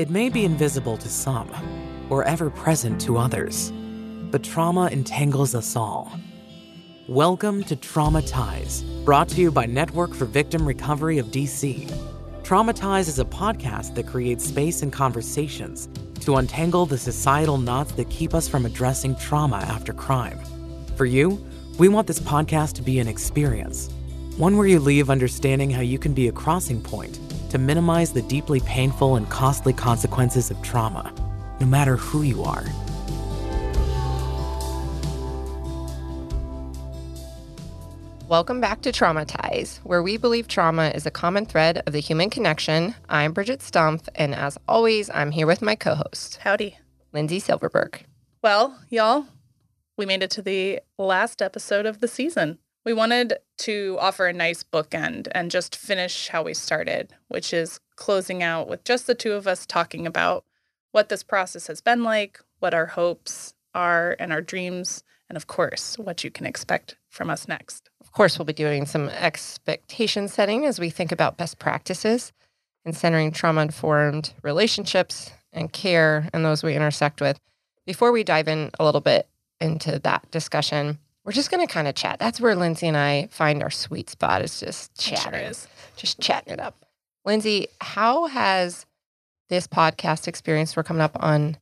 It 0.00 0.08
may 0.08 0.30
be 0.30 0.46
invisible 0.46 0.96
to 0.96 1.10
some, 1.10 1.50
or 2.08 2.24
ever 2.24 2.48
present 2.48 2.98
to 3.02 3.18
others, 3.18 3.70
but 4.30 4.42
trauma 4.42 4.86
entangles 4.86 5.54
us 5.54 5.76
all. 5.76 6.10
Welcome 7.06 7.62
to 7.64 7.76
TraumaTies, 7.76 9.04
brought 9.04 9.28
to 9.28 9.42
you 9.42 9.50
by 9.50 9.66
Network 9.66 10.14
for 10.14 10.24
Victim 10.24 10.66
Recovery 10.66 11.18
of 11.18 11.26
DC. 11.26 11.86
TraumaTies 12.44 13.08
is 13.08 13.18
a 13.18 13.26
podcast 13.26 13.94
that 13.94 14.06
creates 14.06 14.46
space 14.46 14.80
and 14.80 14.90
conversations 14.90 15.90
to 16.20 16.36
untangle 16.36 16.86
the 16.86 16.96
societal 16.96 17.58
knots 17.58 17.92
that 17.92 18.08
keep 18.08 18.32
us 18.32 18.48
from 18.48 18.64
addressing 18.64 19.14
trauma 19.16 19.58
after 19.58 19.92
crime. 19.92 20.40
For 20.96 21.04
you, 21.04 21.46
we 21.78 21.88
want 21.88 22.06
this 22.06 22.20
podcast 22.20 22.72
to 22.76 22.82
be 22.82 23.00
an 23.00 23.06
experience, 23.06 23.90
one 24.38 24.56
where 24.56 24.66
you 24.66 24.80
leave 24.80 25.10
understanding 25.10 25.68
how 25.68 25.82
you 25.82 25.98
can 25.98 26.14
be 26.14 26.28
a 26.28 26.32
crossing 26.32 26.80
point 26.80 27.20
to 27.50 27.58
minimize 27.58 28.12
the 28.12 28.22
deeply 28.22 28.60
painful 28.60 29.16
and 29.16 29.28
costly 29.28 29.72
consequences 29.72 30.50
of 30.50 30.60
trauma, 30.62 31.12
no 31.60 31.66
matter 31.66 31.96
who 31.96 32.22
you 32.22 32.42
are. 32.42 32.64
Welcome 38.28 38.60
back 38.60 38.80
to 38.82 38.92
TraumaTies, 38.92 39.78
where 39.78 40.04
we 40.04 40.16
believe 40.16 40.46
trauma 40.46 40.92
is 40.94 41.04
a 41.04 41.10
common 41.10 41.46
thread 41.46 41.82
of 41.84 41.92
the 41.92 41.98
human 41.98 42.30
connection. 42.30 42.94
I'm 43.08 43.34
Bridgette 43.34 43.58
Stumpf, 43.58 44.08
and 44.14 44.36
as 44.36 44.56
always, 44.68 45.10
I'm 45.10 45.32
here 45.32 45.48
with 45.48 45.60
my 45.60 45.74
co 45.74 45.96
host, 45.96 46.36
Howdy. 46.36 46.78
Lindsey 47.12 47.40
Silverberg. 47.40 48.04
Well, 48.40 48.78
y'all, 48.88 49.26
we 49.96 50.06
made 50.06 50.22
it 50.22 50.30
to 50.30 50.42
the 50.42 50.80
last 50.96 51.42
episode 51.42 51.86
of 51.86 51.98
the 51.98 52.06
season. 52.06 52.58
We 52.84 52.92
wanted 52.94 53.34
to 53.58 53.98
offer 54.00 54.26
a 54.26 54.32
nice 54.32 54.64
bookend 54.64 55.28
and 55.32 55.50
just 55.50 55.76
finish 55.76 56.28
how 56.28 56.42
we 56.42 56.54
started, 56.54 57.14
which 57.28 57.52
is 57.52 57.78
closing 57.96 58.42
out 58.42 58.68
with 58.68 58.84
just 58.84 59.06
the 59.06 59.14
two 59.14 59.32
of 59.32 59.46
us 59.46 59.66
talking 59.66 60.06
about 60.06 60.44
what 60.92 61.10
this 61.10 61.22
process 61.22 61.66
has 61.66 61.80
been 61.80 62.02
like, 62.02 62.40
what 62.58 62.72
our 62.72 62.86
hopes 62.86 63.54
are 63.74 64.16
and 64.18 64.32
our 64.32 64.40
dreams, 64.40 65.04
and 65.28 65.36
of 65.36 65.46
course, 65.46 65.98
what 65.98 66.24
you 66.24 66.30
can 66.30 66.46
expect 66.46 66.96
from 67.08 67.28
us 67.28 67.46
next. 67.46 67.90
Of 68.00 68.12
course, 68.12 68.38
we'll 68.38 68.46
be 68.46 68.52
doing 68.52 68.86
some 68.86 69.08
expectation 69.10 70.26
setting 70.26 70.64
as 70.64 70.80
we 70.80 70.90
think 70.90 71.12
about 71.12 71.36
best 71.36 71.58
practices 71.58 72.32
and 72.84 72.96
centering 72.96 73.30
trauma 73.30 73.60
informed 73.60 74.32
relationships 74.42 75.30
and 75.52 75.72
care 75.72 76.28
and 76.32 76.44
those 76.44 76.62
we 76.62 76.74
intersect 76.74 77.20
with. 77.20 77.38
Before 77.86 78.10
we 78.10 78.24
dive 78.24 78.48
in 78.48 78.70
a 78.80 78.84
little 78.84 79.00
bit 79.00 79.28
into 79.60 79.98
that 80.00 80.28
discussion, 80.30 80.98
we're 81.30 81.34
just 81.34 81.52
going 81.52 81.64
to 81.64 81.72
kind 81.72 81.86
of 81.86 81.94
chat. 81.94 82.18
That's 82.18 82.40
where 82.40 82.56
Lindsey 82.56 82.88
and 82.88 82.96
I 82.96 83.28
find 83.30 83.62
our 83.62 83.70
sweet 83.70 84.10
spot 84.10 84.42
is 84.42 84.58
just 84.58 84.92
chatting, 84.98 85.38
Sure 85.38 85.48
is. 85.48 85.68
just 85.94 86.18
chatting 86.18 86.52
it 86.52 86.58
up. 86.58 86.74
Lindsey, 87.24 87.68
how 87.80 88.26
has 88.26 88.84
this 89.48 89.68
podcast 89.68 90.26
experience? 90.26 90.74
We're 90.74 90.82
coming 90.82 91.02
up 91.02 91.16
on 91.22 91.56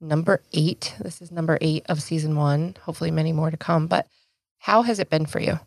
number 0.00 0.40
eight. 0.52 0.94
This 1.00 1.20
is 1.20 1.32
number 1.32 1.58
eight 1.60 1.84
of 1.88 2.00
season 2.00 2.36
one. 2.36 2.76
Hopefully, 2.82 3.10
many 3.10 3.32
more 3.32 3.50
to 3.50 3.56
come. 3.56 3.88
But 3.88 4.06
how 4.58 4.82
has 4.82 5.00
it 5.00 5.10
been 5.10 5.26
for 5.26 5.40
you? 5.40 5.58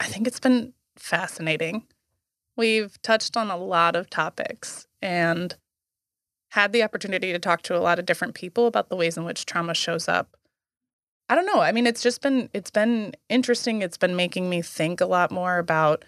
I 0.00 0.06
think 0.06 0.26
it's 0.26 0.40
been 0.40 0.72
fascinating. 0.96 1.84
We've 2.56 3.00
touched 3.00 3.36
on 3.36 3.48
a 3.48 3.56
lot 3.56 3.94
of 3.94 4.10
topics 4.10 4.88
and 5.00 5.54
had 6.48 6.72
the 6.72 6.82
opportunity 6.82 7.30
to 7.32 7.38
talk 7.38 7.62
to 7.62 7.76
a 7.76 7.78
lot 7.78 8.00
of 8.00 8.06
different 8.06 8.34
people 8.34 8.66
about 8.66 8.88
the 8.88 8.96
ways 8.96 9.16
in 9.16 9.22
which 9.22 9.46
trauma 9.46 9.72
shows 9.72 10.08
up. 10.08 10.36
I 11.28 11.34
don't 11.34 11.46
know. 11.46 11.60
I 11.60 11.72
mean, 11.72 11.86
it's 11.86 12.02
just 12.02 12.22
been 12.22 12.48
it's 12.52 12.70
been 12.70 13.14
interesting. 13.28 13.82
It's 13.82 13.98
been 13.98 14.16
making 14.16 14.48
me 14.48 14.62
think 14.62 15.00
a 15.00 15.06
lot 15.06 15.30
more 15.30 15.58
about 15.58 16.04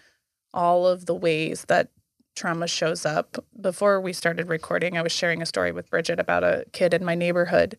all 0.55 0.87
of 0.87 1.07
the 1.07 1.15
ways 1.15 1.65
that 1.69 1.91
trauma 2.37 2.69
shows 2.69 3.05
up. 3.05 3.37
Before 3.61 4.01
we 4.01 4.13
started 4.13 4.49
recording, 4.49 4.97
I 4.97 5.03
was 5.03 5.13
sharing 5.13 5.43
a 5.43 5.47
story 5.47 5.73
with 5.73 5.91
Bridgette 5.91 6.21
about 6.21 6.45
a 6.45 6.65
kid 6.73 6.95
in 6.95 7.05
my 7.05 7.15
neighborhood 7.15 7.77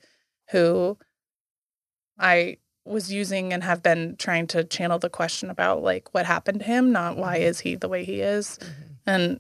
who 0.52 0.98
I 2.18 2.58
was 2.86 3.12
using 3.12 3.54
and 3.54 3.64
have 3.64 3.82
been 3.82 4.16
trying 4.18 4.48
to 4.48 4.64
channel 4.64 5.00
the 5.00 5.10
question 5.10 5.50
about 5.50 5.82
like 5.82 6.14
what 6.14 6.26
happened 6.26 6.60
to 6.60 6.66
him, 6.66 6.92
not 6.92 7.18
why 7.18 7.38
mm-hmm. 7.38 7.48
is 7.48 7.62
he 7.62 7.76
the 7.76 7.88
way 7.88 8.04
he 8.04 8.20
is. 8.20 8.60
Mm-hmm. 8.62 8.72
And 9.06 9.40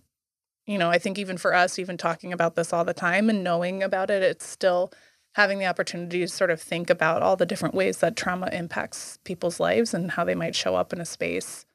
you 0.65 0.77
know, 0.77 0.89
I 0.89 0.99
think 0.99 1.17
even 1.17 1.37
for 1.37 1.53
us, 1.53 1.79
even 1.79 1.97
talking 1.97 2.31
about 2.31 2.55
this 2.55 2.71
all 2.71 2.85
the 2.85 2.93
time 2.93 3.29
and 3.29 3.43
knowing 3.43 3.81
about 3.81 4.11
it, 4.11 4.21
it's 4.21 4.45
still 4.45 4.93
having 5.39 5.57
the 5.57 5.65
opportunity 5.65 6.19
to 6.19 6.27
sort 6.27 6.51
of 6.51 6.61
think 6.61 6.89
about 6.89 7.21
all 7.21 7.37
the 7.37 7.45
different 7.45 7.73
ways 7.73 7.99
that 7.99 8.17
trauma 8.17 8.49
impacts 8.51 9.17
people's 9.23 9.57
lives 9.57 9.93
and 9.93 10.11
how 10.11 10.25
they 10.25 10.35
might 10.35 10.53
show 10.53 10.75
up 10.75 10.91
in 10.91 10.99
a 10.99 11.05
space. 11.05 11.65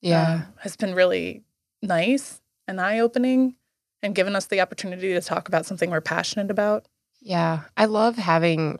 Yeah. 0.00 0.22
uh, 0.22 0.52
has 0.58 0.76
been 0.76 0.94
really 0.94 1.42
nice 1.82 2.40
and 2.68 2.80
eye 2.80 3.00
opening 3.00 3.56
and 4.02 4.14
given 4.14 4.36
us 4.36 4.46
the 4.46 4.60
opportunity 4.60 5.12
to 5.14 5.20
talk 5.20 5.48
about 5.48 5.66
something 5.66 5.90
we're 5.90 6.00
passionate 6.00 6.48
about. 6.48 6.86
Yeah, 7.20 7.62
I 7.76 7.86
love 7.86 8.14
having 8.14 8.78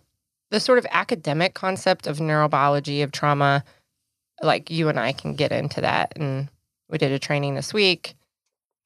the 0.52 0.60
sort 0.60 0.78
of 0.78 0.86
academic 0.92 1.54
concept 1.54 2.06
of 2.06 2.18
neurobiology 2.18 3.02
of 3.02 3.10
trauma. 3.10 3.64
Like 4.40 4.70
you 4.70 4.88
and 4.88 5.00
I 5.00 5.14
can 5.14 5.34
get 5.34 5.50
into 5.50 5.80
that. 5.80 6.12
And 6.14 6.48
we 6.88 6.98
did 6.98 7.10
a 7.10 7.18
training 7.18 7.56
this 7.56 7.74
week 7.74 8.14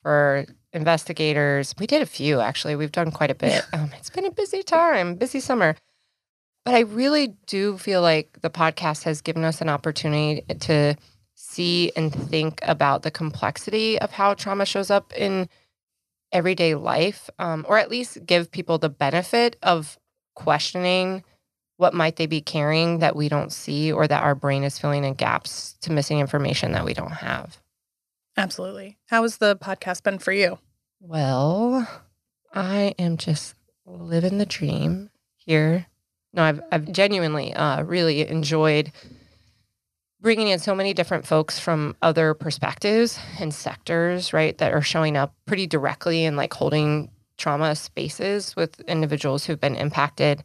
for 0.02 0.46
investigators. 0.72 1.74
We 1.78 1.86
did 1.86 2.02
a 2.02 2.06
few 2.06 2.40
actually. 2.40 2.76
We've 2.76 2.92
done 2.92 3.10
quite 3.10 3.30
a 3.30 3.34
bit. 3.34 3.64
Um, 3.72 3.90
it's 3.98 4.10
been 4.10 4.26
a 4.26 4.30
busy 4.30 4.62
time, 4.62 5.14
busy 5.14 5.40
summer. 5.40 5.76
But 6.64 6.74
I 6.74 6.80
really 6.80 7.28
do 7.46 7.78
feel 7.78 8.02
like 8.02 8.40
the 8.42 8.50
podcast 8.50 9.04
has 9.04 9.22
given 9.22 9.44
us 9.44 9.60
an 9.60 9.68
opportunity 9.68 10.42
to 10.60 10.94
see 11.34 11.90
and 11.96 12.14
think 12.14 12.60
about 12.62 13.02
the 13.02 13.10
complexity 13.10 13.98
of 13.98 14.10
how 14.10 14.34
trauma 14.34 14.66
shows 14.66 14.90
up 14.90 15.12
in 15.16 15.48
everyday 16.32 16.74
life, 16.74 17.30
um, 17.38 17.64
or 17.68 17.78
at 17.78 17.90
least 17.90 18.24
give 18.26 18.52
people 18.52 18.78
the 18.78 18.90
benefit 18.90 19.56
of 19.62 19.98
questioning 20.34 21.24
what 21.78 21.94
might 21.94 22.16
they 22.16 22.26
be 22.26 22.42
carrying 22.42 22.98
that 22.98 23.16
we 23.16 23.28
don't 23.28 23.52
see 23.52 23.90
or 23.90 24.06
that 24.06 24.22
our 24.22 24.34
brain 24.34 24.62
is 24.62 24.78
filling 24.78 25.02
in 25.02 25.14
gaps 25.14 25.76
to 25.80 25.90
missing 25.90 26.20
information 26.20 26.72
that 26.72 26.84
we 26.84 26.92
don't 26.92 27.10
have. 27.10 27.58
Absolutely. 28.40 28.96
How 29.06 29.22
has 29.22 29.36
the 29.36 29.56
podcast 29.56 30.02
been 30.02 30.18
for 30.18 30.32
you? 30.32 30.58
Well, 30.98 31.86
I 32.54 32.94
am 32.98 33.18
just 33.18 33.54
living 33.84 34.38
the 34.38 34.46
dream 34.46 35.10
here. 35.36 35.86
No, 36.32 36.42
I've 36.42 36.60
I've 36.72 36.90
genuinely 36.90 37.52
uh, 37.52 37.82
really 37.82 38.26
enjoyed 38.26 38.92
bringing 40.20 40.48
in 40.48 40.58
so 40.58 40.74
many 40.74 40.94
different 40.94 41.26
folks 41.26 41.58
from 41.58 41.96
other 42.02 42.34
perspectives 42.34 43.18
and 43.38 43.52
sectors, 43.52 44.32
right, 44.32 44.56
that 44.58 44.72
are 44.72 44.82
showing 44.82 45.16
up 45.16 45.34
pretty 45.46 45.66
directly 45.66 46.24
and 46.24 46.36
like 46.36 46.52
holding 46.54 47.10
trauma 47.36 47.74
spaces 47.74 48.56
with 48.56 48.80
individuals 48.80 49.44
who've 49.44 49.60
been 49.60 49.76
impacted. 49.76 50.42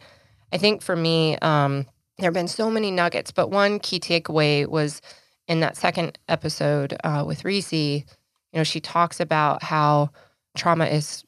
I 0.52 0.58
think 0.58 0.82
for 0.82 0.96
me, 0.96 1.38
um, 1.38 1.86
there 2.18 2.28
have 2.28 2.34
been 2.34 2.48
so 2.48 2.70
many 2.70 2.92
nuggets, 2.92 3.32
but 3.32 3.52
one 3.52 3.80
key 3.80 4.00
takeaway 4.00 4.68
was 4.68 5.02
in 5.48 5.60
that 5.60 5.78
second 5.78 6.18
episode 6.28 6.96
uh, 7.04 7.24
with 7.26 7.46
Reese. 7.46 7.74
You 7.74 8.04
know, 8.54 8.64
she 8.64 8.80
talks 8.80 9.20
about 9.20 9.64
how 9.64 10.10
trauma 10.56 10.86
is 10.86 11.24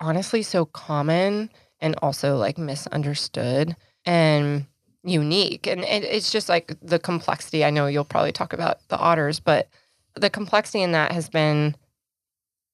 honestly 0.00 0.42
so 0.42 0.64
common 0.64 1.50
and 1.80 1.96
also 2.02 2.36
like 2.36 2.58
misunderstood 2.58 3.76
and 4.04 4.66
unique. 5.04 5.66
And 5.66 5.80
it, 5.80 6.04
it's 6.04 6.30
just 6.30 6.48
like 6.48 6.74
the 6.82 6.98
complexity. 6.98 7.64
I 7.64 7.70
know 7.70 7.86
you'll 7.86 8.04
probably 8.04 8.32
talk 8.32 8.52
about 8.52 8.86
the 8.88 8.98
otters, 8.98 9.40
but 9.40 9.68
the 10.14 10.30
complexity 10.30 10.82
in 10.82 10.92
that 10.92 11.12
has 11.12 11.28
been, 11.28 11.76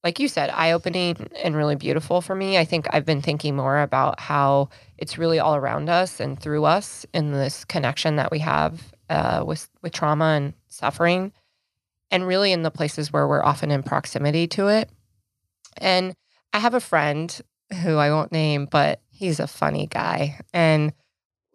like 0.03 0.19
you 0.19 0.29
said, 0.29 0.51
eye 0.51 0.73
opening 0.73 1.29
and 1.43 1.57
really 1.57 1.77
beautiful 1.77 2.21
for 2.21 2.35
me. 2.35 2.59
I 2.59 2.65
think 2.65 2.87
I've 2.91 3.07
been 3.07 3.23
thinking 3.23 3.57
more 3.57 3.81
about 3.81 4.21
how 4.21 4.69
it's 4.99 5.19
really 5.19 5.39
all 5.39 5.57
around 5.57 5.89
us 5.89 6.21
and 6.21 6.39
through 6.39 6.65
us 6.65 7.07
in 7.15 7.33
this 7.33 7.65
connection 7.65 8.17
that 8.17 8.31
we 8.31 8.39
have 8.41 8.93
uh, 9.11 9.45
with 9.47 9.69
with 9.83 9.93
trauma 9.93 10.25
and 10.25 10.55
suffering, 10.75 11.33
and 12.11 12.27
really 12.27 12.53
in 12.53 12.63
the 12.63 12.71
places 12.71 13.13
where 13.13 13.27
we're 13.27 13.45
often 13.45 13.71
in 13.71 13.83
proximity 13.83 14.47
to 14.49 14.69
it. 14.69 14.91
And 15.79 16.15
I 16.53 16.59
have 16.59 16.75
a 16.75 16.81
friend 16.81 17.41
who 17.83 17.97
I 17.97 18.11
won't 18.11 18.33
name, 18.33 18.67
but 18.71 19.01
he's 19.11 19.41
a 19.41 19.47
funny 19.47 19.87
guy, 19.87 20.41
and 20.53 20.93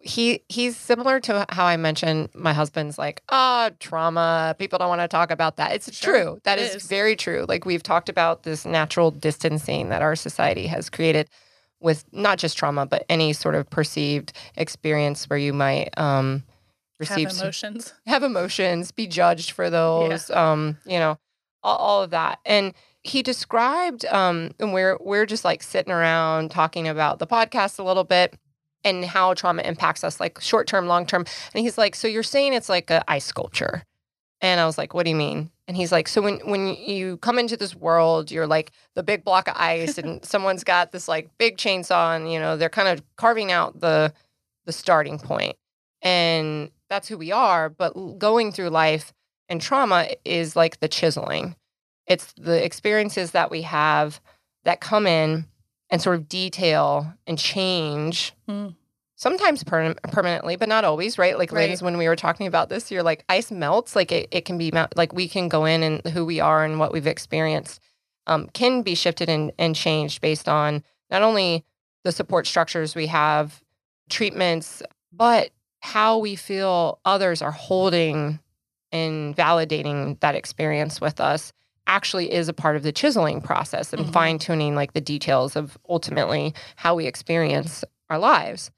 he 0.01 0.43
he's 0.47 0.77
similar 0.77 1.19
to 1.19 1.45
how 1.49 1.65
I 1.65 1.77
mentioned 1.77 2.29
my 2.33 2.53
husband's 2.53 2.97
like, 2.97 3.21
ah, 3.29 3.71
trauma. 3.79 4.55
People 4.57 4.79
don't 4.79 4.89
want 4.89 5.01
to 5.01 5.07
talk 5.07 5.29
about 5.29 5.57
that. 5.57 5.73
It's 5.73 5.93
Sure, 5.93 6.13
true. 6.13 6.39
That 6.45 6.57
it 6.57 6.63
is 6.63 6.75
is. 6.75 6.83
very 6.87 7.15
true. 7.15 7.45
Like 7.47 7.65
we've 7.65 7.83
talked 7.83 8.09
about 8.09 8.43
this 8.43 8.65
natural 8.65 9.11
distancing 9.11 9.89
that 9.89 10.01
our 10.01 10.15
society 10.15 10.67
has 10.67 10.89
created 10.89 11.29
with 11.81 12.05
not 12.13 12.37
just 12.37 12.57
trauma, 12.57 12.85
but 12.85 13.05
any 13.09 13.33
sort 13.33 13.55
of 13.55 13.69
perceived 13.69 14.33
experience 14.55 15.29
where 15.29 15.39
you 15.39 15.53
might 15.53 15.89
um, 15.97 16.43
receive 16.99 17.29
Have 17.29 17.41
emotions. 17.41 17.93
have 18.05 18.23
emotions, 18.23 18.91
be 18.91 19.07
judged 19.07 19.51
for 19.51 19.69
those, 19.69 20.29
um, 20.31 20.77
you 20.85 20.99
know, 20.99 21.17
all, 21.63 21.77
all 21.77 22.03
of 22.03 22.11
that. 22.11 22.39
And 22.45 22.73
he 23.03 23.23
described, 23.23 24.05
um, 24.05 24.51
and 24.59 24.73
we're 24.73 24.97
we're 24.99 25.25
just 25.25 25.45
like 25.45 25.63
sitting 25.63 25.93
around 25.93 26.51
talking 26.51 26.87
about 26.87 27.19
the 27.19 27.27
podcast 27.27 27.79
a 27.79 27.83
little 27.83 28.03
bit 28.03 28.35
and 28.83 29.05
how 29.05 29.33
trauma 29.33 29.61
impacts 29.63 30.03
us, 30.03 30.19
like 30.19 30.39
short 30.41 30.67
term, 30.67 30.87
long 30.87 31.05
term. 31.05 31.25
And 31.53 31.63
he's 31.63 31.77
like, 31.77 31.95
so 31.95 32.07
you're 32.07 32.23
saying 32.23 32.53
it's 32.53 32.69
like 32.69 32.89
a 32.89 33.03
ice 33.09 33.25
sculpture. 33.25 33.83
And 34.41 34.59
I 34.59 34.65
was 34.65 34.77
like, 34.77 34.93
what 34.93 35.03
do 35.03 35.09
you 35.09 35.17
mean? 35.17 35.51
And 35.67 35.75
he's 35.75 35.91
like, 35.91 36.07
so 36.07 36.21
when 36.21 36.39
when 36.39 36.67
you 36.67 37.17
come 37.17 37.37
into 37.39 37.55
this 37.57 37.75
world, 37.75 38.31
you're 38.31 38.47
like 38.47 38.71
the 38.95 39.03
big 39.03 39.23
block 39.23 39.47
of 39.47 39.55
ice, 39.57 39.97
and 39.97 40.23
someone's 40.33 40.63
got 40.63 40.91
this 40.91 41.07
like 41.07 41.29
big 41.37 41.57
chainsaw, 41.57 42.15
and 42.15 42.31
you 42.31 42.39
know 42.39 42.57
they're 42.57 42.69
kind 42.69 42.87
of 42.87 43.03
carving 43.17 43.51
out 43.51 43.79
the 43.79 44.13
the 44.65 44.71
starting 44.71 45.19
point, 45.19 45.55
and 46.01 46.71
that's 46.89 47.07
who 47.07 47.17
we 47.17 47.31
are. 47.31 47.69
But 47.69 48.17
going 48.17 48.51
through 48.51 48.69
life 48.69 49.13
and 49.47 49.61
trauma 49.61 50.09
is 50.25 50.55
like 50.55 50.79
the 50.79 50.87
chiseling. 50.87 51.55
It's 52.07 52.33
the 52.33 52.63
experiences 52.63 53.31
that 53.31 53.51
we 53.51 53.61
have 53.63 54.19
that 54.63 54.81
come 54.81 55.07
in 55.07 55.45
and 55.89 56.01
sort 56.01 56.15
of 56.17 56.27
detail 56.29 57.13
and 57.25 57.37
change 57.37 58.33
Mm. 58.47 58.75
sometimes 59.15 59.63
per- 59.63 59.95
permanently, 60.11 60.55
but 60.55 60.69
not 60.69 60.83
always, 60.85 61.17
right? 61.17 61.37
Like 61.37 61.51
Right. 61.51 61.69
Liz, 61.69 61.81
when 61.81 61.97
we 61.97 62.07
were 62.07 62.15
talking 62.15 62.47
about 62.47 62.69
this, 62.69 62.91
you're 62.91 63.03
like 63.03 63.23
ice 63.29 63.51
melts, 63.51 63.95
like 63.95 64.11
it, 64.11 64.27
it 64.31 64.45
can 64.45 64.57
be 64.57 64.71
like 64.95 65.13
we 65.13 65.27
can 65.27 65.49
go 65.49 65.65
in 65.65 65.83
and 65.83 66.05
who 66.13 66.25
we 66.25 66.39
are 66.39 66.63
and 66.63 66.79
what 66.79 66.91
we've 66.91 67.07
experienced 67.07 67.79
um, 68.27 68.47
can 68.53 68.81
be 68.83 68.95
shifted 68.95 69.29
and, 69.29 69.51
and 69.57 69.75
changed 69.75 70.21
based 70.21 70.47
on 70.47 70.83
not 71.09 71.23
only 71.23 71.65
the 72.03 72.11
support 72.11 72.45
structures 72.47 72.93
we 72.95 73.07
have, 73.07 73.61
treatments, 74.09 74.81
but 75.11 75.49
how 75.81 76.17
we 76.17 76.35
feel 76.35 76.99
others 77.05 77.41
are 77.41 77.51
holding 77.51 78.39
and 78.91 79.35
validating 79.35 80.19
that 80.19 80.35
experience 80.35 80.99
with 80.99 81.19
us 81.19 81.53
actually 81.87 82.31
is 82.31 82.47
a 82.47 82.53
part 82.53 82.75
of 82.75 82.83
the 82.83 82.91
chiseling 82.91 83.41
process 83.41 83.93
and 83.93 84.05
Mhm. 84.05 84.13
fine 84.13 84.39
tuning 84.39 84.75
like 84.75 84.93
the 84.93 85.01
details 85.01 85.55
of 85.55 85.77
ultimately 85.87 86.53
how 86.75 86.95
we 86.95 87.05
experience 87.07 87.83
our 88.09 88.19
lives. 88.19 88.71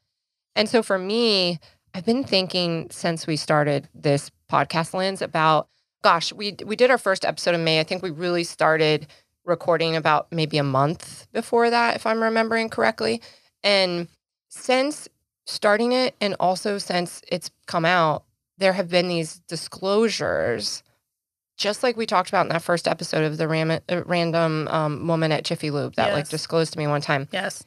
And 0.55 0.69
so 0.69 0.81
for 0.83 0.97
me, 0.97 1.59
I've 1.93 2.05
been 2.05 2.23
thinking 2.23 2.89
since 2.89 3.27
we 3.27 3.35
started 3.35 3.89
this 3.93 4.31
podcast 4.49 4.93
lens 4.93 5.21
about 5.21 5.67
gosh, 6.03 6.33
we 6.33 6.55
we 6.65 6.75
did 6.75 6.89
our 6.89 6.97
first 6.97 7.23
episode 7.25 7.53
in 7.53 7.63
May. 7.63 7.79
I 7.79 7.83
think 7.83 8.01
we 8.01 8.09
really 8.09 8.43
started 8.43 9.07
recording 9.45 9.95
about 9.95 10.31
maybe 10.31 10.57
a 10.57 10.63
month 10.63 11.27
before 11.31 11.69
that 11.69 11.95
if 11.95 12.05
I'm 12.07 12.23
remembering 12.23 12.69
correctly. 12.69 13.21
And 13.63 14.07
since 14.49 15.07
starting 15.45 15.91
it 15.91 16.15
and 16.21 16.35
also 16.39 16.77
since 16.77 17.21
it's 17.27 17.51
come 17.67 17.85
out, 17.85 18.23
there 18.57 18.73
have 18.73 18.89
been 18.89 19.07
these 19.07 19.41
disclosures 19.47 20.83
just 21.57 21.83
like 21.83 21.95
we 21.95 22.05
talked 22.07 22.29
about 22.29 22.45
in 22.45 22.49
that 22.51 22.61
first 22.63 22.87
episode 22.87 23.23
of 23.23 23.37
the 23.37 23.47
ram- 23.47 23.69
uh, 23.71 24.03
random 24.05 24.67
um, 24.69 25.07
woman 25.07 25.31
at 25.31 25.43
Jiffy 25.43 25.69
Lube 25.69 25.93
that 25.95 26.11
like 26.13 26.27
disclosed 26.29 26.73
to 26.73 26.79
me 26.79 26.87
one 26.87 27.01
time 27.01 27.27
Yes. 27.31 27.63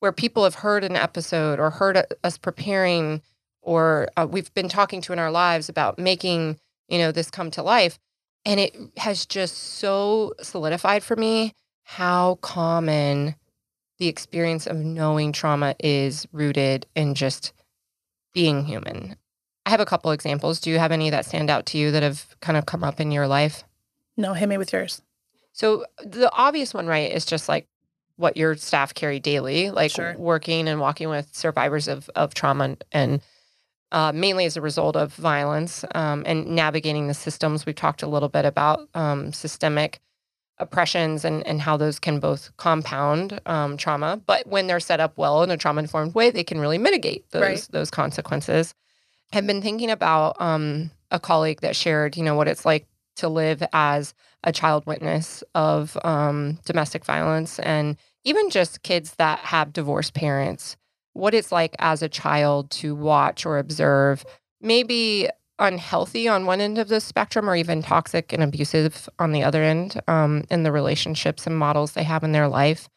where 0.00 0.12
people 0.12 0.44
have 0.44 0.56
heard 0.56 0.84
an 0.84 0.96
episode 0.96 1.58
or 1.58 1.70
heard 1.70 2.02
us 2.22 2.36
preparing 2.36 3.22
or 3.62 4.08
uh, 4.16 4.26
we've 4.30 4.52
been 4.54 4.68
talking 4.68 5.00
to 5.02 5.12
in 5.12 5.18
our 5.18 5.30
lives 5.30 5.68
about 5.68 5.98
making 5.98 6.58
you 6.88 6.98
know 6.98 7.10
this 7.12 7.30
come 7.30 7.50
to 7.52 7.62
life 7.62 7.98
and 8.44 8.60
it 8.60 8.76
has 8.98 9.24
just 9.24 9.56
so 9.56 10.34
solidified 10.42 11.02
for 11.02 11.16
me 11.16 11.54
how 11.84 12.34
common 12.42 13.34
the 13.98 14.08
experience 14.08 14.66
of 14.66 14.76
knowing 14.76 15.32
trauma 15.32 15.74
is 15.80 16.26
rooted 16.32 16.86
in 16.94 17.14
just 17.14 17.52
being 18.34 18.64
human 18.64 19.16
i 19.66 19.70
have 19.70 19.80
a 19.80 19.86
couple 19.86 20.10
examples 20.10 20.60
do 20.60 20.70
you 20.70 20.78
have 20.78 20.92
any 20.92 21.10
that 21.10 21.24
stand 21.26 21.50
out 21.50 21.66
to 21.66 21.78
you 21.78 21.90
that 21.90 22.02
have 22.02 22.34
kind 22.40 22.56
of 22.58 22.66
come 22.66 22.84
up 22.84 23.00
in 23.00 23.10
your 23.10 23.26
life 23.26 23.64
No, 24.16 24.34
hit 24.34 24.48
me 24.48 24.56
with 24.58 24.72
yours. 24.72 25.02
so 25.52 25.84
the 26.04 26.30
obvious 26.32 26.72
one, 26.74 26.86
right, 26.86 27.10
is 27.12 27.24
just 27.24 27.48
like 27.48 27.66
what 28.16 28.36
your 28.36 28.56
staff 28.56 28.94
carry 28.94 29.20
daily, 29.20 29.70
like 29.70 29.92
Sure. 29.92 30.16
working 30.18 30.66
and 30.68 30.80
walking 30.80 31.08
with 31.08 31.34
survivors 31.34 31.86
of 31.88 32.10
of 32.16 32.34
trauma 32.34 32.76
and, 32.92 33.20
uh, 33.92 34.10
mainly 34.12 34.44
as 34.44 34.56
a 34.56 34.60
result 34.60 34.96
of 34.96 35.14
violence 35.14 35.84
um, 35.94 36.24
and 36.26 36.46
navigating 36.46 37.06
the 37.06 37.14
systems. 37.14 37.64
We've 37.64 37.76
talked 37.76 38.02
a 38.02 38.08
little 38.08 38.28
bit 38.28 38.44
about 38.44 38.88
um, 38.94 39.32
systemic 39.32 40.00
oppressions 40.60 41.24
and 41.24 41.46
and 41.46 41.60
how 41.60 41.76
those 41.76 41.98
can 41.98 42.20
both 42.20 42.56
compound 42.56 43.40
um, 43.46 43.76
trauma, 43.76 44.20
but 44.26 44.46
when 44.46 44.66
they're 44.66 44.80
set 44.80 45.00
up 45.00 45.16
well 45.16 45.42
in 45.42 45.50
a 45.50 45.56
trauma 45.56 45.80
informed 45.80 46.14
way, 46.14 46.30
they 46.30 46.44
can 46.44 46.60
really 46.60 46.78
mitigate 46.78 47.30
those 47.30 47.42
Right. 47.42 47.68
those 47.70 47.90
consequences. 47.90 48.74
I've 49.32 49.46
been 49.46 49.62
thinking 49.62 49.90
about 49.90 50.40
um, 50.40 50.90
a 51.10 51.20
colleague 51.20 51.60
that 51.60 51.76
shared, 51.76 52.16
you 52.16 52.22
know, 52.22 52.34
what 52.34 52.48
it's 52.48 52.64
like 52.64 52.86
to 53.16 53.28
live 53.28 53.62
as 53.72 54.14
a 54.44 54.52
child 54.52 54.86
witness 54.86 55.42
of 55.54 55.98
um, 56.04 56.58
domestic 56.64 57.04
violence 57.04 57.58
and 57.58 57.96
even 58.24 58.48
just 58.50 58.82
kids 58.82 59.14
that 59.16 59.40
have 59.40 59.72
divorced 59.72 60.14
parents, 60.14 60.76
what 61.12 61.34
it's 61.34 61.50
like 61.52 61.74
as 61.78 62.02
a 62.02 62.08
child 62.08 62.70
to 62.70 62.94
watch 62.94 63.44
or 63.44 63.58
observe 63.58 64.24
maybe 64.60 65.28
unhealthy 65.58 66.28
on 66.28 66.46
one 66.46 66.60
end 66.60 66.78
of 66.78 66.88
the 66.88 67.00
spectrum 67.00 67.48
or 67.48 67.56
even 67.56 67.82
toxic 67.82 68.32
and 68.32 68.42
abusive 68.42 69.08
on 69.18 69.32
the 69.32 69.42
other 69.42 69.62
end 69.62 70.00
um, 70.08 70.44
in 70.50 70.62
the 70.62 70.72
relationships 70.72 71.46
and 71.46 71.58
models 71.58 71.92
they 71.92 72.04
have 72.04 72.22
in 72.24 72.32
their 72.32 72.48
life. 72.48 72.88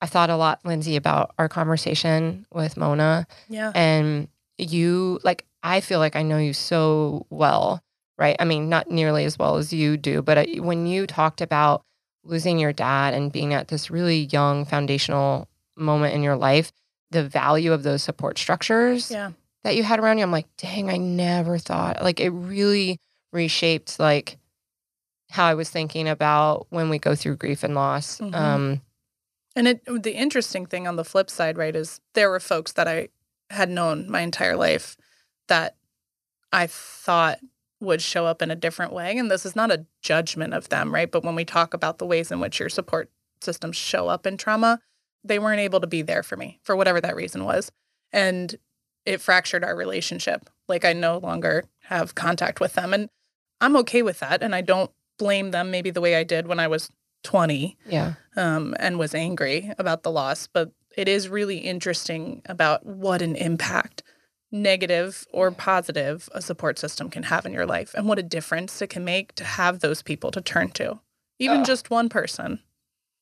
I 0.00 0.06
thought 0.06 0.28
a 0.30 0.36
lot, 0.36 0.60
Lindsey, 0.64 0.96
about 0.96 1.34
our 1.38 1.48
conversation 1.48 2.46
with 2.52 2.76
Mona 2.76 3.26
Yeah. 3.48 3.72
and 3.74 4.28
you 4.58 5.20
like 5.22 5.44
i 5.62 5.80
feel 5.82 5.98
like 5.98 6.16
i 6.16 6.22
know 6.22 6.38
you 6.38 6.54
so 6.54 7.26
well 7.28 7.82
right 8.16 8.36
i 8.40 8.44
mean 8.46 8.70
not 8.70 8.90
nearly 8.90 9.26
as 9.26 9.38
well 9.38 9.56
as 9.56 9.70
you 9.70 9.98
do 9.98 10.22
but 10.22 10.38
I, 10.38 10.44
when 10.60 10.86
you 10.86 11.06
talked 11.06 11.42
about 11.42 11.84
losing 12.24 12.58
your 12.58 12.72
dad 12.72 13.12
and 13.12 13.30
being 13.30 13.52
at 13.52 13.68
this 13.68 13.90
really 13.90 14.20
young 14.32 14.64
foundational 14.64 15.46
moment 15.76 16.14
in 16.14 16.22
your 16.22 16.36
life 16.36 16.72
the 17.10 17.22
value 17.28 17.70
of 17.74 17.82
those 17.82 18.02
support 18.02 18.38
structures 18.38 19.10
Yeah. 19.10 19.32
That 19.66 19.74
you 19.74 19.82
had 19.82 19.98
around 19.98 20.18
you 20.18 20.22
i'm 20.22 20.30
like 20.30 20.46
dang 20.56 20.88
i 20.88 20.96
never 20.96 21.58
thought 21.58 22.00
like 22.00 22.20
it 22.20 22.30
really 22.30 23.00
reshaped 23.32 23.98
like 23.98 24.38
how 25.30 25.44
i 25.44 25.54
was 25.54 25.68
thinking 25.68 26.08
about 26.08 26.68
when 26.70 26.88
we 26.88 27.00
go 27.00 27.16
through 27.16 27.34
grief 27.36 27.64
and 27.64 27.74
loss 27.74 28.18
Mhm. 28.20 28.34
um 28.34 28.80
And 29.56 29.66
it 29.66 29.84
the 29.86 30.14
interesting 30.14 30.66
thing 30.66 30.86
on 30.86 30.96
the 30.96 31.04
flip 31.04 31.30
side, 31.30 31.56
right, 31.56 31.74
is 31.74 32.00
there 32.14 32.30
were 32.30 32.38
folks 32.40 32.72
that 32.72 32.86
I 32.86 33.08
had 33.50 33.70
known 33.70 34.08
my 34.10 34.20
entire 34.20 34.54
life 34.54 34.96
that 35.48 35.76
I 36.52 36.66
thought 36.66 37.38
would 37.80 38.02
show 38.02 38.26
up 38.26 38.42
in 38.42 38.50
a 38.50 38.56
different 38.56 38.92
way. 38.92 39.16
And 39.16 39.30
this 39.30 39.46
is 39.46 39.56
not 39.56 39.70
a 39.72 39.86
judgment 40.02 40.52
of 40.54 40.68
them, 40.68 40.92
right? 40.94 41.10
But 41.10 41.24
when 41.24 41.34
we 41.34 41.44
talk 41.44 41.72
about 41.74 41.98
the 41.98 42.06
ways 42.06 42.30
in 42.30 42.38
which 42.38 42.60
your 42.60 42.68
support 42.68 43.10
systems 43.40 43.76
show 43.76 44.08
up 44.08 44.26
in 44.26 44.36
trauma, 44.36 44.80
they 45.24 45.38
weren't 45.38 45.60
able 45.60 45.80
to 45.80 45.86
be 45.86 46.02
there 46.02 46.22
for 46.22 46.36
me 46.36 46.60
for 46.62 46.76
whatever 46.76 47.00
that 47.00 47.16
reason 47.16 47.44
was. 47.44 47.72
And 48.12 48.56
it 49.06 49.20
fractured 49.20 49.64
our 49.64 49.74
relationship. 49.74 50.50
Like 50.68 50.84
I 50.84 50.92
no 50.92 51.18
longer 51.18 51.64
have 51.84 52.14
contact 52.14 52.60
with 52.60 52.74
them. 52.74 52.92
And 52.92 53.08
I'm 53.60 53.76
okay 53.76 54.02
with 54.02 54.18
that. 54.18 54.42
And 54.42 54.54
I 54.54 54.60
don't 54.60 54.90
blame 55.18 55.52
them 55.52 55.70
maybe 55.70 55.90
the 55.90 56.00
way 56.00 56.16
I 56.16 56.24
did 56.24 56.46
when 56.46 56.60
I 56.60 56.66
was 56.66 56.90
20 57.24 57.76
yeah 57.86 58.14
um, 58.36 58.76
and 58.78 58.98
was 58.98 59.14
angry 59.14 59.72
about 59.78 60.02
the 60.02 60.10
loss. 60.10 60.46
But 60.46 60.72
it 60.96 61.08
is 61.08 61.28
really 61.28 61.58
interesting 61.58 62.42
about 62.46 62.84
what 62.86 63.20
an 63.20 63.36
impact, 63.36 64.02
negative 64.52 65.26
or 65.32 65.50
positive, 65.50 66.28
a 66.32 66.40
support 66.40 66.78
system 66.78 67.10
can 67.10 67.24
have 67.24 67.44
in 67.44 67.52
your 67.52 67.66
life 67.66 67.94
and 67.94 68.06
what 68.08 68.18
a 68.18 68.22
difference 68.22 68.80
it 68.80 68.88
can 68.90 69.04
make 69.04 69.34
to 69.34 69.44
have 69.44 69.80
those 69.80 70.02
people 70.02 70.30
to 70.30 70.40
turn 70.40 70.70
to, 70.72 71.00
even 71.38 71.60
Ugh. 71.60 71.66
just 71.66 71.90
one 71.90 72.08
person. 72.08 72.60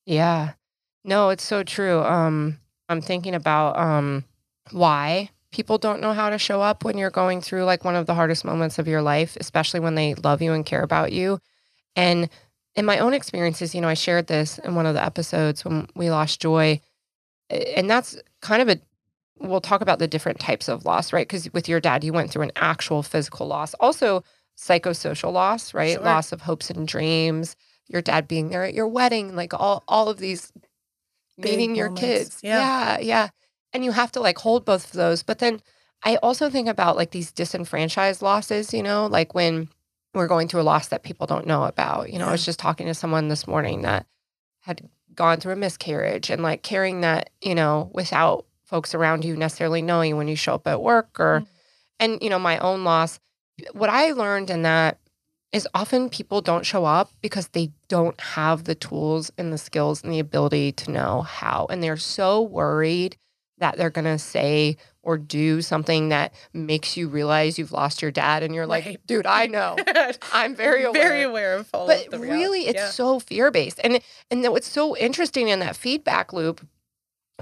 Yeah. 0.07 0.53
No, 1.05 1.31
it's 1.31 1.45
so 1.45 1.63
true. 1.63 2.01
Um 2.03 2.59
I'm 2.89 3.01
thinking 3.01 3.35
about 3.35 3.79
um 3.79 4.25
why 4.71 5.31
people 5.55 5.79
don't 5.79 6.01
know 6.01 6.13
how 6.13 6.29
to 6.31 6.39
show 6.39 6.61
up 6.61 6.85
when 6.85 6.99
you're 6.99 7.11
going 7.11 7.41
through 7.41 7.65
like 7.65 7.85
one 7.85 7.95
of 7.95 8.07
the 8.07 8.15
hardest 8.15 8.45
moments 8.45 8.79
of 8.79 8.89
your 8.89 9.03
life, 9.03 9.37
especially 9.41 9.81
when 9.81 9.95
they 9.95 10.15
love 10.15 10.43
you 10.43 10.53
and 10.53 10.67
care 10.67 10.83
about 10.83 11.13
you. 11.13 11.39
And 11.97 12.29
in 12.75 12.85
my 12.85 12.99
own 12.99 13.15
experiences, 13.15 13.75
you 13.75 13.81
know, 13.81 13.89
I 13.89 13.95
shared 13.95 14.27
this 14.27 14.59
in 14.59 14.75
one 14.75 14.87
of 14.87 14.95
the 14.95 15.05
episodes 15.05 15.65
when 15.65 15.87
we 15.95 16.11
lost 16.11 16.41
Joy. 16.41 16.81
And 17.49 17.89
that's 17.89 18.17
kind 18.41 18.61
of 18.61 18.69
a 18.69 18.81
we'll 19.39 19.61
talk 19.61 19.81
about 19.81 19.99
the 19.99 20.09
different 20.09 20.41
types 20.41 20.69
of 20.69 20.85
loss, 20.85 21.13
right? 21.13 21.27
Because 21.27 21.53
with 21.53 21.69
your 21.69 21.81
dad, 21.81 22.05
you 22.05 22.13
went 22.13 22.31
through 22.31 22.43
an 22.43 22.53
actual 22.57 23.03
physical 23.03 23.47
loss. 23.47 23.75
Also 23.75 24.25
psychosocial 24.59 25.33
loss, 25.33 25.73
right? 25.73 25.95
Sure. 25.95 26.03
Loss 26.03 26.33
of 26.33 26.43
hopes 26.43 26.71
and 26.71 26.87
dreams 26.87 27.57
your 27.89 28.03
dad 28.03 28.27
being 28.27 28.49
there 28.49 28.65
at 28.65 28.75
your 28.75 28.89
wedding, 28.89 29.37
like 29.37 29.55
all 29.55 29.83
all 29.89 30.09
of 30.09 30.19
these 30.19 30.53
Big 31.37 31.45
meeting 31.45 31.77
your 31.77 31.89
moments. 31.89 32.01
kids. 32.03 32.41
Yeah. 32.43 32.99
yeah, 32.99 33.01
yeah. 33.01 33.29
And 33.75 33.85
you 33.85 33.93
have 33.93 34.13
to 34.13 34.21
like 34.21 34.39
hold 34.39 34.65
both 34.65 34.87
of 34.87 34.93
those. 34.93 35.23
But 35.23 35.41
then 35.41 35.61
I 36.05 36.17
also 36.17 36.49
think 36.49 36.69
about 36.69 36.97
like 36.97 37.11
these 37.11 37.33
disenfranchised 37.33 38.23
losses, 38.23 38.73
you 38.73 38.83
know, 38.83 39.07
like 39.07 39.35
when 39.35 39.69
we're 40.15 40.29
going 40.29 40.49
through 40.49 40.61
a 40.61 40.63
loss 40.63 40.89
that 40.89 41.03
people 41.03 41.27
don't 41.27 41.47
know 41.47 41.65
about. 41.65 42.13
You 42.13 42.19
know, 42.21 42.29
I 42.29 42.33
was 42.33 42.45
just 42.45 42.59
talking 42.61 42.87
to 42.87 42.95
someone 42.95 43.29
this 43.29 43.47
morning 43.49 43.83
that 43.83 44.07
had 44.61 44.89
gone 45.15 45.41
through 45.41 45.53
a 45.55 45.57
miscarriage 45.57 46.31
and 46.31 46.43
like 46.43 46.63
carrying 46.63 47.01
that, 47.01 47.31
you 47.43 47.55
know, 47.55 47.91
without 47.93 48.47
folks 48.65 48.95
around 48.95 49.25
you 49.25 49.37
necessarily 49.37 49.83
knowing 49.83 50.17
when 50.17 50.29
you 50.29 50.37
show 50.37 50.55
up 50.55 50.67
at 50.67 50.83
work 50.83 51.19
or 51.19 51.41
Mm. 51.41 51.47
and 52.01 52.23
you 52.23 52.31
know, 52.31 52.39
my 52.39 52.59
own 52.59 52.85
loss. 52.85 53.19
What 53.73 53.91
I 53.91 54.13
learned 54.13 54.51
in 54.51 54.63
that 54.63 54.99
is 55.53 55.69
often 55.75 56.11
people 56.11 56.41
don't 56.41 56.67
show 56.67 56.85
up 56.85 57.11
because 57.21 57.49
they 57.49 57.71
don't 57.89 58.21
have 58.21 58.65
the 58.65 58.75
tools 58.75 59.31
and 59.39 59.53
the 59.53 59.59
skills 59.59 60.03
and 60.03 60.13
the 60.13 60.19
ability 60.19 60.73
to 60.73 60.91
know 60.91 61.23
how. 61.23 61.67
And 61.71 61.83
they're 61.83 61.97
so 61.97 62.43
worried 62.43 63.17
that 63.65 63.79
they're 63.79 63.89
going 63.89 64.05
to 64.05 64.19
say 64.19 64.77
or 65.03 65.17
do 65.17 65.63
something 65.63 66.11
that 66.11 66.35
makes 66.53 66.99
you 66.99 67.09
realize 67.09 67.59
you've 67.59 67.73
lost 67.73 68.03
your 68.03 68.11
dad 68.11 68.43
and 68.43 68.55
you're 68.55 68.67
like, 68.67 68.85
Right. 68.85 69.07
dude, 69.07 69.27
I 69.27 69.47
know. 69.47 69.77
I'm 70.35 70.55
very 70.55 70.85
aware. 70.85 71.03
very 71.03 71.23
aware 71.23 71.55
of 71.57 71.69
all 71.73 71.87
but 71.87 72.13
of 72.13 72.21
really 72.21 72.67
it's 72.67 72.75
Yeah. 72.77 72.91
so 72.91 73.19
fear-based. 73.21 73.81
And 73.83 74.01
and 74.31 74.43
what's 74.53 74.69
so 74.69 74.95
interesting 74.99 75.49
in 75.49 75.61
that 75.61 75.77
feedback 75.77 76.33
loop, 76.35 76.61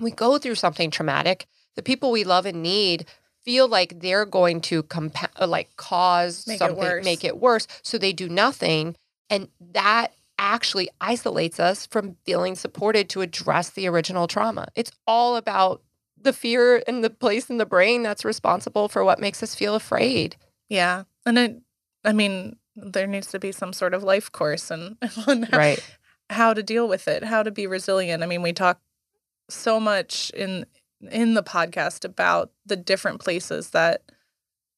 we 0.00 0.12
go 0.12 0.38
through 0.38 0.54
something 0.54 0.90
traumatic, 0.92 1.46
the 1.74 1.82
people 1.82 2.12
we 2.12 2.22
love 2.22 2.46
and 2.46 2.62
need 2.62 3.06
feel 3.44 3.66
like 3.66 3.98
they're 3.98 4.26
going 4.26 4.60
to 4.60 4.84
compa- 4.84 5.28
uh, 5.40 5.46
like 5.48 5.74
cause 5.76 6.46
Make 6.46 6.58
something 6.58 6.78
worse. 6.78 7.04
make 7.04 7.24
it 7.24 7.38
worse 7.40 7.66
so 7.82 7.98
they 7.98 8.12
do 8.12 8.28
nothing 8.28 8.94
and 9.28 9.48
that 9.72 10.12
actually 10.38 10.88
isolates 11.00 11.58
us 11.58 11.84
from 11.86 12.16
feeling 12.24 12.54
supported 12.54 13.08
to 13.08 13.20
address 13.20 13.70
the 13.70 13.88
original 13.88 14.28
trauma 14.28 14.68
it's 14.76 14.92
all 15.08 15.34
about 15.36 15.82
the 16.22 16.32
fear 16.32 16.82
and 16.86 17.02
the 17.02 17.10
place 17.10 17.50
in 17.50 17.58
the 17.58 17.66
brain 17.66 18.02
that's 18.02 18.24
responsible 18.24 18.88
for 18.88 19.04
what 19.04 19.20
makes 19.20 19.42
us 19.42 19.54
feel 19.54 19.74
afraid 19.74 20.36
Yeah. 20.68 21.04
And 21.26 21.38
it, 21.38 21.60
I 22.04 22.12
mean, 22.12 22.56
there 22.74 23.06
needs 23.06 23.26
to 23.28 23.38
be 23.38 23.52
some 23.52 23.72
sort 23.72 23.94
of 23.94 24.02
life 24.02 24.32
course 24.32 24.70
and 24.70 24.96
on 25.26 25.46
right 25.52 25.82
how 26.30 26.54
to 26.54 26.62
deal 26.62 26.88
with 26.88 27.08
it, 27.08 27.24
how 27.24 27.42
to 27.42 27.50
be 27.50 27.66
resilient. 27.66 28.22
I 28.22 28.26
mean, 28.26 28.42
we 28.42 28.52
talk 28.52 28.80
so 29.50 29.78
much 29.78 30.30
in 30.34 30.66
in 31.10 31.34
the 31.34 31.42
podcast 31.42 32.04
about 32.04 32.52
the 32.64 32.76
different 32.76 33.20
places 33.20 33.70
that 33.70 34.02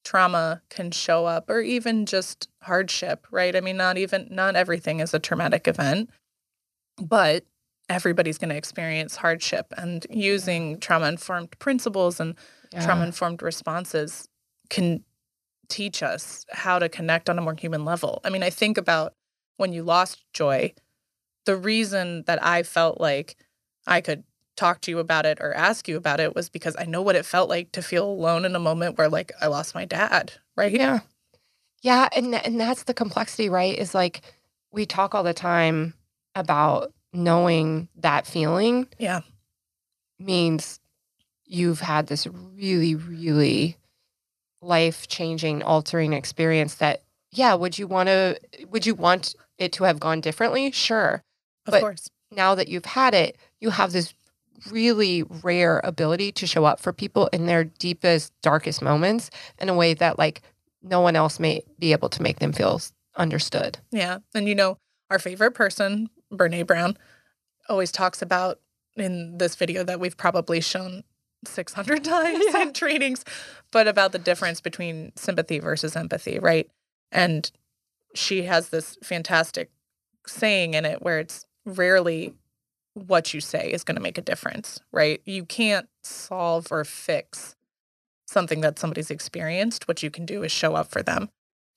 trauma 0.05 0.63
can 0.69 0.91
show 0.91 1.27
up 1.27 1.49
or 1.49 1.61
even 1.61 2.07
just 2.07 2.49
hardship, 2.63 3.27
right? 3.31 3.55
I 3.55 3.61
mean, 3.61 3.77
not 3.77 3.97
even 3.97 4.29
not 4.31 4.57
everything 4.57 5.01
is 5.01 5.15
a 5.15 5.19
traumatic 5.19 5.69
event, 5.69 6.11
but 7.01 7.45
everybody's 7.89 8.39
going 8.39 8.49
to 8.49 8.57
experience 8.57 9.17
hardship 9.17 9.73
and 9.77 10.07
using 10.11 10.79
trauma 10.81 11.07
informed 11.07 11.57
principles 11.59 12.19
and 12.19 12.35
trauma 12.81 13.05
informed 13.05 13.43
responses 13.43 14.29
can 14.71 15.05
teach 15.69 16.03
us 16.03 16.45
how 16.51 16.79
to 16.79 16.89
connect 16.89 17.29
on 17.29 17.39
a 17.39 17.43
more 17.43 17.55
human 17.55 17.85
level. 17.85 18.21
I 18.25 18.31
mean, 18.31 18.43
I 18.43 18.51
think 18.51 18.79
about 18.79 19.15
when 19.57 19.73
you 19.73 19.83
lost 19.83 20.25
joy, 20.33 20.73
the 21.45 21.57
reason 21.57 22.25
that 22.27 22.43
I 22.45 22.63
felt 22.63 23.01
like 23.01 23.37
I 23.87 24.01
could 24.01 24.25
talk 24.57 24.81
to 24.83 24.91
you 24.91 24.99
about 24.99 25.27
it 25.27 25.39
or 25.41 25.53
ask 25.53 25.89
you 25.89 25.97
about 25.97 26.21
it 26.21 26.35
was 26.35 26.49
because 26.49 26.77
I 26.79 26.85
know 26.85 27.03
what 27.03 27.17
it 27.17 27.27
felt 27.27 27.49
like 27.49 27.73
to 27.73 27.83
feel 27.83 28.07
alone 28.07 28.45
in 28.45 28.57
a 28.57 28.61
moment 28.61 28.99
where 28.99 29.09
like 29.09 29.33
I 29.41 29.49
lost 29.49 29.75
my 29.75 29.85
dad, 29.85 30.33
right? 30.57 30.73
Yeah. 30.73 31.01
Yeah, 31.83 32.09
and 32.17 32.35
and 32.35 32.59
that's 32.59 32.85
the 32.85 32.95
complexity, 32.95 33.51
right? 33.51 33.77
Is 33.77 33.95
like 33.95 34.23
we 34.73 34.87
talk 34.87 35.15
all 35.15 35.23
the 35.23 35.35
time 35.35 35.93
about 36.35 36.94
knowing 37.15 37.89
that 37.97 38.27
feeling 38.27 38.87
Yeah. 38.99 39.21
means 40.19 40.81
you've 41.47 41.81
had 41.81 42.07
this 42.09 42.27
really 42.27 42.95
really 42.95 43.77
life-changing 44.63 45.63
altering 45.63 46.13
experience 46.13 46.77
that 46.77 47.03
yeah, 47.31 47.55
would 47.55 47.79
you 47.79 47.87
want 47.87 48.09
to 48.09 48.39
would 48.71 48.87
you 48.87 48.95
want 48.95 49.35
it 49.59 49.73
to 49.75 49.85
have 49.85 49.99
gone 50.01 50.21
differently? 50.21 50.71
Sure. 50.73 51.23
Of 51.67 51.73
But- 51.73 51.81
course. 51.81 52.09
Now 52.31 52.55
that 52.57 52.67
you've 52.69 52.85
had 52.87 53.15
it, 53.15 53.37
you 53.61 53.71
have 53.71 53.93
this 53.93 54.13
really 54.71 55.23
rare 55.23 55.81
ability 55.85 56.33
to 56.33 56.47
show 56.49 56.65
up 56.65 56.81
for 56.81 56.93
people 56.93 57.29
in 57.29 57.47
their 57.47 57.63
deepest 57.65 58.33
darkest 58.43 58.83
moments 58.83 59.31
in 59.61 59.69
a 59.69 59.75
way 59.75 59.95
that 59.95 60.19
like 60.19 60.43
no 60.83 61.01
one 61.01 61.15
else 61.17 61.39
may 61.39 61.63
be 61.79 61.93
able 61.93 62.09
to 62.09 62.23
make 62.23 62.39
them 62.41 62.53
feel 62.53 62.81
understood. 63.17 63.79
Yeah. 63.93 64.19
And 64.35 64.49
you 64.49 64.55
know, 64.55 64.79
our 65.11 65.19
favorite 65.21 65.53
person, 65.53 66.11
Brene 66.35 66.67
Brown, 66.67 66.97
always 67.69 67.93
talks 67.93 68.23
about 68.23 68.61
in 68.97 69.39
this 69.39 69.55
video 69.57 69.83
that 69.85 70.01
we've 70.01 70.17
probably 70.17 70.61
shown 70.61 71.05
600 71.47 72.05
times 72.05 72.45
Yeah. 72.53 72.63
in 72.63 72.73
trainings, 72.73 73.25
but 73.71 73.89
about 73.89 74.13
the 74.13 74.19
difference 74.19 74.61
between 74.61 75.13
sympathy 75.17 75.59
versus 75.59 75.97
empathy, 75.97 76.39
right? 76.39 76.71
And 77.13 77.51
she 78.15 78.43
has 78.43 78.69
this 78.69 78.97
fantastic 79.03 79.71
saying 80.27 80.75
in 80.75 80.85
it 80.85 81.03
where 81.03 81.19
it's 81.19 81.47
rarely 81.67 82.35
what 82.95 83.35
you 83.35 83.41
say 83.41 83.71
is 83.73 83.83
going 83.85 83.97
to 83.97 84.03
make 84.03 84.19
a 84.19 84.23
difference, 84.23 84.81
right? 84.93 85.21
You 85.25 85.45
can't 85.45 85.89
solve 86.03 86.69
or 86.71 86.85
fix 86.85 87.57
something 88.27 88.61
that 88.61 88.79
somebody's 88.79 89.11
experienced. 89.11 89.89
What 89.89 90.03
you 90.03 90.11
can 90.11 90.25
do 90.25 90.43
is 90.45 90.53
show 90.53 90.75
up 90.75 90.91
for 90.91 91.03
them. 91.03 91.29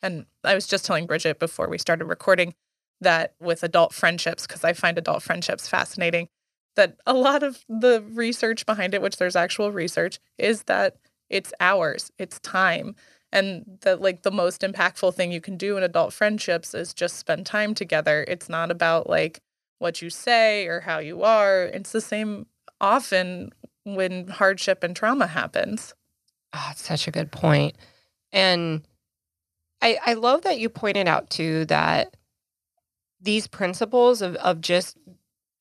And 0.02 0.28
I 0.44 0.54
was 0.54 0.68
just 0.68 0.86
telling 0.86 1.08
Bridgette 1.08 1.40
before 1.40 1.68
we 1.68 1.78
started 1.80 2.06
recording 2.06 2.54
that 3.02 3.34
with 3.40 3.64
adult 3.64 3.94
friendships, 3.94 4.48
because 4.48 4.64
I 4.64 4.74
find 4.74 4.98
adult 4.98 5.24
friendships 5.24 5.68
fascinating, 5.68 6.28
that 6.76 6.98
a 7.06 7.14
lot 7.14 7.44
of 7.44 7.64
the 7.68 8.04
research 8.12 8.66
behind 8.66 8.94
it, 8.94 9.02
which 9.02 9.18
there's 9.18 9.36
actual 9.36 9.72
research, 9.72 10.20
is 10.38 10.64
that 10.64 10.98
it's 11.30 11.54
hours, 11.60 12.12
it's 12.18 12.40
time. 12.40 12.96
And 13.32 13.78
that, 13.82 14.02
like, 14.02 14.22
the 14.22 14.32
most 14.32 14.62
impactful 14.62 15.14
thing 15.14 15.32
you 15.34 15.42
can 15.42 15.58
do 15.58 15.76
in 15.76 15.84
adult 15.84 16.14
friendships 16.14 16.74
is 16.74 16.94
just 16.94 17.18
spend 17.18 17.46
time 17.46 17.74
together. 17.74 18.24
It's 18.28 18.48
not 18.48 18.72
about, 18.72 19.10
like, 19.10 19.42
what 19.80 20.02
you 20.02 20.10
say 20.10 20.66
or 20.68 20.80
how 20.80 21.00
you 21.00 21.24
are. 21.24 21.64
It's 21.64 21.92
the 21.92 22.02
same 22.02 22.46
often 22.80 23.52
when 23.84 24.28
hardship 24.28 24.84
and 24.84 24.96
trauma 24.96 25.28
happens. 25.28 25.94
Ah, 26.54 26.68
oh, 26.68 26.72
it's 26.72 26.88
such 26.88 27.08
a 27.08 27.12
good 27.12 27.32
point. 27.32 27.76
And 28.32 28.88
I, 29.82 29.98
I 30.06 30.14
love 30.14 30.44
that 30.44 30.60
you 30.60 30.70
pointed 30.70 31.08
out 31.08 31.30
too 31.30 31.66
that 31.66 32.16
these 33.22 33.48
principles 33.48 34.22
of, 34.22 34.36
of 34.36 34.62
just 34.62 34.98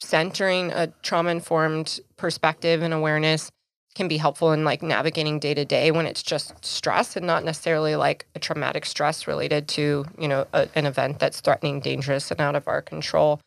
centering 0.00 0.72
a 0.72 0.88
trauma 1.02 1.30
informed 1.30 2.00
perspective 2.16 2.82
and 2.82 2.92
awareness 2.92 3.50
can 3.94 4.08
be 4.08 4.18
helpful 4.18 4.52
in 4.52 4.62
like 4.62 4.82
navigating 4.82 5.38
day 5.38 5.54
to 5.54 5.64
day 5.64 5.90
when 5.90 6.06
it's 6.06 6.22
just 6.22 6.62
stress 6.62 7.16
and 7.16 7.26
not 7.26 7.44
necessarily 7.44 7.96
like 7.96 8.26
a 8.34 8.38
traumatic 8.38 8.84
stress 8.84 9.26
related 9.26 9.66
to 9.66 10.04
you 10.18 10.28
know 10.28 10.46
a, 10.52 10.68
an 10.75 10.84
event 10.84 11.18
that's 11.18 11.40
threatening 11.40 11.80
dangerous 11.80 12.30
and 12.30 12.40
out 12.40 12.54
of 12.54 12.68
our 12.68 12.82
control. 12.82 13.40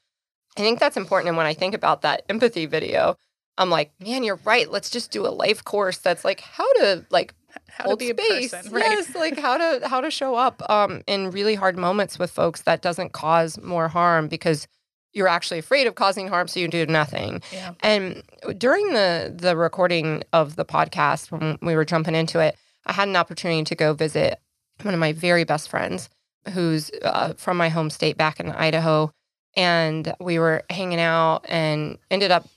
I 0.58 0.62
think 0.62 0.80
that's 0.80 0.98
important 0.98 1.30
and 1.30 1.38
when 1.38 1.46
i 1.46 1.54
think 1.54 1.76
about 1.76 2.02
that 2.02 2.24
empathy 2.28 2.66
video 2.66 3.16
i'm 3.60 3.70
like 3.70 3.92
man 4.00 4.24
you're 4.24 4.40
right. 4.44 4.70
Let's 4.70 4.90
just 4.90 5.12
do 5.12 5.28
a 5.28 5.30
life 5.30 5.64
course 5.64 6.00
that's 6.00 6.26
like 6.26 6.42
how 6.42 6.74
to 6.74 7.06
like 7.12 7.36
How 7.72 7.90
to 7.92 7.98
be 7.98 8.10
a 8.10 8.16
person, 8.16 8.72
right? 8.72 8.84
Yes, 8.86 9.16
like 9.16 9.38
how 9.38 9.58
to 9.58 9.88
how 9.88 10.02
to 10.02 10.12
show 10.12 10.36
up 10.36 10.62
um, 10.70 11.02
in 11.08 11.32
really 11.32 11.56
hard 11.56 11.78
moments 11.78 12.20
with 12.20 12.32
folks 12.32 12.62
that 12.62 12.82
doesn't 12.82 13.14
cause 13.14 13.60
more 13.62 13.88
harm 13.88 14.28
because 14.28 14.68
you're 15.14 15.28
actually 15.28 15.60
afraid 15.60 15.88
of 15.88 15.96
causing 15.96 16.28
harm, 16.28 16.48
so 16.48 16.60
you 16.60 16.68
do 16.68 16.86
nothing. 16.86 17.42
Yeah. 17.52 17.74
And 17.82 18.24
during 18.58 18.94
the 18.94 19.34
the 19.36 19.56
recording 19.56 20.24
of 20.34 20.56
the 20.56 20.66
podcast, 20.66 21.32
when 21.32 21.58
we 21.62 21.76
were 21.76 21.86
jumping 21.86 22.16
into 22.16 22.40
it, 22.40 22.56
I 22.86 22.94
had 22.94 23.08
an 23.08 23.16
opportunity 23.16 23.64
to 23.64 23.76
go 23.76 23.94
visit 23.94 24.40
one 24.84 24.94
of 24.94 25.00
my 25.00 25.12
very 25.12 25.44
best 25.44 25.70
friends, 25.70 26.10
who's 26.54 26.92
uh, 27.04 27.34
from 27.34 27.58
my 27.58 27.70
home 27.70 27.90
state 27.90 28.18
back 28.18 28.40
in 28.40 28.50
Idaho, 28.52 29.12
and 29.56 30.14
we 30.20 30.40
were 30.40 30.64
hanging 30.70 31.00
out 31.00 31.42
and 31.48 31.98
ended 32.10 32.32
up 32.32 32.48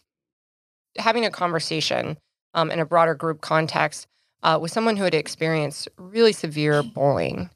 having 0.98 1.24
a 1.24 1.30
conversation 1.30 2.18
um, 2.54 2.70
in 2.70 2.78
a 2.78 2.84
broader 2.84 3.14
group 3.14 3.40
context 3.40 4.06
uh, 4.42 4.58
with 4.60 4.70
someone 4.70 4.96
who 4.96 5.04
had 5.04 5.14
experienced 5.14 5.88
really 5.96 6.32
severe 6.32 6.82
bullying 6.94 7.50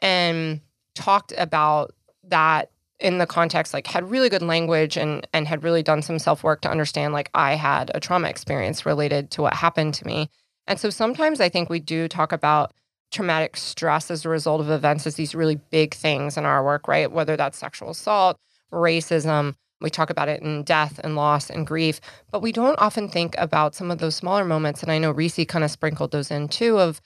and 0.00 0.60
talked 0.94 1.32
about 1.36 1.94
that 2.24 2.70
in 3.00 3.18
the 3.18 3.26
context 3.26 3.74
like 3.74 3.86
had 3.86 4.08
really 4.08 4.28
good 4.28 4.42
language 4.42 4.96
and 4.96 5.26
and 5.32 5.48
had 5.48 5.64
really 5.64 5.82
done 5.82 6.00
some 6.00 6.18
self-work 6.18 6.60
to 6.60 6.70
understand 6.70 7.12
like 7.12 7.28
I 7.34 7.54
had 7.54 7.90
a 7.94 8.00
trauma 8.00 8.28
experience 8.28 8.86
related 8.86 9.30
to 9.32 9.42
what 9.42 9.54
happened 9.54 9.94
to 9.94 10.06
me. 10.06 10.30
And 10.66 10.78
so 10.80 10.90
sometimes 10.90 11.40
I 11.40 11.48
think 11.48 11.68
we 11.68 11.80
do 11.80 12.08
talk 12.08 12.32
about 12.32 12.72
traumatic 13.10 13.56
stress 13.56 14.10
as 14.10 14.24
a 14.24 14.28
result 14.28 14.60
of 14.60 14.70
events 14.70 15.06
as 15.06 15.16
these 15.16 15.34
really 15.34 15.56
big 15.70 15.94
things 15.94 16.36
in 16.36 16.44
our 16.44 16.64
work, 16.64 16.88
right? 16.88 17.10
Whether 17.10 17.36
that's 17.36 17.58
sexual 17.58 17.90
assault, 17.90 18.38
racism, 18.72 19.54
we 19.84 19.90
talk 19.90 20.10
about 20.10 20.28
it 20.28 20.42
in 20.42 20.64
death 20.64 20.98
and 21.04 21.14
loss 21.14 21.50
and 21.50 21.66
grief, 21.66 22.00
but 22.32 22.42
we 22.42 22.50
don't 22.50 22.78
often 22.80 23.08
think 23.08 23.34
about 23.38 23.74
some 23.74 23.90
of 23.90 23.98
those 23.98 24.16
smaller 24.16 24.44
moments. 24.44 24.82
And 24.82 24.90
I 24.90 24.98
know 24.98 25.12
Reese 25.12 25.44
kind 25.46 25.64
of 25.64 25.70
sprinkled 25.70 26.10
those 26.10 26.30
in 26.30 26.48
too 26.48 26.80
of 26.80 27.00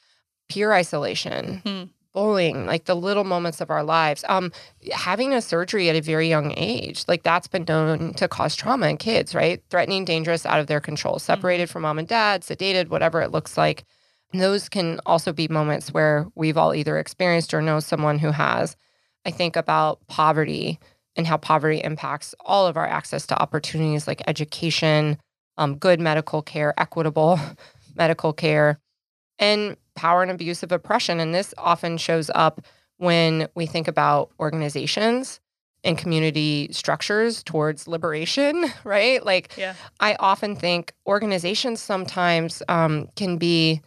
peer 0.48 0.72
isolation, 0.72 1.60
Hmm. 1.64 1.82
bullying, 2.14 2.66
like 2.66 2.86
the 2.86 2.96
little 2.96 3.24
moments 3.24 3.60
of 3.60 3.70
our 3.70 3.84
lives. 3.84 4.24
Um, 4.28 4.50
having 4.92 5.32
a 5.34 5.42
surgery 5.42 5.88
at 5.90 5.94
a 5.96 6.00
very 6.00 6.28
young 6.28 6.52
age, 6.56 7.04
like 7.06 7.22
that's 7.22 7.46
been 7.46 7.64
known 7.68 8.14
to 8.14 8.26
cause 8.28 8.56
trauma 8.56 8.88
in 8.88 8.96
kids, 8.96 9.34
right? 9.34 9.62
Threatening, 9.68 10.04
dangerous, 10.04 10.46
out 10.46 10.58
of 10.58 10.66
their 10.68 10.80
control, 10.80 11.18
separated 11.18 11.68
from 11.68 11.82
mom 11.82 11.98
and 11.98 12.08
dad, 12.08 12.42
sedated, 12.42 12.88
whatever 12.88 13.20
it 13.20 13.30
looks 13.30 13.58
like. 13.58 13.84
And 14.32 14.40
those 14.40 14.68
can 14.68 15.00
also 15.06 15.32
be 15.32 15.48
moments 15.48 15.92
where 15.92 16.26
we've 16.34 16.56
all 16.58 16.74
either 16.74 16.98
experienced 16.98 17.52
or 17.54 17.62
know 17.62 17.78
someone 17.80 18.18
who 18.18 18.30
has. 18.30 18.76
I 19.24 19.30
think 19.30 19.56
about 19.56 20.06
poverty 20.06 20.78
and 21.18 21.26
how 21.26 21.36
poverty 21.36 21.78
impacts 21.82 22.34
all 22.46 22.66
of 22.66 22.76
our 22.78 22.86
access 22.86 23.26
to 23.26 23.42
opportunities 23.42 24.06
like 24.06 24.22
education, 24.26 25.18
um, 25.58 25.74
good 25.76 26.00
medical 26.00 26.40
care, 26.40 26.72
equitable 26.78 27.38
medical 27.96 28.32
care, 28.32 28.78
and 29.38 29.76
power 29.96 30.22
and 30.22 30.30
abuse 30.30 30.62
of 30.62 30.72
oppression. 30.72 31.20
And 31.20 31.34
this 31.34 31.52
often 31.58 31.98
shows 31.98 32.30
up 32.34 32.62
when 32.98 33.48
we 33.54 33.66
think 33.66 33.88
about 33.88 34.30
organizations 34.40 35.40
and 35.84 35.98
community 35.98 36.68
structures 36.72 37.42
towards 37.42 37.86
liberation, 37.88 38.64
right? 38.84 39.24
Like, 39.24 39.56
Yeah. 39.56 39.74
I 40.00 40.16
often 40.20 40.56
think 40.56 40.92
organizations 41.06 41.80
sometimes 41.80 42.62
um, 42.68 43.08
can 43.16 43.38
be, 43.38 43.80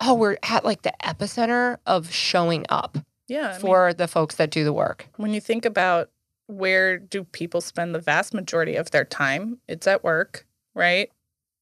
oh, 0.00 0.14
we're 0.14 0.36
at 0.42 0.64
like 0.64 0.82
the 0.82 0.92
epicenter 1.02 1.78
of 1.86 2.10
showing 2.12 2.66
up 2.68 2.98
Yeah. 3.28 3.48
I 3.48 3.52
mean, 3.52 3.60
for 3.60 3.94
the 3.94 4.06
folks 4.08 4.34
that 4.36 4.50
do 4.50 4.64
the 4.64 4.72
work. 4.72 5.06
when 5.16 5.32
you 5.32 5.40
think 5.40 5.64
about 5.64 6.10
where 6.46 6.98
do 6.98 7.24
people 7.24 7.60
spend 7.60 7.94
the 7.94 8.00
vast 8.00 8.34
majority 8.34 8.76
of 8.76 8.90
their 8.90 9.04
time, 9.04 9.58
it's 9.68 9.86
at 9.86 10.04
work, 10.04 10.46
right? 10.74 11.10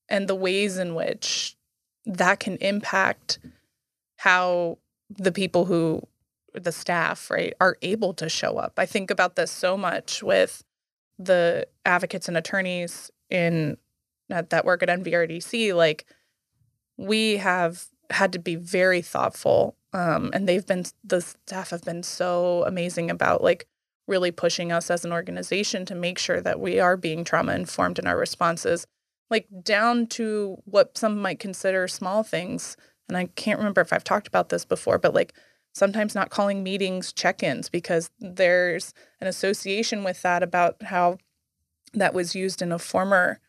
And 0.08 0.28
the 0.28 0.34
ways 0.34 0.78
in 0.78 0.94
which 0.94 1.56
that 2.04 2.40
can 2.40 2.56
impact 2.56 3.38
how 4.16 4.78
the 5.08 5.32
people 5.32 5.66
who 5.66 6.02
the 6.54 6.72
staff, 6.72 7.30
right, 7.30 7.54
are 7.60 7.78
able 7.82 8.12
to 8.14 8.28
show 8.28 8.58
up. 8.58 8.74
I 8.76 8.86
think 8.86 9.10
about 9.10 9.36
this 9.36 9.50
so 9.50 9.76
much 9.76 10.22
with 10.22 10.62
the 11.18 11.66
advocates 11.84 12.28
and 12.28 12.36
attorneys 12.36 13.10
in 13.30 13.76
at 14.30 14.50
that 14.50 14.64
work 14.64 14.82
at 14.82 14.88
NVRDC. 14.88 15.74
Like 15.74 16.04
we 16.96 17.38
have 17.38 17.86
had 18.10 18.32
to 18.32 18.38
be 18.38 18.56
very 18.56 19.00
thoughtful, 19.02 19.76
um, 19.92 20.30
and 20.34 20.48
they've 20.48 20.66
been 20.66 20.84
the 21.04 21.20
staff 21.20 21.70
have 21.70 21.84
been 21.84 22.02
so 22.02 22.64
amazing 22.66 23.10
about 23.10 23.42
like 23.42 23.66
really 24.06 24.30
pushing 24.30 24.72
us 24.72 24.90
as 24.90 25.04
an 25.04 25.12
organization 25.12 25.84
to 25.86 25.94
make 25.94 26.18
sure 26.18 26.40
that 26.40 26.60
we 26.60 26.80
are 26.80 26.96
being 26.96 27.24
trauma 27.24 27.54
informed 27.54 27.98
in 27.98 28.06
our 28.06 28.16
responses, 28.16 28.86
like 29.30 29.46
down 29.62 30.06
to 30.06 30.58
what 30.64 30.98
some 30.98 31.20
might 31.20 31.38
consider 31.38 31.86
small 31.88 32.22
things. 32.22 32.76
And 33.08 33.16
I 33.16 33.26
can't 33.26 33.58
remember 33.58 33.80
if 33.80 33.92
I've 33.92 34.04
talked 34.04 34.26
about 34.26 34.48
this 34.48 34.64
before, 34.64 34.98
but 34.98 35.14
like 35.14 35.34
sometimes 35.72 36.14
not 36.14 36.30
calling 36.30 36.62
meetings 36.62 37.12
check 37.12 37.42
ins 37.42 37.68
because 37.68 38.10
there's 38.18 38.92
an 39.20 39.26
association 39.26 40.04
with 40.04 40.22
that 40.22 40.42
about 40.42 40.82
how 40.82 41.18
that 41.94 42.14
was 42.14 42.34
used 42.34 42.62
in 42.62 42.72
a 42.72 42.78
former 42.78 43.40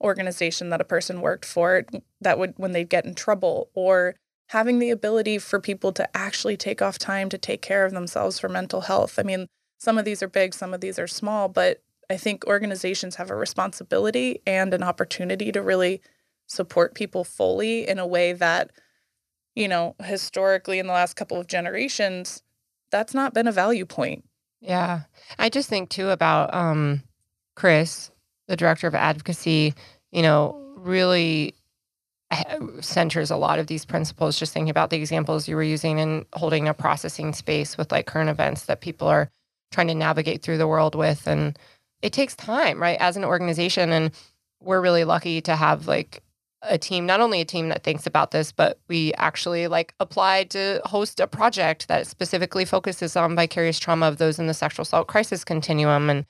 organization 0.00 0.70
that 0.70 0.80
a 0.80 0.84
person 0.84 1.20
worked 1.20 1.44
for 1.44 1.84
that 2.20 2.38
would 2.38 2.54
when 2.56 2.72
they'd 2.72 2.88
get 2.88 3.04
in 3.04 3.14
trouble 3.14 3.70
or 3.74 4.16
having 4.48 4.78
the 4.78 4.90
ability 4.90 5.38
for 5.38 5.60
people 5.60 5.92
to 5.92 6.16
actually 6.16 6.56
take 6.56 6.82
off 6.82 6.98
time 6.98 7.28
to 7.28 7.38
take 7.38 7.62
care 7.62 7.86
of 7.86 7.92
themselves 7.92 8.38
for 8.38 8.48
mental 8.48 8.82
health. 8.82 9.18
I 9.18 9.22
mean, 9.22 9.46
some 9.82 9.98
of 9.98 10.04
these 10.04 10.22
are 10.22 10.28
big, 10.28 10.54
some 10.54 10.72
of 10.72 10.80
these 10.80 10.96
are 10.96 11.08
small, 11.08 11.48
but 11.48 11.82
I 12.08 12.16
think 12.16 12.46
organizations 12.46 13.16
have 13.16 13.30
a 13.30 13.34
responsibility 13.34 14.40
and 14.46 14.72
an 14.72 14.84
opportunity 14.84 15.50
to 15.50 15.60
really 15.60 16.00
support 16.46 16.94
people 16.94 17.24
fully 17.24 17.88
in 17.88 17.98
a 17.98 18.06
way 18.06 18.32
that, 18.32 18.70
you 19.56 19.66
know, 19.66 19.96
historically 20.04 20.78
in 20.78 20.86
the 20.86 20.92
last 20.92 21.14
couple 21.14 21.36
of 21.36 21.48
generations, 21.48 22.44
that's 22.92 23.12
not 23.12 23.34
been 23.34 23.48
a 23.48 23.52
value 23.52 23.84
point. 23.84 24.24
Yeah. 24.60 25.00
I 25.36 25.48
just 25.48 25.68
think 25.68 25.90
too 25.90 26.10
about 26.10 26.54
um, 26.54 27.02
Chris, 27.56 28.12
the 28.46 28.54
director 28.54 28.86
of 28.86 28.94
advocacy, 28.94 29.74
you 30.12 30.22
know, 30.22 30.62
really 30.76 31.56
centers 32.80 33.32
a 33.32 33.36
lot 33.36 33.58
of 33.58 33.66
these 33.66 33.84
principles 33.84 34.38
just 34.38 34.54
thinking 34.54 34.70
about 34.70 34.90
the 34.90 34.96
examples 34.96 35.48
you 35.48 35.56
were 35.56 35.62
using 35.64 35.98
and 35.98 36.24
holding 36.34 36.68
a 36.68 36.72
processing 36.72 37.32
space 37.32 37.76
with 37.76 37.90
like 37.90 38.06
current 38.06 38.30
events 38.30 38.66
that 38.66 38.80
people 38.80 39.08
are 39.08 39.28
trying 39.72 39.88
to 39.88 39.94
navigate 39.94 40.42
through 40.42 40.58
the 40.58 40.68
world 40.68 40.94
with 40.94 41.26
and 41.26 41.58
it 42.02 42.12
takes 42.12 42.36
time 42.36 42.80
right 42.80 42.98
as 43.00 43.16
an 43.16 43.24
organization 43.24 43.90
and 43.90 44.12
we're 44.60 44.80
really 44.80 45.04
lucky 45.04 45.40
to 45.40 45.56
have 45.56 45.86
like 45.86 46.22
a 46.62 46.78
team 46.78 47.06
not 47.06 47.20
only 47.20 47.40
a 47.40 47.44
team 47.44 47.68
that 47.68 47.82
thinks 47.82 48.06
about 48.06 48.30
this 48.30 48.52
but 48.52 48.78
we 48.88 49.12
actually 49.14 49.66
like 49.66 49.94
applied 49.98 50.50
to 50.50 50.80
host 50.84 51.18
a 51.18 51.26
project 51.26 51.88
that 51.88 52.06
specifically 52.06 52.64
focuses 52.64 53.16
on 53.16 53.34
vicarious 53.34 53.78
trauma 53.78 54.06
of 54.06 54.18
those 54.18 54.38
in 54.38 54.46
the 54.46 54.54
sexual 54.54 54.82
assault 54.82 55.08
crisis 55.08 55.44
continuum 55.44 56.08
and 56.08 56.24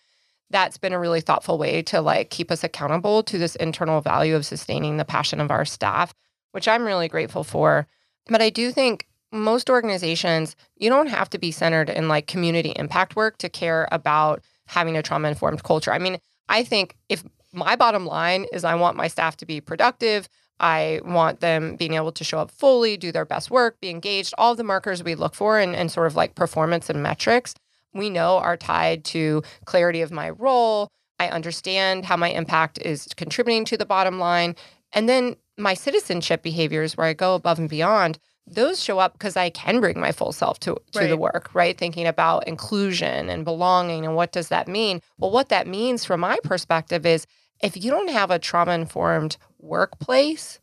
that's 0.51 0.79
been 0.79 0.93
a 0.93 0.99
really 0.99 1.21
thoughtful 1.21 1.59
way 1.59 1.83
to 1.83 2.01
like 2.01 2.31
keep 2.31 2.51
us 2.51 2.65
accountable 2.65 3.23
to 3.23 3.39
this 3.39 3.57
internal 3.57 4.01
value 4.01 4.37
of 4.37 4.47
sustaining 4.47 4.97
the 4.97 5.05
passion 5.05 5.41
of 5.41 5.51
our 5.51 5.65
staff 5.65 6.15
which 6.53 6.69
i'm 6.69 6.85
really 6.85 7.09
grateful 7.09 7.45
for. 7.45 7.87
But 8.29 8.41
i 8.41 8.51
do 8.51 8.71
think 8.71 9.07
most 9.33 9.71
organizations 9.71 10.55
you 10.77 10.89
don't 10.89 11.09
have 11.09 11.31
to 11.31 11.39
be 11.39 11.51
centered 11.51 11.89
in 11.89 12.09
like 12.09 12.27
community 12.27 12.73
impact 12.77 13.17
work 13.17 13.39
to 13.39 13.49
care 13.49 13.89
about 13.91 14.43
having 14.67 14.97
a 14.97 15.03
trauma 15.03 15.29
informed 15.29 15.62
culture 15.62 15.93
i 15.93 15.99
mean 15.99 16.19
i 16.49 16.62
think 16.62 16.97
if 17.09 17.25
my 17.53 17.75
bottom 17.77 18.07
line 18.07 18.47
is 18.53 18.65
i 18.65 18.75
want 18.75 18.97
my 18.97 19.09
staff 19.09 19.37
to 19.37 19.47
be 19.47 19.61
productive 19.61 20.29
i 20.61 21.01
want 21.05 21.41
them 21.41 21.77
being 21.77 21.95
able 21.95 22.12
to 22.12 22.25
show 22.25 22.38
up 22.38 22.51
fully 22.51 22.97
do 22.97 23.11
their 23.11 23.25
best 23.25 23.51
work 23.51 23.81
be 23.81 23.88
engaged 23.88 24.35
all 24.37 24.55
the 24.55 24.64
markers 24.64 25.03
we 25.03 25.14
look 25.14 25.35
for 25.35 25.59
and, 25.59 25.75
and 25.75 25.90
sort 25.90 26.07
of 26.07 26.14
like 26.14 26.35
performance 26.35 26.90
and 26.90 27.03
metrics 27.03 27.55
we 27.95 28.11
know 28.11 28.38
are 28.38 28.57
tied 28.57 29.05
to 29.07 29.42
clarity 29.64 30.01
of 30.01 30.11
my 30.11 30.31
role. 30.31 30.88
I 31.18 31.29
understand 31.29 32.05
how 32.05 32.16
my 32.16 32.31
impact 32.31 32.79
is 32.83 33.09
contributing 33.16 33.64
to 33.66 33.77
the 33.77 33.87
bottom 33.87 34.18
line. 34.18 34.57
And 34.92 35.09
then 35.09 35.37
my 35.59 35.75
citizenship 35.75 36.42
behaviors, 36.42 36.97
where 36.97 37.07
I 37.07 37.12
go 37.12 37.35
above 37.35 37.59
and 37.59 37.68
beyond, 37.68 38.18
those 38.46 38.83
show 38.83 38.98
up 38.98 39.12
because 39.14 39.37
I 39.37 39.50
can 39.50 39.81
bring 39.81 40.00
my 40.00 40.12
full 40.12 40.33
self 40.33 40.59
to, 40.61 40.76
to 40.92 41.07
the 41.07 41.16
work, 41.16 41.55
right? 41.55 41.76
Thinking 41.76 42.07
about 42.07 42.46
inclusion 42.48 43.28
and 43.28 43.44
belonging 43.44 44.05
and 44.05 44.16
what 44.16 44.33
does 44.33 44.48
that 44.48 44.68
mean? 44.68 45.00
Well, 45.18 45.31
what 45.31 45.48
that 45.50 45.66
means 45.66 46.05
from 46.05 46.20
my 46.20 46.38
perspective 46.42 47.07
is 47.07 47.26
if 47.62 47.83
you 47.83 47.90
don't 47.90 48.11
have 48.11 48.31
a 48.31 48.38
trauma 48.38 48.72
informed 48.72 49.37
workplace, 49.59 50.61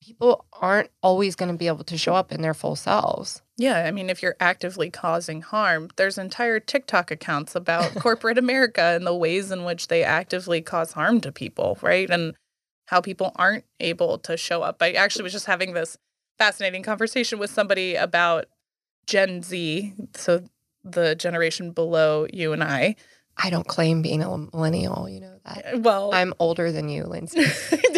people 0.00 0.46
aren't 0.52 0.90
always 1.02 1.34
going 1.34 1.50
to 1.50 1.58
be 1.58 1.66
able 1.66 1.84
to 1.84 1.98
show 1.98 2.14
up 2.14 2.30
in 2.30 2.42
their 2.42 2.54
full 2.54 2.76
selves. 2.76 3.42
Yeah, 3.56 3.84
I 3.84 3.90
mean, 3.90 4.08
if 4.08 4.22
you're 4.22 4.36
actively 4.38 4.90
causing 4.90 5.42
harm, 5.42 5.90
there's 5.96 6.18
entire 6.18 6.60
TikTok 6.60 7.10
accounts 7.10 7.56
about 7.56 7.94
corporate 7.96 8.38
America 8.38 8.82
and 8.82 9.06
the 9.06 9.14
ways 9.14 9.50
in 9.50 9.64
which 9.64 9.88
they 9.88 10.04
actively 10.04 10.62
cause 10.62 10.92
harm 10.92 11.20
to 11.22 11.32
people, 11.32 11.78
right? 11.82 12.08
And 12.08 12.34
how 12.86 13.00
people 13.00 13.32
aren't 13.34 13.64
able 13.80 14.18
to 14.18 14.36
show 14.36 14.62
up. 14.62 14.76
I 14.80 14.92
actually 14.92 15.24
was 15.24 15.32
just 15.32 15.46
having 15.46 15.74
this 15.74 15.98
fascinating 16.38 16.82
conversation 16.82 17.38
with 17.38 17.50
somebody 17.50 17.94
about 17.94 18.46
Gen 19.06 19.42
Z, 19.42 19.92
so 20.14 20.42
the 20.84 21.14
generation 21.14 21.72
below 21.72 22.26
you 22.32 22.52
and 22.52 22.62
I. 22.62 22.96
I 23.42 23.50
don't 23.50 23.66
claim 23.66 24.02
being 24.02 24.22
a 24.22 24.36
millennial, 24.38 25.08
you 25.08 25.20
know 25.20 25.38
that. 25.44 25.80
Well, 25.82 26.12
I'm 26.14 26.32
older 26.38 26.72
than 26.72 26.88
you, 26.88 27.04
Lindsey. 27.04 27.44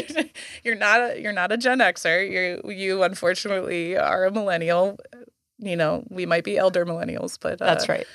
you're 0.65 0.75
not 0.75 1.01
a 1.13 1.21
you're 1.21 1.33
not 1.33 1.53
a 1.53 1.57
Gen 1.57 1.79
Xer. 1.79 2.29
You 2.65 2.71
you 2.71 3.03
unfortunately 3.05 3.97
are 3.97 4.25
a 4.25 4.31
millennial. 4.31 4.99
You 5.59 5.77
know, 5.77 6.05
we 6.09 6.27
might 6.27 6.45
be 6.45 6.57
elder 6.59 6.85
millennials, 6.87 7.39
but 7.41 7.61
uh, 7.63 7.67
That's 7.67 7.89
right. 7.89 8.07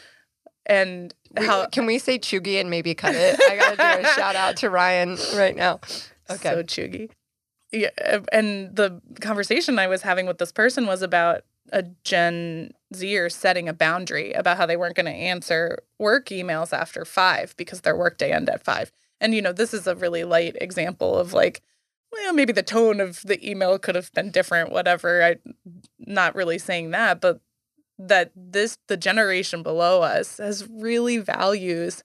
And 0.65 1.13
We- 1.37 1.45
how 1.45 1.65
can 1.67 1.85
we 1.85 1.97
say 1.99 2.19
cheugy 2.19 2.59
and 2.59 2.69
maybe 2.69 2.93
cut 2.95 3.15
it? 3.15 3.39
I 3.49 3.55
gotta 3.57 3.75
do 4.01 4.07
a 4.07 4.11
shout 4.15 4.35
out 4.35 4.57
to 4.57 4.69
Ryan 4.69 5.17
right 5.35 5.55
now. 5.55 5.79
Okay. 6.29 6.49
so 6.51 6.63
cheugy. 6.63 7.09
Yeah, 7.73 7.89
uh, 8.05 8.19
and 8.31 8.75
the 8.75 9.01
conversation 9.19 9.79
I 9.79 9.87
was 9.87 10.03
having 10.03 10.27
with 10.27 10.37
this 10.37 10.51
person 10.51 10.85
was 10.85 11.01
about 11.01 11.41
a 11.71 11.83
Gen 12.03 12.71
Zer 12.93 13.29
setting 13.29 13.67
a 13.67 13.73
boundary 13.73 14.31
about 14.33 14.57
how 14.57 14.67
they 14.67 14.77
weren't 14.77 14.95
going 14.95 15.07
to 15.07 15.11
answer 15.11 15.79
work 15.97 16.27
emails 16.27 16.71
after 16.71 17.03
five 17.03 17.55
because 17.57 17.81
their 17.81 17.95
workday 17.95 18.31
ended 18.31 18.53
at 18.53 18.63
five. 18.63 18.91
And 19.19 19.33
you 19.33 19.41
know, 19.41 19.53
this 19.53 19.73
is 19.73 19.87
a 19.87 19.95
really 19.95 20.23
light 20.23 20.55
example 20.61 21.17
of 21.17 21.33
like, 21.33 21.63
well, 22.11 22.33
maybe 22.33 22.53
the 22.53 22.61
tone 22.61 23.01
of 23.01 23.21
the 23.23 23.49
email 23.49 23.79
could 23.79 23.95
have 23.95 24.11
been 24.13 24.29
different, 24.29 24.71
whatever. 24.71 25.23
I'm 25.23 25.39
not 25.97 26.35
really 26.35 26.59
saying 26.59 26.91
that, 26.91 27.19
but 27.21 27.41
that 27.97 28.31
this 28.35 28.77
the 28.87 28.97
generation 28.97 29.63
below 29.63 30.03
us 30.03 30.37
has 30.37 30.67
really 30.69 31.17
values 31.17 32.03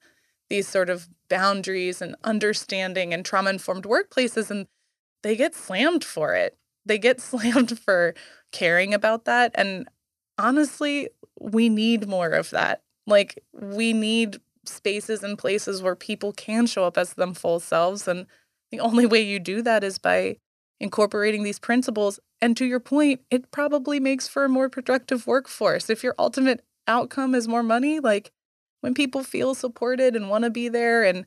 these 0.49 0.69
sort 0.69 0.89
of 0.89 1.09
boundaries 1.29 2.01
and 2.01 2.17
understanding 2.25 3.13
and 3.13 3.25
trauma 3.25 3.51
informed 3.51 3.85
workplaces 3.85 4.51
and 4.51 4.67
they 5.23 5.37
get 5.37 5.55
slammed 5.55 6.05
for 6.05 6.35
it. 6.35 6.57
They 6.87 6.99
get 6.99 7.21
slammed 7.31 7.79
for 7.79 8.15
caring 8.53 8.95
about 8.95 9.25
that 9.27 9.53
and 9.55 9.89
honestly, 10.39 11.09
we 11.41 11.69
need 11.69 12.09
more 12.09 12.31
of 12.31 12.51
that. 12.51 12.83
Like 13.07 13.43
we 13.53 13.93
need 13.93 14.41
spaces 14.65 15.23
and 15.23 15.39
places 15.39 15.83
where 15.83 15.97
people 15.97 16.33
can 16.33 16.67
show 16.67 16.85
up 16.85 16.99
as 16.99 17.15
them 17.15 17.35
full 17.35 17.61
selves 17.61 18.07
and 18.07 18.27
the 18.71 18.81
only 18.81 19.07
way 19.07 19.23
you 19.23 19.39
do 19.39 19.63
that 19.63 19.83
is 19.83 19.99
by 19.99 20.37
incorporating 20.81 21.43
these 21.43 21.59
principles. 21.59 22.21
And 22.41 22.57
to 22.57 22.65
your 22.65 22.81
point, 22.81 23.21
it 23.31 23.51
probably 23.51 23.99
makes 23.99 24.29
for 24.29 24.45
a 24.45 24.49
more 24.49 24.69
productive 24.69 25.27
workforce. 25.27 25.91
If 25.91 26.05
your 26.05 26.15
ultimate 26.19 26.63
outcome 26.87 27.35
is 27.35 27.49
more 27.49 27.63
money, 27.63 27.99
like 27.99 28.31
when 28.81 28.95
people 28.95 29.23
feel 29.25 29.55
supported 29.55 30.15
and 30.15 30.31
want 30.31 30.45
to 30.45 30.51
be 30.51 30.69
there 30.69 31.03
and 31.03 31.27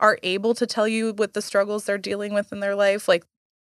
are 0.00 0.18
able 0.22 0.54
to 0.54 0.66
tell 0.66 0.88
you 0.88 1.12
what 1.12 1.34
the 1.34 1.42
struggles 1.42 1.84
they're 1.84 1.98
dealing 1.98 2.34
with 2.34 2.52
in 2.52 2.60
their 2.60 2.74
life, 2.74 3.06
like 3.06 3.24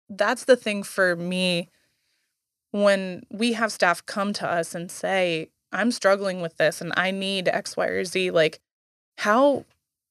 that's 0.08 0.44
the 0.44 0.56
thing 0.56 0.82
for 0.82 1.16
me 1.16 1.68
when 2.70 3.22
we 3.30 3.52
have 3.52 3.70
staff 3.70 4.04
come 4.06 4.32
to 4.32 4.48
us 4.48 4.74
and 4.74 4.90
say, 4.90 5.50
I'm 5.72 5.90
struggling 5.90 6.40
with 6.40 6.56
this 6.56 6.80
and 6.80 6.92
I 6.96 7.10
need 7.10 7.48
X, 7.48 7.76
Y, 7.76 7.86
or 7.86 8.04
Z, 8.04 8.30
like 8.30 8.60
how 9.18 9.64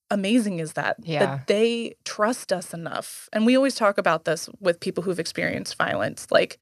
amazing 0.10 0.60
is 0.60 0.74
that? 0.74 0.98
Yeah. 1.02 1.26
That 1.26 1.48
they 1.48 1.96
trust 2.04 2.52
us 2.52 2.74
enough. 2.74 3.30
And 3.34 3.46
we 3.46 3.56
always 3.56 3.76
talk 3.76 3.98
about 3.98 4.26
this 4.26 4.50
with 4.60 4.80
people 4.80 5.04
who've 5.04 5.20
experienced 5.20 5.78
violence. 5.78 6.28
Like, 6.30 6.60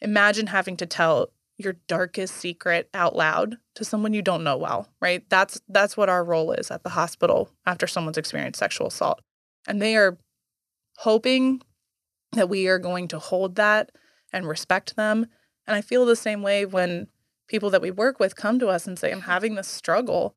imagine 0.00 0.48
having 0.48 0.76
to 0.76 0.86
tell 0.86 1.30
your 1.64 1.76
darkest 1.86 2.34
secret 2.36 2.88
out 2.94 3.14
loud 3.14 3.58
to 3.74 3.84
someone 3.84 4.12
you 4.12 4.22
don't 4.22 4.44
know 4.44 4.56
well, 4.56 4.88
right? 5.00 5.28
That's 5.28 5.60
that's 5.68 5.96
what 5.96 6.08
our 6.08 6.24
role 6.24 6.52
is 6.52 6.70
at 6.70 6.82
the 6.82 6.90
hospital 6.90 7.50
after 7.66 7.86
someone's 7.86 8.18
experienced 8.18 8.58
sexual 8.58 8.88
assault. 8.88 9.20
And 9.66 9.80
they 9.80 9.96
are 9.96 10.18
hoping 10.98 11.62
that 12.32 12.48
we 12.48 12.68
are 12.68 12.78
going 12.78 13.08
to 13.08 13.18
hold 13.18 13.56
that 13.56 13.90
and 14.32 14.48
respect 14.48 14.96
them. 14.96 15.26
And 15.66 15.76
I 15.76 15.80
feel 15.80 16.06
the 16.06 16.16
same 16.16 16.42
way 16.42 16.64
when 16.64 17.08
people 17.48 17.70
that 17.70 17.82
we 17.82 17.90
work 17.90 18.20
with 18.20 18.36
come 18.36 18.58
to 18.58 18.68
us 18.68 18.86
and 18.86 18.98
say, 18.98 19.10
I'm 19.10 19.22
having 19.22 19.54
this 19.54 19.68
struggle. 19.68 20.36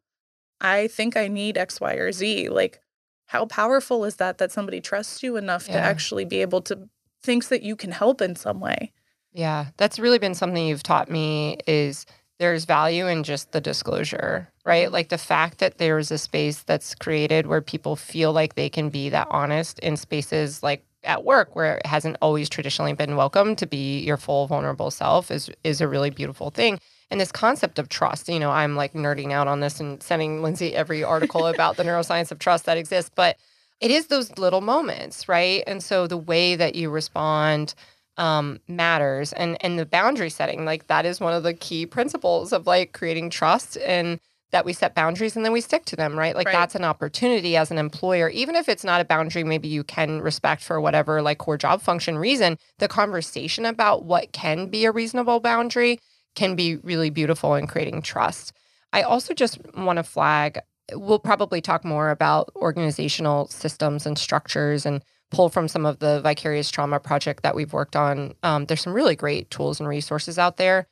I 0.59 0.87
think 0.87 1.15
I 1.15 1.27
need 1.27 1.57
X, 1.57 1.79
Y, 1.79 1.93
or 1.93 2.11
Z. 2.11 2.49
Like, 2.49 2.79
how 3.27 3.45
powerful 3.45 4.05
is 4.05 4.17
that 4.17 4.37
that 4.39 4.51
somebody 4.51 4.81
trusts 4.81 5.23
you 5.23 5.37
enough 5.37 5.67
yeah. 5.67 5.75
to 5.75 5.79
actually 5.79 6.25
be 6.25 6.41
able 6.41 6.61
to 6.63 6.89
thinks 7.21 7.47
that 7.47 7.63
you 7.63 7.75
can 7.75 7.91
help 7.91 8.21
in 8.21 8.35
some 8.35 8.59
way? 8.59 8.91
Yeah, 9.33 9.67
that's 9.77 9.99
really 9.99 10.19
been 10.19 10.35
something 10.35 10.65
you've 10.65 10.83
taught 10.83 11.09
me 11.09 11.57
is 11.67 12.05
there's 12.39 12.65
value 12.65 13.07
in 13.07 13.23
just 13.23 13.51
the 13.51 13.61
disclosure, 13.61 14.49
right? 14.65 14.91
Like 14.91 15.09
the 15.09 15.17
fact 15.17 15.59
that 15.59 15.77
there's 15.77 16.11
a 16.11 16.17
space 16.17 16.63
that's 16.63 16.93
created 16.95 17.47
where 17.47 17.61
people 17.61 17.95
feel 17.95 18.31
like 18.33 18.55
they 18.55 18.69
can 18.69 18.89
be 18.89 19.09
that 19.09 19.27
honest 19.31 19.79
in 19.79 19.97
spaces 19.97 20.61
like 20.61 20.83
at 21.03 21.23
work 21.25 21.55
where 21.55 21.77
it 21.77 21.85
hasn't 21.85 22.17
always 22.21 22.47
traditionally 22.47 22.93
been 22.93 23.17
welcome 23.17 23.55
to 23.57 23.65
be 23.65 23.99
your 23.99 24.15
full 24.17 24.47
vulnerable 24.47 24.89
self 24.89 25.29
is 25.31 25.49
is 25.63 25.81
a 25.81 25.87
really 25.87 26.09
beautiful 26.09 26.49
thing. 26.49 26.79
And 27.11 27.19
this 27.19 27.31
concept 27.31 27.77
of 27.77 27.89
trust, 27.89 28.29
you 28.29 28.39
know, 28.39 28.51
I'm 28.51 28.75
like 28.75 28.93
nerding 28.93 29.31
out 29.31 29.47
on 29.47 29.59
this 29.59 29.79
and 29.79 30.01
sending 30.01 30.41
Lindsey 30.41 30.75
every 30.75 31.03
article 31.03 31.47
about 31.47 31.77
the 31.77 31.83
neuroscience 31.83 32.31
of 32.31 32.39
trust 32.39 32.65
that 32.65 32.77
exists, 32.77 33.11
but 33.13 33.37
it 33.81 33.91
is 33.91 34.07
those 34.07 34.37
little 34.37 34.61
moments, 34.61 35.27
right? 35.27 35.63
And 35.67 35.83
so 35.83 36.07
the 36.07 36.17
way 36.17 36.55
that 36.55 36.75
you 36.75 36.89
respond 36.89 37.73
um, 38.17 38.59
matters 38.67 39.33
and 39.33 39.57
and 39.61 39.79
the 39.79 39.85
boundary 39.85 40.29
setting 40.29 40.65
like 40.65 40.87
that 40.87 41.05
is 41.05 41.19
one 41.19 41.33
of 41.33 41.43
the 41.43 41.53
key 41.53 41.85
principles 41.85 42.53
of 42.53 42.67
like 42.67 42.93
creating 42.93 43.29
trust 43.29 43.77
and 43.77 44.19
that 44.51 44.65
we 44.65 44.73
set 44.73 44.93
boundaries 44.93 45.35
and 45.35 45.43
then 45.43 45.51
we 45.51 45.61
stick 45.61 45.83
to 45.85 45.95
them 45.95 46.17
right? 46.17 46.35
Like 46.35 46.45
right. 46.45 46.53
that's 46.53 46.75
an 46.75 46.83
opportunity 46.83 47.57
as 47.57 47.71
an 47.71 47.79
employer. 47.79 48.29
Even 48.29 48.55
if 48.55 48.69
it's 48.69 48.83
not 48.83 49.01
a 49.01 49.05
boundary 49.05 49.43
maybe 49.43 49.67
you 49.67 49.83
can 49.83 50.21
respect 50.21 50.63
for 50.63 50.79
whatever 50.79 51.21
like 51.21 51.39
core 51.39 51.57
job 51.57 51.81
function 51.81 52.17
reason 52.17 52.57
the 52.77 52.87
conversation 52.87 53.65
about 53.65 54.05
what 54.05 54.31
can 54.31 54.67
be 54.67 54.85
a 54.85 54.91
reasonable 54.91 55.39
boundary 55.39 55.99
can 56.35 56.55
be 56.55 56.77
really 56.77 57.09
beautiful 57.09 57.55
in 57.55 57.67
creating 57.67 58.01
trust. 58.01 58.53
I 58.91 59.01
also 59.01 59.33
just 59.33 59.59
want 59.75 59.97
to 59.97 60.03
flag 60.03 60.59
we'll 60.91 61.19
probably 61.19 61.61
talk 61.61 61.85
more 61.85 62.09
about 62.09 62.51
organizational 62.55 63.47
systems 63.47 64.05
and 64.05 64.17
structures 64.17 64.85
and 64.85 65.03
pull 65.33 65.49
from 65.49 65.67
some 65.67 65.85
of 65.85 65.99
the 65.99 66.21
vicarious 66.21 66.69
trauma 66.69 66.99
project 66.99 67.43
that 67.43 67.55
we've 67.55 67.73
worked 67.73 67.95
on. 67.95 68.35
Um, 68.43 68.65
there's 68.65 68.81
some 68.81 68.93
really 68.93 69.15
great 69.15 69.49
tools 69.49 69.79
and 69.79 69.89
resources 69.89 70.39
out 70.39 70.57
there. 70.57 70.87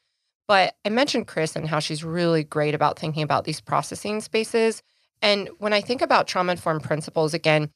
But 0.47 0.75
I 0.83 0.89
mentioned 0.89 1.27
Chris 1.27 1.55
and 1.55 1.67
how 1.67 1.79
she's 1.79 2.03
really 2.03 2.43
great 2.43 2.75
about 2.75 2.99
thinking 2.99 3.23
about 3.23 3.45
these 3.45 3.61
processing 3.61 4.19
spaces. 4.19 4.81
And 5.21 5.49
when 5.59 5.71
I 5.71 5.81
think 5.81 6.01
about 6.01 6.27
trauma 6.27 6.53
informed 6.53 6.83
principles, 6.83 7.33
again, 7.33 7.69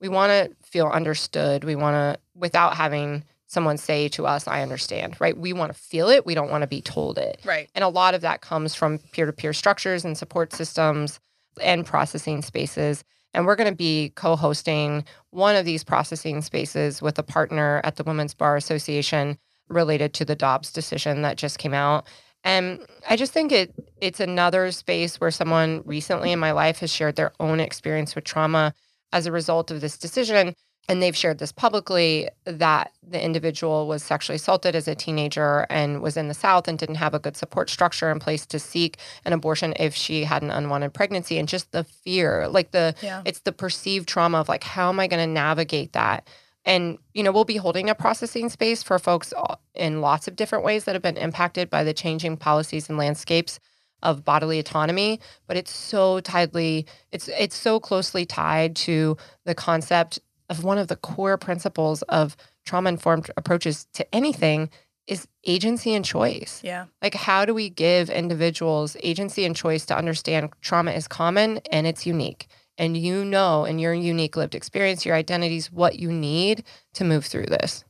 we 0.00 0.08
want 0.08 0.30
to 0.30 0.54
feel 0.68 0.86
understood. 0.88 1.64
We 1.64 1.76
want 1.76 1.94
to, 1.94 2.20
without 2.34 2.74
having 2.74 3.24
someone 3.46 3.78
say 3.78 4.08
to 4.08 4.26
us, 4.26 4.46
I 4.46 4.62
understand, 4.62 5.16
right? 5.20 5.36
We 5.36 5.52
want 5.52 5.72
to 5.72 5.78
feel 5.78 6.10
it. 6.10 6.26
We 6.26 6.34
don't 6.34 6.50
want 6.50 6.62
to 6.62 6.66
be 6.66 6.82
told 6.82 7.16
it. 7.16 7.40
Right. 7.44 7.70
And 7.74 7.82
a 7.82 7.88
lot 7.88 8.14
of 8.14 8.20
that 8.20 8.42
comes 8.42 8.74
from 8.74 8.98
peer 9.12 9.24
to 9.24 9.32
peer 9.32 9.52
structures 9.52 10.04
and 10.04 10.18
support 10.18 10.52
systems 10.52 11.18
and 11.62 11.86
processing 11.86 12.42
spaces. 12.42 13.04
And 13.38 13.46
we're 13.46 13.54
going 13.54 13.70
to 13.70 13.76
be 13.76 14.10
co 14.16 14.34
hosting 14.34 15.04
one 15.30 15.54
of 15.54 15.64
these 15.64 15.84
processing 15.84 16.42
spaces 16.42 17.00
with 17.00 17.20
a 17.20 17.22
partner 17.22 17.80
at 17.84 17.94
the 17.94 18.02
Women's 18.02 18.34
Bar 18.34 18.56
Association 18.56 19.38
related 19.68 20.12
to 20.14 20.24
the 20.24 20.34
Dobbs 20.34 20.72
decision 20.72 21.22
that 21.22 21.36
just 21.36 21.56
came 21.56 21.72
out. 21.72 22.08
And 22.42 22.84
I 23.08 23.14
just 23.14 23.32
think 23.32 23.52
it 23.52 23.72
it's 24.00 24.18
another 24.18 24.72
space 24.72 25.20
where 25.20 25.30
someone 25.30 25.82
recently 25.84 26.32
in 26.32 26.40
my 26.40 26.50
life 26.50 26.80
has 26.80 26.92
shared 26.92 27.14
their 27.14 27.32
own 27.38 27.60
experience 27.60 28.16
with 28.16 28.24
trauma 28.24 28.74
as 29.12 29.26
a 29.26 29.32
result 29.32 29.70
of 29.70 29.82
this 29.82 29.96
decision 29.96 30.52
and 30.88 31.02
they've 31.02 31.16
shared 31.16 31.38
this 31.38 31.52
publicly 31.52 32.28
that 32.44 32.92
the 33.06 33.22
individual 33.22 33.86
was 33.86 34.02
sexually 34.02 34.36
assaulted 34.36 34.74
as 34.74 34.88
a 34.88 34.94
teenager 34.94 35.66
and 35.68 36.00
was 36.00 36.16
in 36.16 36.28
the 36.28 36.34
South 36.34 36.66
and 36.66 36.78
didn't 36.78 36.94
have 36.94 37.12
a 37.12 37.18
good 37.18 37.36
support 37.36 37.68
structure 37.68 38.10
in 38.10 38.18
place 38.18 38.46
to 38.46 38.58
seek 38.58 38.96
an 39.24 39.34
abortion 39.34 39.74
if 39.78 39.94
she 39.94 40.24
had 40.24 40.42
an 40.42 40.50
unwanted 40.50 40.94
pregnancy 40.94 41.38
and 41.38 41.46
just 41.46 41.70
the 41.72 41.84
fear, 41.84 42.48
like 42.48 42.70
the 42.70 42.94
yeah. 43.02 43.22
it's 43.26 43.40
the 43.40 43.52
perceived 43.52 44.08
trauma 44.08 44.38
of 44.38 44.48
like 44.48 44.64
how 44.64 44.88
am 44.88 44.98
I 44.98 45.06
going 45.06 45.24
to 45.24 45.32
navigate 45.32 45.92
that? 45.92 46.26
And 46.64 46.98
you 47.12 47.22
know, 47.22 47.32
we'll 47.32 47.44
be 47.44 47.56
holding 47.56 47.90
a 47.90 47.94
processing 47.94 48.48
space 48.48 48.82
for 48.82 48.98
folks 48.98 49.34
uh, 49.36 49.56
in 49.74 50.00
lots 50.00 50.26
of 50.26 50.36
different 50.36 50.64
ways 50.64 50.84
that 50.84 50.94
have 50.94 51.02
been 51.02 51.18
impacted 51.18 51.68
by 51.68 51.84
the 51.84 51.92
changing 51.92 52.38
policies 52.38 52.88
and 52.88 52.96
landscapes 52.96 53.60
of 54.02 54.24
bodily 54.24 54.58
autonomy, 54.58 55.20
but 55.46 55.56
it's 55.56 55.72
so 55.72 56.20
tightly 56.20 56.86
it's 57.10 57.28
it's 57.28 57.56
so 57.56 57.80
closely 57.80 58.24
tied 58.24 58.76
to 58.76 59.16
the 59.44 59.54
concept 59.54 60.20
of 60.48 60.64
one 60.64 60.78
of 60.78 60.88
the 60.88 60.96
core 60.96 61.36
principles 61.36 62.02
of 62.02 62.36
trauma 62.64 62.88
informed 62.88 63.30
approaches 63.36 63.86
to 63.94 64.14
anything 64.14 64.70
is 65.06 65.26
agency 65.46 65.94
and 65.94 66.04
choice. 66.04 66.60
Yeah. 66.62 66.86
Like, 67.02 67.14
how 67.14 67.44
do 67.44 67.54
we 67.54 67.70
give 67.70 68.10
individuals 68.10 68.96
agency 69.02 69.44
and 69.44 69.56
choice 69.56 69.86
to 69.86 69.96
understand 69.96 70.50
trauma 70.60 70.92
is 70.92 71.08
common 71.08 71.60
and 71.72 71.86
it's 71.86 72.06
unique? 72.06 72.46
And 72.76 72.96
you 72.96 73.24
know, 73.24 73.64
in 73.64 73.78
your 73.78 73.94
unique 73.94 74.36
lived 74.36 74.54
experience, 74.54 75.04
your 75.04 75.16
identities, 75.16 75.72
what 75.72 75.98
you 75.98 76.12
need 76.12 76.62
to 76.94 77.04
move 77.04 77.24
through 77.24 77.46
this. 77.46 77.84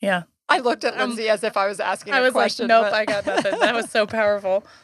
Yeah. 0.00 0.24
I 0.48 0.58
looked 0.58 0.84
at 0.84 0.94
um, 0.94 1.10
Lindsey 1.10 1.28
as 1.28 1.42
if 1.42 1.56
I 1.56 1.66
was 1.66 1.80
asking 1.80 2.12
I 2.12 2.20
was 2.20 2.32
question, 2.32 2.68
like, 2.68 2.82
nope, 2.82 2.90
but... 2.90 2.94
I 2.94 3.04
got 3.04 3.26
nothing. 3.26 3.58
that 3.60 3.74
was 3.74 3.90
so 3.90 4.06
powerful. 4.06 4.64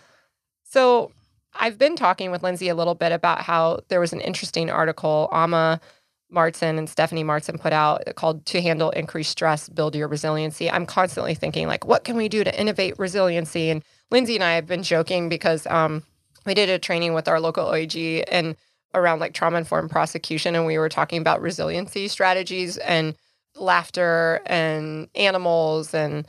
So 0.68 1.12
I've 1.54 1.78
been 1.78 1.94
talking 1.94 2.32
with 2.32 2.42
Lindsey 2.42 2.68
a 2.68 2.74
little 2.74 2.96
bit 2.96 3.12
about 3.12 3.40
how 3.40 3.80
there 3.88 4.00
was 4.00 4.12
an 4.12 4.20
interesting 4.20 4.68
article, 4.68 5.28
Ama 5.32 5.80
Marston 6.30 6.78
and 6.78 6.88
Stephanie 6.88 7.24
Marston 7.24 7.58
put 7.58 7.72
out 7.72 8.02
called 8.16 8.44
To 8.46 8.60
Handle 8.60 8.90
Increased 8.90 9.30
Stress, 9.30 9.68
Build 9.68 9.94
Your 9.94 10.08
Resiliency. 10.08 10.70
I'm 10.70 10.86
constantly 10.86 11.34
thinking, 11.34 11.68
like, 11.68 11.86
what 11.86 12.04
can 12.04 12.16
we 12.16 12.28
do 12.28 12.44
to 12.44 12.60
innovate 12.60 12.98
resiliency? 12.98 13.70
And 13.70 13.82
Lindsey 14.10 14.34
and 14.34 14.44
I 14.44 14.54
have 14.54 14.66
been 14.66 14.82
joking 14.82 15.28
because 15.28 15.66
um, 15.66 16.02
we 16.44 16.54
did 16.54 16.68
a 16.68 16.78
training 16.78 17.14
with 17.14 17.28
our 17.28 17.40
local 17.40 17.66
OAG 17.66 18.24
and 18.28 18.56
around 18.94 19.20
like 19.20 19.34
trauma 19.34 19.58
informed 19.58 19.90
prosecution, 19.90 20.54
and 20.54 20.66
we 20.66 20.78
were 20.78 20.88
talking 20.88 21.20
about 21.20 21.40
resiliency 21.40 22.08
strategies 22.08 22.76
and 22.78 23.14
laughter 23.58 24.40
and 24.46 25.08
animals 25.14 25.94
and 25.94 26.26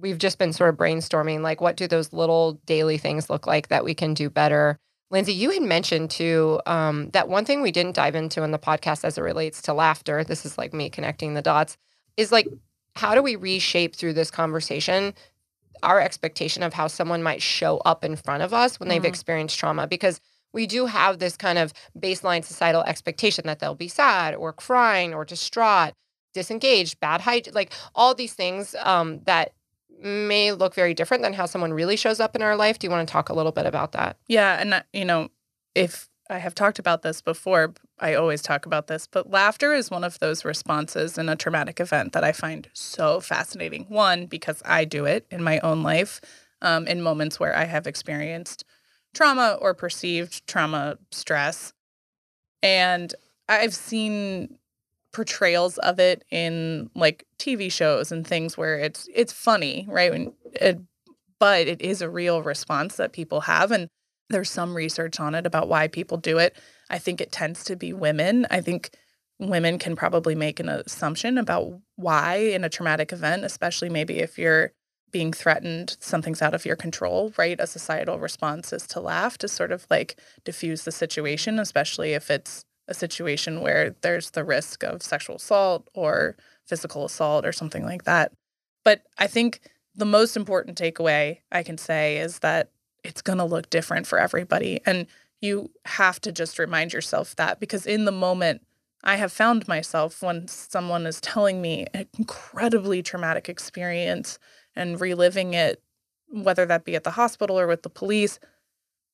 we've 0.00 0.18
just 0.18 0.38
been 0.38 0.52
sort 0.52 0.70
of 0.70 0.76
brainstorming 0.76 1.40
like 1.40 1.60
what 1.60 1.76
do 1.76 1.86
those 1.86 2.12
little 2.12 2.54
daily 2.66 2.98
things 2.98 3.30
look 3.30 3.46
like 3.46 3.68
that 3.68 3.84
we 3.84 3.94
can 3.94 4.14
do 4.14 4.28
better 4.28 4.78
Lindsey, 5.10 5.32
you 5.32 5.50
had 5.50 5.62
mentioned 5.62 6.10
too 6.10 6.60
um, 6.66 7.10
that 7.10 7.28
one 7.28 7.44
thing 7.44 7.62
we 7.62 7.70
didn't 7.70 7.94
dive 7.94 8.14
into 8.14 8.42
in 8.42 8.50
the 8.50 8.58
podcast 8.58 9.04
as 9.04 9.18
it 9.18 9.22
relates 9.22 9.62
to 9.62 9.74
laughter. 9.74 10.24
This 10.24 10.44
is 10.44 10.58
like 10.58 10.72
me 10.72 10.90
connecting 10.90 11.34
the 11.34 11.42
dots. 11.42 11.76
Is 12.16 12.32
like, 12.32 12.48
how 12.96 13.14
do 13.14 13.22
we 13.22 13.36
reshape 13.36 13.94
through 13.94 14.14
this 14.14 14.30
conversation 14.30 15.14
our 15.82 16.00
expectation 16.00 16.62
of 16.62 16.72
how 16.72 16.86
someone 16.86 17.22
might 17.22 17.42
show 17.42 17.78
up 17.78 18.04
in 18.04 18.16
front 18.16 18.42
of 18.42 18.54
us 18.54 18.80
when 18.80 18.88
they've 18.88 19.02
mm-hmm. 19.02 19.06
experienced 19.06 19.58
trauma? 19.58 19.86
Because 19.86 20.20
we 20.52 20.66
do 20.66 20.86
have 20.86 21.18
this 21.18 21.36
kind 21.36 21.58
of 21.58 21.72
baseline 21.98 22.44
societal 22.44 22.82
expectation 22.84 23.44
that 23.46 23.58
they'll 23.58 23.74
be 23.74 23.88
sad 23.88 24.34
or 24.34 24.52
crying 24.52 25.12
or 25.12 25.24
distraught, 25.24 25.92
disengaged, 26.32 27.00
bad 27.00 27.20
height, 27.20 27.52
like 27.54 27.72
all 27.94 28.14
these 28.14 28.34
things 28.34 28.74
um, 28.80 29.20
that 29.24 29.52
may 30.04 30.52
look 30.52 30.74
very 30.74 30.94
different 30.94 31.22
than 31.22 31.32
how 31.32 31.46
someone 31.46 31.72
really 31.72 31.96
shows 31.96 32.20
up 32.20 32.36
in 32.36 32.42
our 32.42 32.56
life. 32.56 32.78
Do 32.78 32.86
you 32.86 32.90
want 32.90 33.08
to 33.08 33.12
talk 33.12 33.30
a 33.30 33.34
little 33.34 33.52
bit 33.52 33.66
about 33.66 33.92
that? 33.92 34.18
Yeah. 34.28 34.60
And, 34.60 34.74
uh, 34.74 34.82
you 34.92 35.04
know, 35.04 35.30
if 35.74 36.08
I 36.30 36.38
have 36.38 36.54
talked 36.54 36.78
about 36.78 37.02
this 37.02 37.20
before, 37.20 37.74
I 37.98 38.14
always 38.14 38.42
talk 38.42 38.66
about 38.66 38.86
this, 38.86 39.06
but 39.06 39.30
laughter 39.30 39.72
is 39.72 39.90
one 39.90 40.04
of 40.04 40.18
those 40.18 40.44
responses 40.44 41.18
in 41.18 41.28
a 41.28 41.36
traumatic 41.36 41.80
event 41.80 42.12
that 42.12 42.24
I 42.24 42.32
find 42.32 42.68
so 42.72 43.20
fascinating. 43.20 43.86
One, 43.88 44.26
because 44.26 44.62
I 44.64 44.84
do 44.84 45.04
it 45.04 45.26
in 45.30 45.42
my 45.42 45.58
own 45.60 45.82
life 45.82 46.20
um, 46.62 46.86
in 46.86 47.02
moments 47.02 47.40
where 47.40 47.54
I 47.56 47.64
have 47.64 47.86
experienced 47.86 48.64
trauma 49.14 49.58
or 49.60 49.74
perceived 49.74 50.46
trauma 50.46 50.98
stress. 51.10 51.72
And 52.62 53.14
I've 53.48 53.74
seen 53.74 54.58
portrayals 55.14 55.78
of 55.78 55.98
it 55.98 56.24
in 56.30 56.90
like 56.94 57.24
TV 57.38 57.72
shows 57.72 58.12
and 58.12 58.26
things 58.26 58.58
where 58.58 58.78
it's 58.78 59.08
it's 59.14 59.32
funny, 59.32 59.86
right? 59.88 60.12
It, 60.52 60.76
uh, 60.76 60.80
but 61.38 61.66
it 61.66 61.80
is 61.80 62.02
a 62.02 62.10
real 62.10 62.42
response 62.42 62.96
that 62.96 63.12
people 63.12 63.42
have 63.42 63.70
and 63.70 63.88
there's 64.30 64.50
some 64.50 64.74
research 64.74 65.20
on 65.20 65.34
it 65.34 65.46
about 65.46 65.68
why 65.68 65.88
people 65.88 66.16
do 66.16 66.38
it. 66.38 66.56
I 66.90 66.98
think 66.98 67.20
it 67.20 67.32
tends 67.32 67.64
to 67.64 67.76
be 67.76 67.92
women. 67.92 68.46
I 68.50 68.60
think 68.60 68.90
women 69.38 69.78
can 69.78 69.96
probably 69.96 70.34
make 70.34 70.60
an 70.60 70.68
assumption 70.68 71.38
about 71.38 71.80
why 71.96 72.36
in 72.36 72.64
a 72.64 72.68
traumatic 72.68 73.12
event, 73.12 73.44
especially 73.44 73.88
maybe 73.88 74.18
if 74.18 74.38
you're 74.38 74.72
being 75.10 75.32
threatened, 75.32 75.96
something's 76.00 76.42
out 76.42 76.54
of 76.54 76.64
your 76.64 76.76
control, 76.76 77.32
right? 77.38 77.60
A 77.60 77.66
societal 77.66 78.18
response 78.18 78.72
is 78.72 78.86
to 78.88 79.00
laugh 79.00 79.38
to 79.38 79.48
sort 79.48 79.70
of 79.70 79.86
like 79.90 80.18
diffuse 80.44 80.82
the 80.84 80.92
situation, 80.92 81.58
especially 81.58 82.14
if 82.14 82.30
it's 82.30 82.64
a 82.88 82.94
situation 82.94 83.60
where 83.60 83.94
there's 84.02 84.30
the 84.30 84.44
risk 84.44 84.82
of 84.82 85.02
sexual 85.02 85.36
assault 85.36 85.88
or 85.94 86.36
physical 86.66 87.04
assault 87.04 87.46
or 87.46 87.52
something 87.52 87.84
like 87.84 88.04
that. 88.04 88.32
But 88.84 89.02
I 89.18 89.26
think 89.26 89.60
the 89.94 90.04
most 90.04 90.36
important 90.36 90.78
takeaway 90.78 91.38
I 91.50 91.62
can 91.62 91.78
say 91.78 92.18
is 92.18 92.40
that 92.40 92.70
it's 93.02 93.22
going 93.22 93.38
to 93.38 93.44
look 93.44 93.70
different 93.70 94.06
for 94.06 94.18
everybody. 94.18 94.80
And 94.86 95.06
you 95.40 95.70
have 95.84 96.20
to 96.22 96.32
just 96.32 96.58
remind 96.58 96.92
yourself 96.92 97.36
that 97.36 97.60
because 97.60 97.86
in 97.86 98.04
the 98.04 98.12
moment, 98.12 98.62
I 99.02 99.16
have 99.16 99.32
found 99.32 99.68
myself 99.68 100.22
when 100.22 100.48
someone 100.48 101.06
is 101.06 101.20
telling 101.20 101.60
me 101.60 101.86
an 101.92 102.06
incredibly 102.18 103.02
traumatic 103.02 103.48
experience 103.50 104.38
and 104.74 105.00
reliving 105.00 105.52
it, 105.52 105.82
whether 106.28 106.64
that 106.64 106.84
be 106.84 106.96
at 106.96 107.04
the 107.04 107.10
hospital 107.10 107.60
or 107.60 107.66
with 107.66 107.82
the 107.82 107.90
police, 107.90 108.38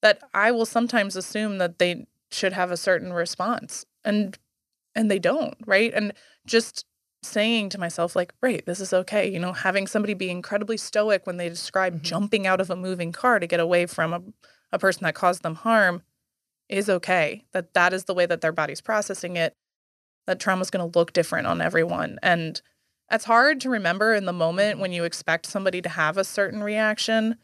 that 0.01 0.21
I 0.33 0.53
will 0.53 0.67
sometimes 0.67 1.17
assume 1.17 1.59
that 1.59 1.79
they 1.79 2.07
should 2.33 2.53
have 2.53 2.71
a 2.71 2.77
certain 2.77 3.13
response 3.13 3.85
and 4.05 4.39
and 4.95 5.11
they 5.11 5.21
don't, 5.21 5.55
right? 5.67 5.93
And 5.95 6.13
just 6.47 6.85
saying 7.23 7.69
to 7.71 7.79
myself 7.79 8.17
like, 8.17 8.33
"Right, 8.43 8.65
this 8.67 8.81
is 8.81 8.93
okay." 8.93 9.31
You 9.31 9.39
know, 9.39 9.53
having 9.53 9.87
somebody 9.87 10.15
be 10.15 10.31
incredibly 10.31 10.77
stoic 10.77 11.27
when 11.27 11.37
they 11.37 11.49
describe 11.49 11.95
mm-hmm. 11.95 12.05
jumping 12.05 12.47
out 12.47 12.61
of 12.61 12.71
a 12.71 12.77
moving 12.77 13.13
car 13.13 13.39
to 13.39 13.47
get 13.47 13.61
away 13.61 13.87
from 13.87 14.13
a, 14.13 14.23
a 14.73 14.79
person 14.79 15.05
that 15.05 15.15
caused 15.15 15.43
them 15.43 15.57
harm 15.57 16.03
is 16.69 16.89
okay. 16.89 17.45
That 17.53 17.75
that 17.75 17.93
is 17.93 18.05
the 18.05 18.15
way 18.15 18.27
that 18.27 18.41
their 18.41 18.53
body's 18.53 18.81
processing 18.81 19.37
it. 19.37 19.55
That 20.27 20.41
trauma 20.41 20.63
is 20.63 20.71
going 20.71 20.91
to 20.91 20.99
look 20.99 21.13
different 21.13 21.47
on 21.47 21.61
everyone 21.61 22.19
and 22.23 22.61
it's 23.11 23.25
hard 23.25 23.61
to 23.63 23.71
remember 23.71 24.15
in 24.15 24.25
the 24.25 24.33
moment 24.33 24.79
when 24.79 24.93
you 24.93 25.05
expect 25.05 25.47
somebody 25.47 25.83
to 25.83 25.89
have 25.89 26.17
a 26.17 26.25
certain 26.25 26.63
reaction, 26.63 27.37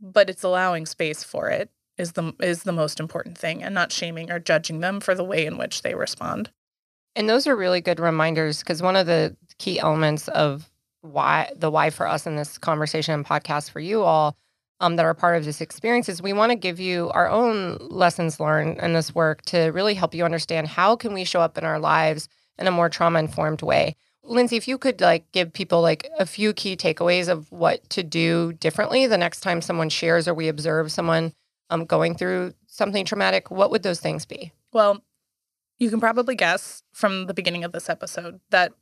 but 0.00 0.28
it's 0.28 0.42
allowing 0.42 0.84
space 0.84 1.22
for 1.22 1.48
it 1.48 1.70
is 1.98 2.12
the 2.12 2.32
is 2.40 2.62
the 2.62 2.72
most 2.72 3.00
important 3.00 3.38
thing 3.38 3.62
and 3.62 3.74
not 3.74 3.92
shaming 3.92 4.30
or 4.30 4.38
judging 4.38 4.80
them 4.80 5.00
for 5.00 5.14
the 5.14 5.24
way 5.24 5.46
in 5.46 5.58
which 5.58 5.82
they 5.82 5.94
respond. 5.94 6.50
And 7.14 7.28
those 7.28 7.46
are 7.46 7.56
really 7.56 7.80
good 7.80 7.98
reminders 7.98 8.60
because 8.60 8.82
one 8.82 8.96
of 8.96 9.06
the 9.06 9.36
key 9.58 9.78
elements 9.78 10.28
of 10.28 10.70
why 11.00 11.50
the 11.56 11.70
why 11.70 11.90
for 11.90 12.06
us 12.06 12.26
in 12.26 12.36
this 12.36 12.58
conversation 12.58 13.14
and 13.14 13.24
podcast 13.24 13.70
for 13.70 13.80
you 13.80 14.02
all 14.02 14.36
um, 14.80 14.96
that 14.96 15.06
are 15.06 15.14
part 15.14 15.36
of 15.36 15.44
this 15.44 15.60
experience 15.60 16.08
is 16.08 16.20
we 16.20 16.32
want 16.32 16.50
to 16.50 16.56
give 16.56 16.78
you 16.78 17.10
our 17.10 17.28
own 17.28 17.78
lessons 17.80 18.38
learned 18.38 18.78
in 18.78 18.92
this 18.92 19.14
work 19.14 19.42
to 19.42 19.66
really 19.68 19.94
help 19.94 20.14
you 20.14 20.24
understand 20.24 20.68
how 20.68 20.96
can 20.96 21.14
we 21.14 21.24
show 21.24 21.40
up 21.40 21.56
in 21.56 21.64
our 21.64 21.78
lives 21.78 22.28
in 22.58 22.66
a 22.66 22.70
more 22.70 22.88
trauma 22.88 23.18
informed 23.18 23.62
way. 23.62 23.96
Lindsey, 24.22 24.56
if 24.56 24.66
you 24.66 24.76
could 24.76 25.00
like 25.00 25.30
give 25.32 25.52
people 25.52 25.80
like 25.80 26.08
a 26.18 26.26
few 26.26 26.52
key 26.52 26.76
takeaways 26.76 27.28
of 27.28 27.50
what 27.52 27.88
to 27.90 28.02
do 28.02 28.52
differently 28.54 29.06
the 29.06 29.16
next 29.16 29.40
time 29.40 29.62
someone 29.62 29.88
shares 29.88 30.26
or 30.26 30.34
we 30.34 30.48
observe 30.48 30.90
someone 30.90 31.32
um, 31.70 31.84
going 31.84 32.14
through 32.14 32.54
something 32.66 33.04
traumatic, 33.04 33.50
what 33.50 33.70
would 33.70 33.82
those 33.82 34.00
things 34.00 34.24
be? 34.24 34.52
Well, 34.72 35.02
you 35.78 35.90
can 35.90 36.00
probably 36.00 36.34
guess 36.34 36.82
from 36.92 37.26
the 37.26 37.34
beginning 37.34 37.64
of 37.64 37.72
this 37.72 37.88
episode 37.88 38.40
that 38.50 38.72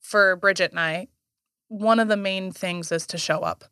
for 0.00 0.36
Bridgette 0.36 0.70
and 0.70 0.80
I, 0.80 1.08
one 1.68 2.00
of 2.00 2.08
the 2.08 2.16
main 2.16 2.52
things 2.52 2.90
is 2.90 3.06
to 3.08 3.18
show 3.18 3.40
up. 3.40 3.64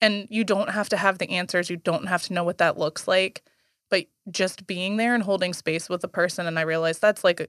And 0.00 0.26
you 0.30 0.42
don't 0.42 0.70
have 0.70 0.88
to 0.88 0.96
have 0.96 1.18
the 1.18 1.30
answers, 1.30 1.70
you 1.70 1.76
don't 1.76 2.06
have 2.06 2.22
to 2.24 2.32
know 2.32 2.44
what 2.44 2.58
that 2.58 2.78
looks 2.78 3.06
like, 3.06 3.42
but 3.88 4.06
just 4.30 4.66
being 4.66 4.96
there 4.96 5.14
and 5.14 5.22
holding 5.22 5.52
space 5.52 5.88
with 5.88 6.02
a 6.02 6.08
person. 6.08 6.46
And 6.46 6.58
I 6.58 6.62
realized 6.62 7.00
that's 7.00 7.22
like 7.22 7.48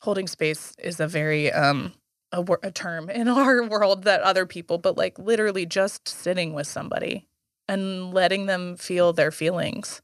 holding 0.00 0.26
space 0.26 0.74
is 0.78 1.00
a 1.00 1.08
very 1.08 1.50
um 1.52 1.94
a, 2.32 2.44
a 2.62 2.70
term 2.70 3.08
in 3.08 3.28
our 3.28 3.62
world 3.66 4.04
that 4.04 4.20
other 4.20 4.44
people, 4.44 4.76
but 4.78 4.98
like 4.98 5.18
literally 5.18 5.64
just 5.64 6.06
sitting 6.06 6.52
with 6.52 6.66
somebody 6.66 7.28
and 7.68 8.12
letting 8.12 8.46
them 8.46 8.76
feel 8.76 9.12
their 9.12 9.30
feelings. 9.30 10.02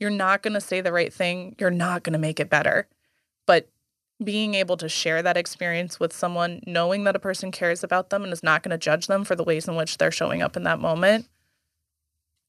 You're 0.00 0.10
not 0.10 0.42
going 0.42 0.54
to 0.54 0.60
say 0.60 0.80
the 0.80 0.92
right 0.92 1.12
thing. 1.12 1.54
You're 1.58 1.70
not 1.70 2.02
going 2.02 2.12
to 2.12 2.18
make 2.18 2.40
it 2.40 2.50
better. 2.50 2.88
But 3.46 3.68
being 4.22 4.54
able 4.54 4.76
to 4.76 4.88
share 4.88 5.22
that 5.22 5.36
experience 5.36 6.00
with 6.00 6.12
someone, 6.12 6.60
knowing 6.66 7.04
that 7.04 7.16
a 7.16 7.20
person 7.20 7.50
cares 7.50 7.84
about 7.84 8.10
them 8.10 8.24
and 8.24 8.32
is 8.32 8.42
not 8.42 8.62
going 8.62 8.70
to 8.70 8.78
judge 8.78 9.06
them 9.06 9.24
for 9.24 9.36
the 9.36 9.44
ways 9.44 9.68
in 9.68 9.76
which 9.76 9.98
they're 9.98 10.10
showing 10.10 10.42
up 10.42 10.56
in 10.56 10.64
that 10.64 10.80
moment 10.80 11.26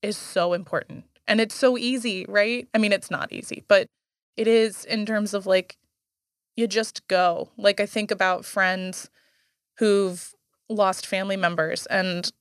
is 0.01 0.17
so 0.17 0.53
important. 0.53 1.05
And 1.27 1.39
it's 1.39 1.55
so 1.55 1.77
easy, 1.77 2.25
right? 2.27 2.67
I 2.73 2.77
mean, 2.77 2.91
it's 2.91 3.09
not 3.09 3.31
easy, 3.31 3.63
but 3.67 3.87
it 4.35 4.47
is 4.47 4.83
in 4.85 5.05
terms 5.05 5.33
of 5.33 5.45
like, 5.45 5.77
you 6.55 6.67
just 6.67 7.07
go. 7.07 7.49
Like, 7.57 7.79
I 7.79 7.85
think 7.85 8.11
about 8.11 8.45
friends 8.45 9.09
who've 9.77 10.33
lost 10.69 11.07
family 11.07 11.37
members 11.37 11.85
and 11.87 12.31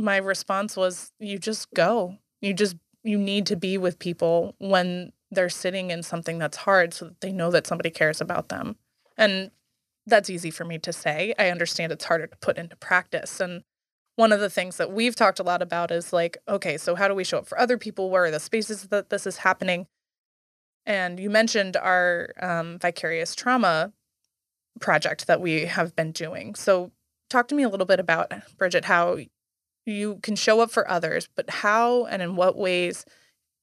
my 0.00 0.16
response 0.16 0.76
was 0.76 1.12
you 1.18 1.38
just 1.38 1.72
go. 1.74 2.16
You 2.40 2.54
just 2.54 2.76
you 3.02 3.18
need 3.18 3.46
to 3.46 3.56
be 3.56 3.78
with 3.78 3.98
people 3.98 4.54
when 4.58 5.12
they're 5.30 5.48
sitting 5.48 5.90
in 5.90 6.02
something 6.02 6.38
that's 6.38 6.58
hard 6.58 6.92
so 6.92 7.06
that 7.06 7.20
they 7.20 7.32
know 7.32 7.50
that 7.50 7.66
somebody 7.66 7.90
cares 7.90 8.20
about 8.20 8.48
them. 8.48 8.76
And 9.16 9.50
that's 10.06 10.30
easy 10.30 10.50
for 10.50 10.64
me 10.64 10.78
to 10.78 10.92
say. 10.92 11.34
I 11.38 11.50
understand 11.50 11.92
it's 11.92 12.04
harder 12.04 12.26
to 12.26 12.36
put 12.36 12.58
into 12.58 12.76
practice. 12.76 13.40
And 13.40 13.62
one 14.16 14.32
of 14.32 14.40
the 14.40 14.50
things 14.50 14.76
that 14.76 14.92
we've 14.92 15.14
talked 15.14 15.38
a 15.38 15.44
lot 15.44 15.62
about 15.62 15.90
is 15.90 16.12
like, 16.12 16.38
okay, 16.48 16.76
so 16.76 16.94
how 16.94 17.08
do 17.08 17.14
we 17.14 17.24
show 17.24 17.38
up 17.38 17.46
for 17.46 17.58
other 17.58 17.78
people? 17.78 18.10
Where 18.10 18.24
are 18.24 18.30
the 18.30 18.40
spaces 18.40 18.84
that 18.88 19.10
this 19.10 19.26
is 19.26 19.38
happening? 19.38 19.86
And 20.84 21.20
you 21.20 21.30
mentioned 21.30 21.76
our 21.76 22.30
um, 22.40 22.78
vicarious 22.78 23.34
trauma 23.34 23.92
project 24.80 25.26
that 25.26 25.40
we 25.40 25.66
have 25.66 25.94
been 25.94 26.12
doing. 26.12 26.54
So, 26.54 26.90
talk 27.28 27.48
to 27.48 27.54
me 27.54 27.62
a 27.62 27.68
little 27.68 27.86
bit 27.86 28.00
about, 28.00 28.30
Bridgette, 28.58 28.86
how 28.86 29.18
you 29.90 30.18
can 30.22 30.36
show 30.36 30.60
up 30.60 30.70
for 30.70 30.88
others, 30.90 31.28
but 31.34 31.50
how 31.50 32.06
and 32.06 32.22
in 32.22 32.36
what 32.36 32.56
ways 32.56 33.04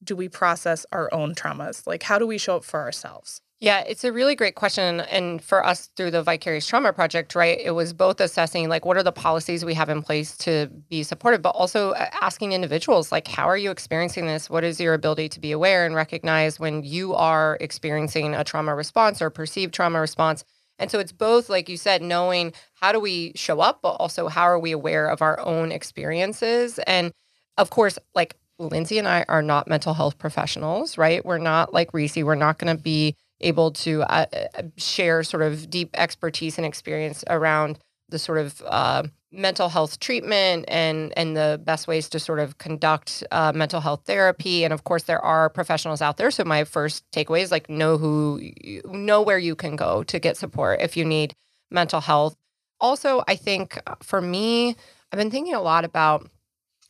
do 0.03 0.15
we 0.15 0.29
process 0.29 0.85
our 0.91 1.11
own 1.13 1.33
traumas? 1.33 1.87
Like, 1.87 2.03
how 2.03 2.19
do 2.19 2.27
we 2.27 2.37
show 2.37 2.57
up 2.57 2.63
for 2.63 2.79
ourselves? 2.79 3.41
Yeah, 3.59 3.79
it's 3.79 4.03
a 4.03 4.13
really 4.13 4.35
great 4.35 4.53
question. 4.53 4.99
And 5.01 5.41
for 5.41 5.65
us 5.65 5.89
through 5.95 6.11
the 6.11 6.21
Vicarious 6.21 6.67
Trauma 6.67 6.93
Project, 6.93 7.33
right, 7.33 7.59
it 7.59 7.71
was 7.71 7.91
both 7.91 8.21
assessing 8.21 8.69
like 8.69 8.85
what 8.85 8.97
are 8.97 9.03
the 9.03 9.11
policies 9.11 9.65
we 9.65 9.73
have 9.73 9.89
in 9.89 10.03
place 10.03 10.37
to 10.39 10.67
be 10.89 11.01
supportive, 11.01 11.41
but 11.41 11.55
also 11.55 11.91
uh, 11.93 12.05
asking 12.21 12.51
individuals, 12.51 13.11
like, 13.11 13.27
how 13.27 13.49
are 13.49 13.57
you 13.57 13.71
experiencing 13.71 14.27
this? 14.27 14.47
What 14.47 14.63
is 14.63 14.79
your 14.79 14.93
ability 14.93 15.29
to 15.29 15.39
be 15.39 15.51
aware 15.51 15.87
and 15.87 15.95
recognize 15.95 16.59
when 16.59 16.83
you 16.83 17.15
are 17.15 17.57
experiencing 17.59 18.35
a 18.35 18.43
trauma 18.43 18.75
response 18.75 19.23
or 19.23 19.31
perceived 19.31 19.73
trauma 19.73 19.99
response? 19.99 20.43
And 20.79 20.91
so 20.91 20.99
it's 20.99 21.11
both, 21.11 21.49
like 21.49 21.69
you 21.69 21.77
said, 21.77 22.01
knowing 22.01 22.53
how 22.75 22.91
do 22.91 22.99
we 22.99 23.33
show 23.35 23.59
up, 23.59 23.79
but 23.81 23.93
also 23.93 24.27
how 24.27 24.43
are 24.43 24.59
we 24.59 24.71
aware 24.71 25.07
of 25.07 25.21
our 25.21 25.39
own 25.39 25.71
experiences? 25.71 26.79
And 26.79 27.11
of 27.57 27.69
course, 27.69 27.97
like 28.13 28.35
Lindsey 28.59 28.97
and 28.97 29.07
I 29.07 29.25
are 29.27 29.41
not 29.41 29.67
mental 29.67 29.93
health 29.93 30.17
professionals, 30.17 30.97
right? 30.97 31.25
We're 31.25 31.37
not 31.37 31.73
like 31.73 31.93
Reese. 31.93 32.15
We're 32.15 32.35
not 32.35 32.57
going 32.59 32.75
to 32.75 32.81
be 32.81 33.15
able 33.39 33.71
to 33.71 34.01
uh, 34.03 34.25
uh, 34.33 34.63
share 34.77 35.23
sort 35.23 35.43
of 35.43 35.69
deep 35.69 35.91
expertise 35.93 36.57
and 36.57 36.65
experience 36.65 37.23
around 37.29 37.77
the 38.09 38.17
sort 38.17 38.39
of 38.39 38.63
uh, 38.65 39.03
mental 39.31 39.69
health 39.69 39.99
treatment 39.99 40.65
and 40.67 41.13
and 41.17 41.35
the 41.35 41.61
best 41.63 41.87
ways 41.87 42.07
to 42.09 42.19
sort 42.19 42.39
of 42.39 42.57
conduct 42.57 43.23
uh, 43.31 43.51
mental 43.53 43.81
health 43.81 44.03
therapy. 44.05 44.63
And 44.63 44.73
of 44.73 44.83
course 44.83 45.03
there 45.03 45.23
are 45.23 45.49
professionals 45.49 46.01
out 46.01 46.17
there. 46.17 46.31
So 46.31 46.43
my 46.43 46.63
first 46.63 47.03
takeaway 47.11 47.41
is 47.41 47.51
like 47.51 47.69
know 47.69 47.97
who 47.97 48.41
know 48.85 49.21
where 49.21 49.37
you 49.39 49.55
can 49.55 49.75
go 49.75 50.03
to 50.03 50.19
get 50.19 50.37
support 50.37 50.81
if 50.81 50.95
you 50.95 51.05
need 51.05 51.35
mental 51.71 52.01
health. 52.01 52.35
Also 52.79 53.23
i 53.27 53.35
think 53.35 53.81
uh, 53.87 53.95
for 54.03 54.21
me 54.21 54.75
i've 55.11 55.17
been 55.17 55.31
thinking 55.31 55.55
a 55.55 55.61
lot 55.61 55.83
about 55.83 56.29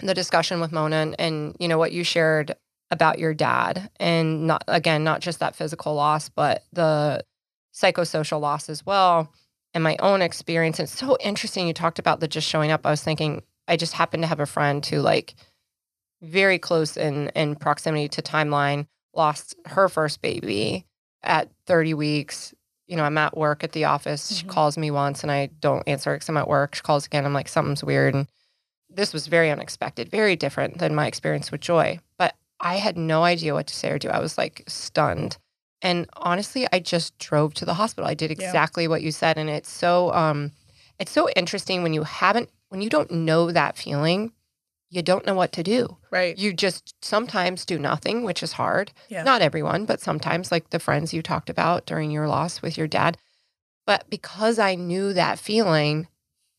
the 0.01 0.13
discussion 0.13 0.59
with 0.59 0.71
mona 0.71 0.97
and, 0.97 1.15
and 1.19 1.55
you 1.59 1.67
know 1.67 1.77
what 1.77 1.91
you 1.93 2.03
shared 2.03 2.53
about 2.91 3.19
your 3.19 3.33
dad 3.33 3.89
and 3.97 4.47
not 4.47 4.63
again 4.67 5.03
not 5.03 5.21
just 5.21 5.39
that 5.39 5.55
physical 5.55 5.93
loss 5.95 6.29
but 6.29 6.63
the 6.73 7.23
psychosocial 7.73 8.39
loss 8.41 8.69
as 8.69 8.85
well 8.85 9.31
and 9.77 9.83
my 9.83 9.95
own 9.99 10.23
experience. 10.23 10.79
It's 10.79 10.97
so 10.97 11.17
interesting 11.19 11.67
you 11.67 11.73
talked 11.73 11.99
about 11.99 12.19
the 12.19 12.27
just 12.27 12.49
showing 12.49 12.71
up. 12.71 12.83
I 12.83 12.89
was 12.89 13.03
thinking 13.03 13.43
I 13.67 13.77
just 13.77 13.93
happened 13.93 14.23
to 14.23 14.27
have 14.27 14.39
a 14.39 14.47
friend 14.47 14.83
who 14.83 15.01
like 15.01 15.35
very 16.23 16.57
close 16.57 16.97
in 16.97 17.29
in 17.35 17.55
proximity 17.55 18.09
to 18.09 18.23
timeline 18.23 18.87
lost 19.13 19.55
her 19.67 19.87
first 19.87 20.23
baby 20.23 20.87
at 21.21 21.51
30 21.67 21.93
weeks. 21.93 22.55
You 22.87 22.97
know, 22.97 23.03
I'm 23.03 23.19
at 23.19 23.37
work 23.37 23.63
at 23.63 23.73
the 23.73 23.85
office. 23.85 24.25
Mm-hmm. 24.25 24.47
She 24.47 24.51
calls 24.51 24.79
me 24.79 24.89
once 24.89 25.21
and 25.21 25.31
I 25.31 25.51
don't 25.59 25.87
answer 25.87 26.11
because 26.11 26.27
I'm 26.27 26.37
at 26.37 26.47
work. 26.47 26.73
She 26.73 26.81
calls 26.81 27.05
again. 27.05 27.23
I'm 27.23 27.33
like, 27.33 27.47
something's 27.47 27.83
weird. 27.83 28.15
And 28.15 28.27
this 28.89 29.13
was 29.13 29.27
very 29.27 29.51
unexpected, 29.51 30.09
very 30.09 30.35
different 30.35 30.79
than 30.79 30.95
my 30.95 31.05
experience 31.05 31.51
with 31.51 31.61
Joy. 31.61 31.99
But 32.17 32.33
I 32.59 32.77
had 32.77 32.97
no 32.97 33.23
idea 33.23 33.53
what 33.53 33.67
to 33.67 33.75
say 33.75 33.91
or 33.91 33.99
do. 33.99 34.09
I 34.09 34.19
was 34.19 34.39
like 34.39 34.63
stunned. 34.67 35.37
And 35.81 36.07
honestly, 36.17 36.67
I 36.71 36.79
just 36.79 37.17
drove 37.19 37.53
to 37.55 37.65
the 37.65 37.75
hospital. 37.75 38.09
I 38.09 38.13
did 38.13 38.31
exactly 38.31 38.83
yeah. 38.83 38.89
what 38.89 39.01
you 39.01 39.11
said. 39.11 39.37
And 39.37 39.49
it's 39.49 39.69
so 39.69 40.13
um 40.13 40.51
it's 40.99 41.11
so 41.11 41.29
interesting 41.35 41.83
when 41.83 41.93
you 41.93 42.03
haven't 42.03 42.49
when 42.69 42.81
you 42.81 42.89
don't 42.89 43.11
know 43.11 43.51
that 43.51 43.77
feeling, 43.77 44.33
you 44.89 45.01
don't 45.01 45.25
know 45.25 45.35
what 45.35 45.51
to 45.53 45.63
do. 45.63 45.97
Right. 46.11 46.37
You 46.37 46.53
just 46.53 46.95
sometimes 47.01 47.65
do 47.65 47.77
nothing, 47.77 48.23
which 48.23 48.41
is 48.41 48.53
hard. 48.53 48.91
Yeah. 49.09 49.23
Not 49.23 49.41
everyone, 49.41 49.85
but 49.85 50.01
sometimes 50.01 50.51
like 50.51 50.69
the 50.69 50.79
friends 50.79 51.13
you 51.13 51.21
talked 51.21 51.49
about 51.49 51.85
during 51.85 52.11
your 52.11 52.27
loss 52.27 52.61
with 52.61 52.77
your 52.77 52.87
dad. 52.87 53.17
But 53.85 54.09
because 54.09 54.59
I 54.59 54.75
knew 54.75 55.13
that 55.13 55.39
feeling, 55.39 56.07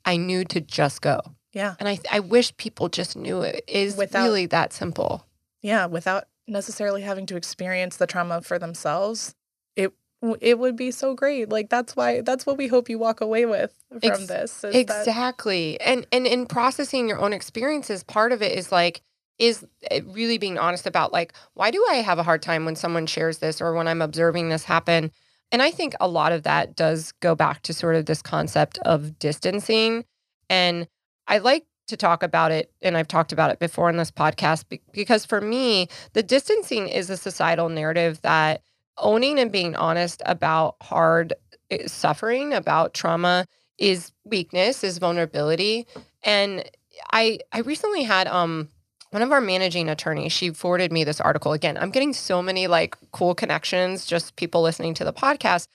I 0.05 0.17
knew 0.17 0.45
to 0.47 0.61
just 0.61 1.03
go. 1.03 1.21
Yeah. 1.53 1.75
And 1.81 1.89
I 1.89 1.99
I 2.11 2.21
wish 2.21 2.57
people 2.57 2.89
just 2.89 3.17
knew 3.17 3.43
it 3.43 3.65
is 3.67 3.97
without, 3.97 4.25
really 4.25 4.47
that 4.47 4.73
simple. 4.73 5.27
Yeah, 5.61 5.87
without 5.87 6.25
necessarily 6.49 7.03
having 7.03 7.27
to 7.27 7.37
experience 7.37 7.97
the 7.97 8.07
trauma 8.07 8.41
for 8.43 8.59
themselves, 8.59 9.35
it 9.77 9.93
it 10.41 10.59
would 10.59 10.77
be 10.77 10.91
so 10.91 11.15
great. 11.15 11.49
Like 11.49 11.69
that's 11.69 11.95
why 11.95 12.23
that's 12.23 12.47
what 12.47 12.59
we 12.59 12.67
hope 12.67 12.89
you 12.89 12.99
walk 12.99 13.21
away 13.21 13.47
with 13.47 13.73
from 13.91 14.01
Ex- 14.03 14.27
this. 14.27 14.65
is 14.65 14.73
that- 14.73 14.75
Exactly. 14.75 15.81
And 15.81 16.07
and 16.13 16.27
in 16.27 16.47
processing 16.47 17.09
your 17.09 17.21
own 17.21 17.33
experiences, 17.33 18.03
part 18.03 18.33
of 18.33 18.43
it 18.43 18.53
is 18.57 18.73
like 18.73 19.03
is 19.39 19.65
eh, 19.91 20.01
really 20.05 20.37
being 20.39 20.59
honest 20.59 20.87
about 20.87 21.13
like 21.13 21.33
why 21.55 21.71
do 21.71 21.85
I 21.91 21.97
have 21.97 22.19
a 22.19 22.25
hard 22.25 22.43
time 22.43 22.65
when 22.65 22.75
someone 22.77 23.07
shares 23.07 23.39
this 23.39 23.61
or 23.61 23.73
when 23.75 23.87
I'm 23.87 24.03
observing 24.03 24.49
this 24.49 24.65
happen? 24.65 25.13
And 25.53 25.63
I 25.63 25.71
think 25.71 25.95
a 26.01 26.09
lot 26.09 26.33
of 26.33 26.43
that 26.43 26.77
does 26.77 27.13
go 27.21 27.35
back 27.35 27.63
to 27.63 27.73
sort 27.73 27.95
of 27.95 28.07
this 28.07 28.21
concept 28.21 28.79
of 28.79 29.19
distancing. 29.19 30.05
And 30.51 30.89
I 31.27 31.39
like 31.39 31.65
to 31.89 31.97
talk 31.97 32.23
about 32.23 32.51
it, 32.53 32.73
and 32.83 32.97
I've 32.97 33.09
talked 33.09 33.33
about 33.33 33.51
it 33.51 33.59
before 33.59 33.91
in 33.91 33.97
this 33.97 34.11
podcast, 34.11 34.65
because 34.93 35.25
for 35.27 35.41
me, 35.41 35.89
the 36.13 36.23
distancing 36.23 36.89
is 36.89 37.11
a 37.11 37.17
societal 37.17 37.69
narrative 37.69 38.21
that 38.23 38.63
owning 38.99 39.39
and 39.39 39.53
being 39.53 39.77
honest 39.77 40.23
about 40.27 40.77
hard 40.83 41.35
eh, 41.71 41.87
suffering, 41.87 42.53
about 42.53 42.95
trauma, 42.95 43.47
is 43.79 44.13
weakness, 44.25 44.83
is 44.83 44.99
vulnerability. 44.99 45.87
And 46.23 46.69
I 47.13 47.39
I 47.53 47.61
recently 47.61 48.03
had 48.03 48.27
um 48.29 48.69
one 49.11 49.23
of 49.23 49.33
our 49.33 49.41
managing 49.41 49.89
attorneys, 49.89 50.33
she 50.33 50.51
forwarded 50.51 50.93
me 50.93 51.03
this 51.03 51.21
article. 51.21 51.53
Again, 51.53 51.79
I'm 51.79 51.91
getting 51.91 52.13
so 52.13 52.43
many 52.43 52.67
like 52.67 52.97
cool 53.13 53.35
connections, 53.35 54.05
just 54.05 54.37
people 54.37 54.61
listening 54.63 54.95
to 54.95 55.05
the 55.05 55.13
podcast. 55.13 55.67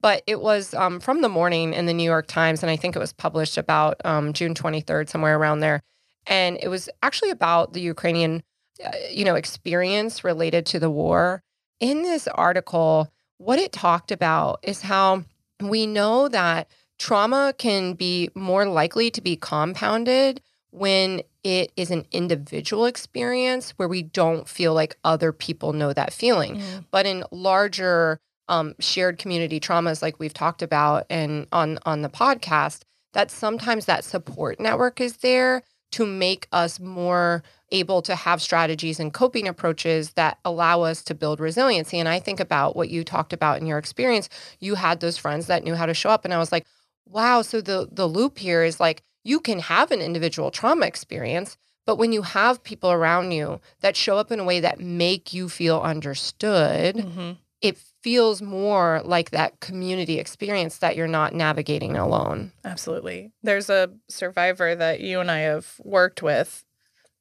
But 0.00 0.22
it 0.26 0.40
was 0.40 0.72
um, 0.74 1.00
from 1.00 1.20
the 1.20 1.28
morning 1.28 1.74
in 1.74 1.86
the 1.86 1.92
New 1.92 2.04
York 2.04 2.26
Times, 2.26 2.62
and 2.62 2.70
I 2.70 2.76
think 2.76 2.96
it 2.96 3.00
was 3.00 3.12
published 3.12 3.58
about 3.58 4.00
um, 4.04 4.32
June 4.32 4.54
23rd, 4.54 5.08
somewhere 5.08 5.36
around 5.36 5.60
there. 5.60 5.82
And 6.26 6.58
it 6.62 6.68
was 6.68 6.88
actually 7.02 7.30
about 7.30 7.72
the 7.72 7.80
Ukrainian, 7.80 8.42
uh, 8.84 8.90
you 9.10 9.24
know, 9.24 9.34
experience 9.34 10.24
related 10.24 10.64
to 10.66 10.78
the 10.78 10.90
war. 10.90 11.42
In 11.80 12.02
this 12.02 12.28
article, 12.28 13.12
what 13.38 13.58
it 13.58 13.72
talked 13.72 14.12
about 14.12 14.60
is 14.62 14.82
how 14.82 15.24
we 15.60 15.86
know 15.86 16.28
that 16.28 16.68
trauma 16.98 17.54
can 17.56 17.94
be 17.94 18.30
more 18.34 18.66
likely 18.66 19.10
to 19.10 19.20
be 19.20 19.36
compounded 19.36 20.40
when 20.70 21.22
it 21.42 21.72
is 21.76 21.90
an 21.90 22.06
individual 22.12 22.86
experience 22.86 23.70
where 23.72 23.88
we 23.88 24.02
don't 24.02 24.46
feel 24.46 24.74
like 24.74 24.96
other 25.04 25.32
people 25.32 25.72
know 25.72 25.92
that 25.92 26.12
feeling. 26.12 26.56
Mm. 26.56 26.84
But 26.90 27.06
in 27.06 27.24
larger 27.30 28.20
um, 28.50 28.74
shared 28.80 29.16
community 29.18 29.58
traumas, 29.60 30.02
like 30.02 30.18
we've 30.18 30.34
talked 30.34 30.60
about 30.60 31.06
and 31.08 31.46
on 31.52 31.78
on 31.86 32.02
the 32.02 32.10
podcast, 32.10 32.82
that 33.14 33.30
sometimes 33.30 33.86
that 33.86 34.04
support 34.04 34.60
network 34.60 35.00
is 35.00 35.18
there 35.18 35.62
to 35.92 36.04
make 36.06 36.46
us 36.52 36.78
more 36.78 37.42
able 37.72 38.02
to 38.02 38.14
have 38.14 38.40
strategies 38.42 39.00
and 39.00 39.12
coping 39.14 39.48
approaches 39.48 40.12
that 40.12 40.38
allow 40.44 40.82
us 40.82 41.02
to 41.02 41.14
build 41.14 41.40
resiliency. 41.40 41.98
And 41.98 42.08
I 42.08 42.20
think 42.20 42.38
about 42.40 42.76
what 42.76 42.90
you 42.90 43.02
talked 43.04 43.32
about 43.32 43.60
in 43.60 43.66
your 43.66 43.78
experience. 43.78 44.28
You 44.60 44.74
had 44.76 45.00
those 45.00 45.18
friends 45.18 45.46
that 45.46 45.64
knew 45.64 45.74
how 45.74 45.86
to 45.86 45.94
show 45.94 46.10
up, 46.10 46.24
and 46.24 46.34
I 46.34 46.38
was 46.38 46.52
like, 46.52 46.66
wow. 47.06 47.42
So 47.42 47.60
the 47.60 47.88
the 47.90 48.06
loop 48.06 48.38
here 48.38 48.62
is 48.64 48.80
like 48.80 49.02
you 49.24 49.40
can 49.40 49.60
have 49.60 49.90
an 49.90 50.00
individual 50.00 50.50
trauma 50.50 50.86
experience, 50.86 51.56
but 51.86 51.96
when 51.98 52.12
you 52.12 52.22
have 52.22 52.62
people 52.64 52.90
around 52.90 53.32
you 53.32 53.60
that 53.80 53.96
show 53.96 54.16
up 54.18 54.32
in 54.32 54.40
a 54.40 54.44
way 54.44 54.60
that 54.60 54.80
make 54.80 55.32
you 55.32 55.48
feel 55.48 55.80
understood, 55.80 56.96
Mhm. 56.96 57.36
It 57.60 57.78
feels 58.02 58.40
more 58.40 59.02
like 59.04 59.30
that 59.30 59.60
community 59.60 60.18
experience 60.18 60.78
that 60.78 60.96
you're 60.96 61.06
not 61.06 61.34
navigating 61.34 61.96
alone. 61.96 62.52
Absolutely. 62.64 63.32
There's 63.42 63.68
a 63.68 63.90
survivor 64.08 64.74
that 64.74 65.00
you 65.00 65.20
and 65.20 65.30
I 65.30 65.40
have 65.40 65.74
worked 65.84 66.22
with 66.22 66.64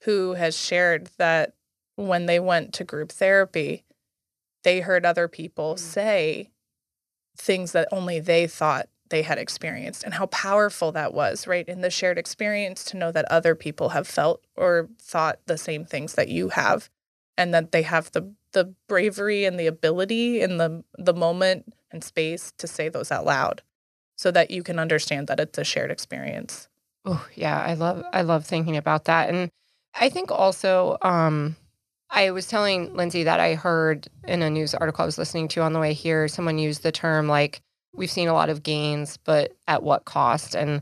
who 0.04 0.34
has 0.36 0.58
shared 0.58 1.10
that 1.17 1.54
when 1.95 2.25
they 2.25 2.39
went 2.39 2.73
to 2.75 2.86
group 2.86 3.12
therapy, 3.12 3.84
they 4.63 4.80
heard 4.80 5.06
other 5.06 5.28
people 5.28 5.75
Mm. 5.75 5.80
say 5.80 6.49
things 7.38 7.71
that 7.73 7.88
only 7.91 8.19
they 8.19 8.47
thought 8.47 8.88
they 9.10 9.21
had 9.23 9.38
experienced 9.38 10.04
and 10.04 10.13
how 10.13 10.28
powerful 10.28 10.91
that 10.91 11.13
was, 11.13 11.47
right? 11.47 11.67
In 11.67 11.82
the 11.82 11.89
shared 11.89 12.17
experience 12.17 12.84
to 12.86 12.97
know 12.97 13.12
that 13.12 13.25
other 13.32 13.56
people 13.56 13.89
have 13.89 14.08
felt 14.08 14.43
or 14.56 14.88
thought 15.02 15.39
the 15.47 15.58
same 15.58 15.84
things 15.84 16.13
that 16.13 16.30
you 16.30 16.49
have 16.49 16.89
and 17.38 17.54
that 17.54 17.71
they 17.71 17.82
have 17.82 18.12
the 18.12 18.34
the 18.53 18.73
bravery 18.88 19.45
and 19.45 19.59
the 19.59 19.67
ability 19.67 20.41
in 20.41 20.57
the 20.57 20.83
the 20.97 21.13
moment 21.13 21.73
and 21.91 22.03
space 22.03 22.51
to 22.57 22.67
say 22.67 22.89
those 22.89 23.12
out 23.12 23.25
loud 23.25 23.62
so 24.15 24.31
that 24.31 24.51
you 24.51 24.63
can 24.63 24.79
understand 24.79 25.27
that 25.27 25.39
it's 25.39 25.57
a 25.57 25.63
shared 25.63 25.91
experience. 25.91 26.67
Oh 27.05 27.25
yeah, 27.35 27.62
I 27.62 27.73
love 27.75 28.03
I 28.12 28.21
love 28.21 28.45
thinking 28.45 28.77
about 28.77 29.05
that. 29.05 29.29
And 29.29 29.49
I 29.93 30.09
think 30.09 30.31
also 30.31 30.97
um 31.01 31.55
I 32.09 32.31
was 32.31 32.47
telling 32.47 32.95
Lindsey 32.95 33.23
that 33.23 33.39
I 33.39 33.55
heard 33.55 34.07
in 34.27 34.41
a 34.41 34.49
news 34.49 34.73
article 34.73 35.03
I 35.03 35.05
was 35.05 35.17
listening 35.17 35.47
to 35.49 35.62
on 35.62 35.73
the 35.73 35.79
way 35.79 35.93
here, 35.93 36.27
someone 36.27 36.57
used 36.57 36.83
the 36.83 36.91
term 36.91 37.27
like 37.27 37.62
we've 37.93 38.12
seen 38.12 38.27
a 38.27 38.33
lot 38.33 38.49
of 38.49 38.63
gains, 38.63 39.17
but 39.17 39.53
at 39.67 39.83
what 39.83 40.05
cost? 40.05 40.55
And 40.55 40.81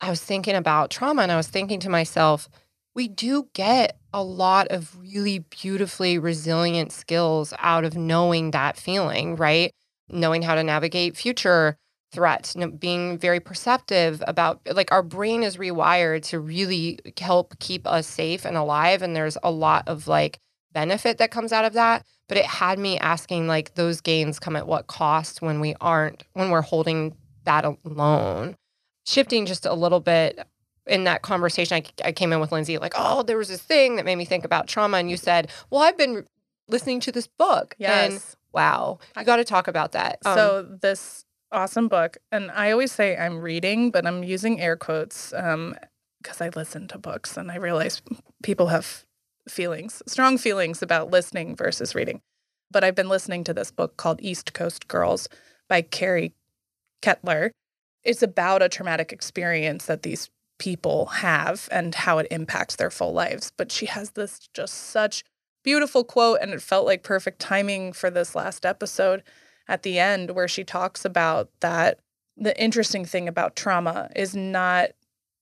I 0.00 0.10
was 0.10 0.22
thinking 0.22 0.54
about 0.54 0.90
trauma 0.90 1.22
and 1.22 1.32
I 1.32 1.36
was 1.36 1.48
thinking 1.48 1.80
to 1.80 1.88
myself, 1.88 2.48
we 2.94 3.08
do 3.08 3.48
get 3.52 3.98
a 4.12 4.22
lot 4.22 4.68
of 4.68 4.96
really 5.00 5.40
beautifully 5.40 6.18
resilient 6.18 6.92
skills 6.92 7.52
out 7.58 7.84
of 7.84 7.96
knowing 7.96 8.50
that 8.50 8.76
feeling, 8.76 9.36
right? 9.36 9.72
Knowing 10.08 10.42
how 10.42 10.54
to 10.54 10.62
navigate 10.62 11.16
future 11.16 11.76
threats, 12.12 12.54
being 12.78 13.18
very 13.18 13.40
perceptive 13.40 14.22
about 14.26 14.60
like 14.70 14.92
our 14.92 15.02
brain 15.02 15.42
is 15.42 15.56
rewired 15.56 16.22
to 16.22 16.38
really 16.38 16.98
help 17.18 17.58
keep 17.58 17.86
us 17.86 18.06
safe 18.06 18.44
and 18.44 18.56
alive. 18.56 19.02
And 19.02 19.16
there's 19.16 19.38
a 19.42 19.50
lot 19.50 19.88
of 19.88 20.06
like 20.06 20.38
benefit 20.72 21.18
that 21.18 21.30
comes 21.30 21.52
out 21.52 21.64
of 21.64 21.72
that. 21.72 22.04
But 22.28 22.36
it 22.38 22.46
had 22.46 22.78
me 22.78 22.98
asking 22.98 23.46
like 23.46 23.74
those 23.74 24.00
gains 24.00 24.38
come 24.38 24.56
at 24.56 24.66
what 24.66 24.86
cost 24.86 25.42
when 25.42 25.60
we 25.60 25.74
aren't, 25.80 26.24
when 26.34 26.50
we're 26.50 26.62
holding 26.62 27.14
that 27.44 27.64
alone. 27.84 28.56
Shifting 29.04 29.46
just 29.46 29.66
a 29.66 29.74
little 29.74 30.00
bit 30.00 30.38
in 30.86 31.04
that 31.04 31.22
conversation, 31.22 31.76
I, 31.76 32.08
I 32.08 32.12
came 32.12 32.32
in 32.32 32.40
with 32.40 32.52
Lindsey, 32.52 32.78
like, 32.78 32.94
oh, 32.96 33.22
there 33.22 33.38
was 33.38 33.48
this 33.48 33.62
thing 33.62 33.96
that 33.96 34.04
made 34.04 34.16
me 34.16 34.24
think 34.24 34.44
about 34.44 34.66
trauma. 34.66 34.98
And 34.98 35.10
you 35.10 35.16
said, 35.16 35.50
well, 35.70 35.82
I've 35.82 35.96
been 35.98 36.26
listening 36.68 37.00
to 37.00 37.12
this 37.12 37.26
book. 37.26 37.74
And 37.80 38.14
Yes. 38.14 38.36
wow, 38.52 38.98
you 39.16 39.20
I- 39.20 39.24
got 39.24 39.36
to 39.36 39.44
talk 39.44 39.68
about 39.68 39.92
that. 39.92 40.18
Um, 40.24 40.34
so 40.34 40.62
this 40.80 41.24
awesome 41.52 41.88
book, 41.88 42.16
and 42.32 42.50
I 42.50 42.70
always 42.72 42.92
say 42.92 43.16
I'm 43.16 43.38
reading, 43.40 43.90
but 43.90 44.06
I'm 44.06 44.24
using 44.24 44.60
air 44.60 44.76
quotes 44.76 45.32
um 45.34 45.76
because 46.22 46.40
I 46.40 46.50
listen 46.50 46.86
to 46.88 46.98
books 46.98 47.36
and 47.36 47.50
I 47.50 47.56
realize 47.56 48.00
people 48.44 48.68
have 48.68 49.04
feelings, 49.48 50.02
strong 50.06 50.38
feelings 50.38 50.80
about 50.80 51.10
listening 51.10 51.56
versus 51.56 51.96
reading. 51.96 52.20
But 52.70 52.84
I've 52.84 52.94
been 52.94 53.08
listening 53.08 53.42
to 53.44 53.52
this 53.54 53.72
book 53.72 53.96
called 53.96 54.20
East 54.22 54.52
Coast 54.52 54.86
Girls 54.86 55.28
by 55.68 55.82
Kerry 55.82 56.32
Kletter. 57.02 57.50
It's 58.04 58.22
about 58.22 58.62
a 58.62 58.68
traumatic 58.68 59.12
experience 59.12 59.86
that 59.86 60.02
these 60.02 60.30
people 60.62 61.06
have 61.06 61.68
and 61.72 61.92
how 61.92 62.18
it 62.18 62.28
impacts 62.30 62.76
their 62.76 62.88
full 62.88 63.12
lives. 63.12 63.52
But 63.56 63.72
she 63.72 63.86
has 63.86 64.10
this 64.10 64.48
just 64.54 64.74
such 64.74 65.24
beautiful 65.64 66.04
quote, 66.04 66.38
and 66.40 66.52
it 66.52 66.62
felt 66.62 66.86
like 66.86 67.02
perfect 67.02 67.40
timing 67.40 67.92
for 67.92 68.10
this 68.10 68.36
last 68.36 68.64
episode 68.64 69.24
at 69.66 69.82
the 69.82 69.98
end, 69.98 70.30
where 70.30 70.46
she 70.46 70.62
talks 70.62 71.04
about 71.04 71.50
that 71.62 71.98
the 72.36 72.56
interesting 72.62 73.04
thing 73.04 73.26
about 73.26 73.56
trauma 73.56 74.08
is 74.14 74.36
not 74.36 74.90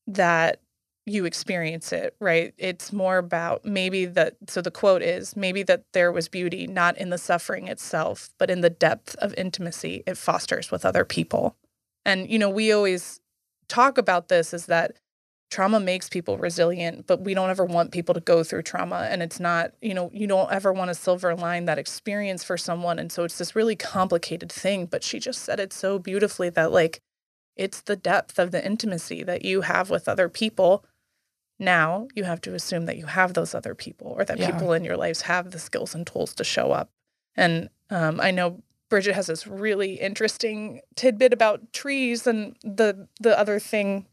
that 0.07 0.61
you 1.05 1.27
experience 1.27 1.93
it, 1.93 2.17
right? 2.19 2.55
It's 2.57 2.91
more 2.91 3.19
about 3.19 3.63
maybe 3.63 4.07
that. 4.07 4.37
So 4.49 4.63
the 4.63 4.71
quote 4.71 5.03
is 5.03 5.37
maybe 5.37 5.63
that 5.65 5.85
there 5.93 6.11
was 6.11 6.29
beauty 6.29 6.67
not 6.67 6.97
in 6.97 7.11
the 7.11 7.19
suffering 7.19 7.69
itself, 7.69 8.31
but 8.39 8.49
in 8.49 8.63
the 8.63 8.71
depth 8.71 9.17
of 9.17 9.35
intimacy 9.35 10.03
it 10.07 10.17
fosters 10.17 10.71
with 10.71 10.87
other 10.87 11.05
people. 11.05 11.57
And, 12.07 12.31
you 12.31 12.39
know, 12.39 12.49
we 12.49 12.73
always 12.73 13.21
talk 13.69 13.99
about 13.99 14.29
this 14.29 14.55
is 14.55 14.67
that 14.67 14.97
trauma 15.51 15.81
makes 15.81 16.09
people 16.09 16.39
resilient, 16.39 17.07
but 17.07 17.23
we 17.23 17.35
don't 17.35 17.51
ever 17.51 17.65
want 17.65 17.91
people 17.91 18.15
to 18.15 18.21
go 18.21 18.45
through 18.45 18.63
trauma. 18.63 19.09
And 19.11 19.23
it's 19.23 19.41
not, 19.41 19.73
you 19.83 19.95
know, 19.95 20.11
you 20.15 20.27
don't 20.27 20.51
ever 20.53 20.73
want 20.73 20.89
to 20.89 20.95
silver 20.95 21.35
line 21.35 21.65
that 21.65 21.79
experience 21.79 22.45
for 22.45 22.57
someone. 22.57 22.99
And 22.99 23.11
so 23.11 23.25
it's 23.25 23.39
this 23.39 23.57
really 23.57 23.77
complicated 23.77 24.51
thing. 24.51 24.87
But 24.87 25.03
she 25.03 25.19
just 25.19 25.43
said 25.43 25.59
it 25.59 25.73
so 25.73 25.99
beautifully 25.99 26.51
that, 26.51 26.71
like, 26.71 27.01
it's 27.57 27.81
the 27.81 27.97
depth 27.97 28.39
of 28.39 28.53
the 28.53 28.65
intimacy 28.65 29.23
that 29.25 29.45
you 29.45 29.63
have 29.63 29.91
with 29.91 30.09
other 30.09 30.29
people. 30.29 30.85
Now 31.59 32.09
you 32.15 32.25
have 32.25 32.41
to 32.43 32.55
assume 32.55 32.87
that 32.87 32.97
you 32.97 33.07
have 33.07 33.35
those 33.35 33.55
other 33.55 33.75
people 33.75 34.15
or 34.17 34.25
that 34.25 34.39
Yeah. 34.39 34.53
people 34.53 34.73
in 34.73 34.85
your 34.85 34.97
lives 34.97 35.23
have 35.23 35.51
the 35.51 35.59
skills 35.59 35.95
and 35.95 36.07
tools 36.07 36.35
to 36.37 36.45
show 36.45 36.73
up. 36.73 36.91
And 37.37 37.69
um, 37.91 38.21
I 38.21 38.31
know 38.31 38.63
Bridgette 38.91 39.13
has 39.13 39.27
this 39.27 39.47
really 39.47 39.95
interesting 39.95 40.81
tidbit 40.97 41.33
about 41.33 41.73
trees 41.73 42.27
and 42.27 42.57
the 42.63 43.09
the 43.21 43.39
other 43.39 43.59
thing 43.59 44.07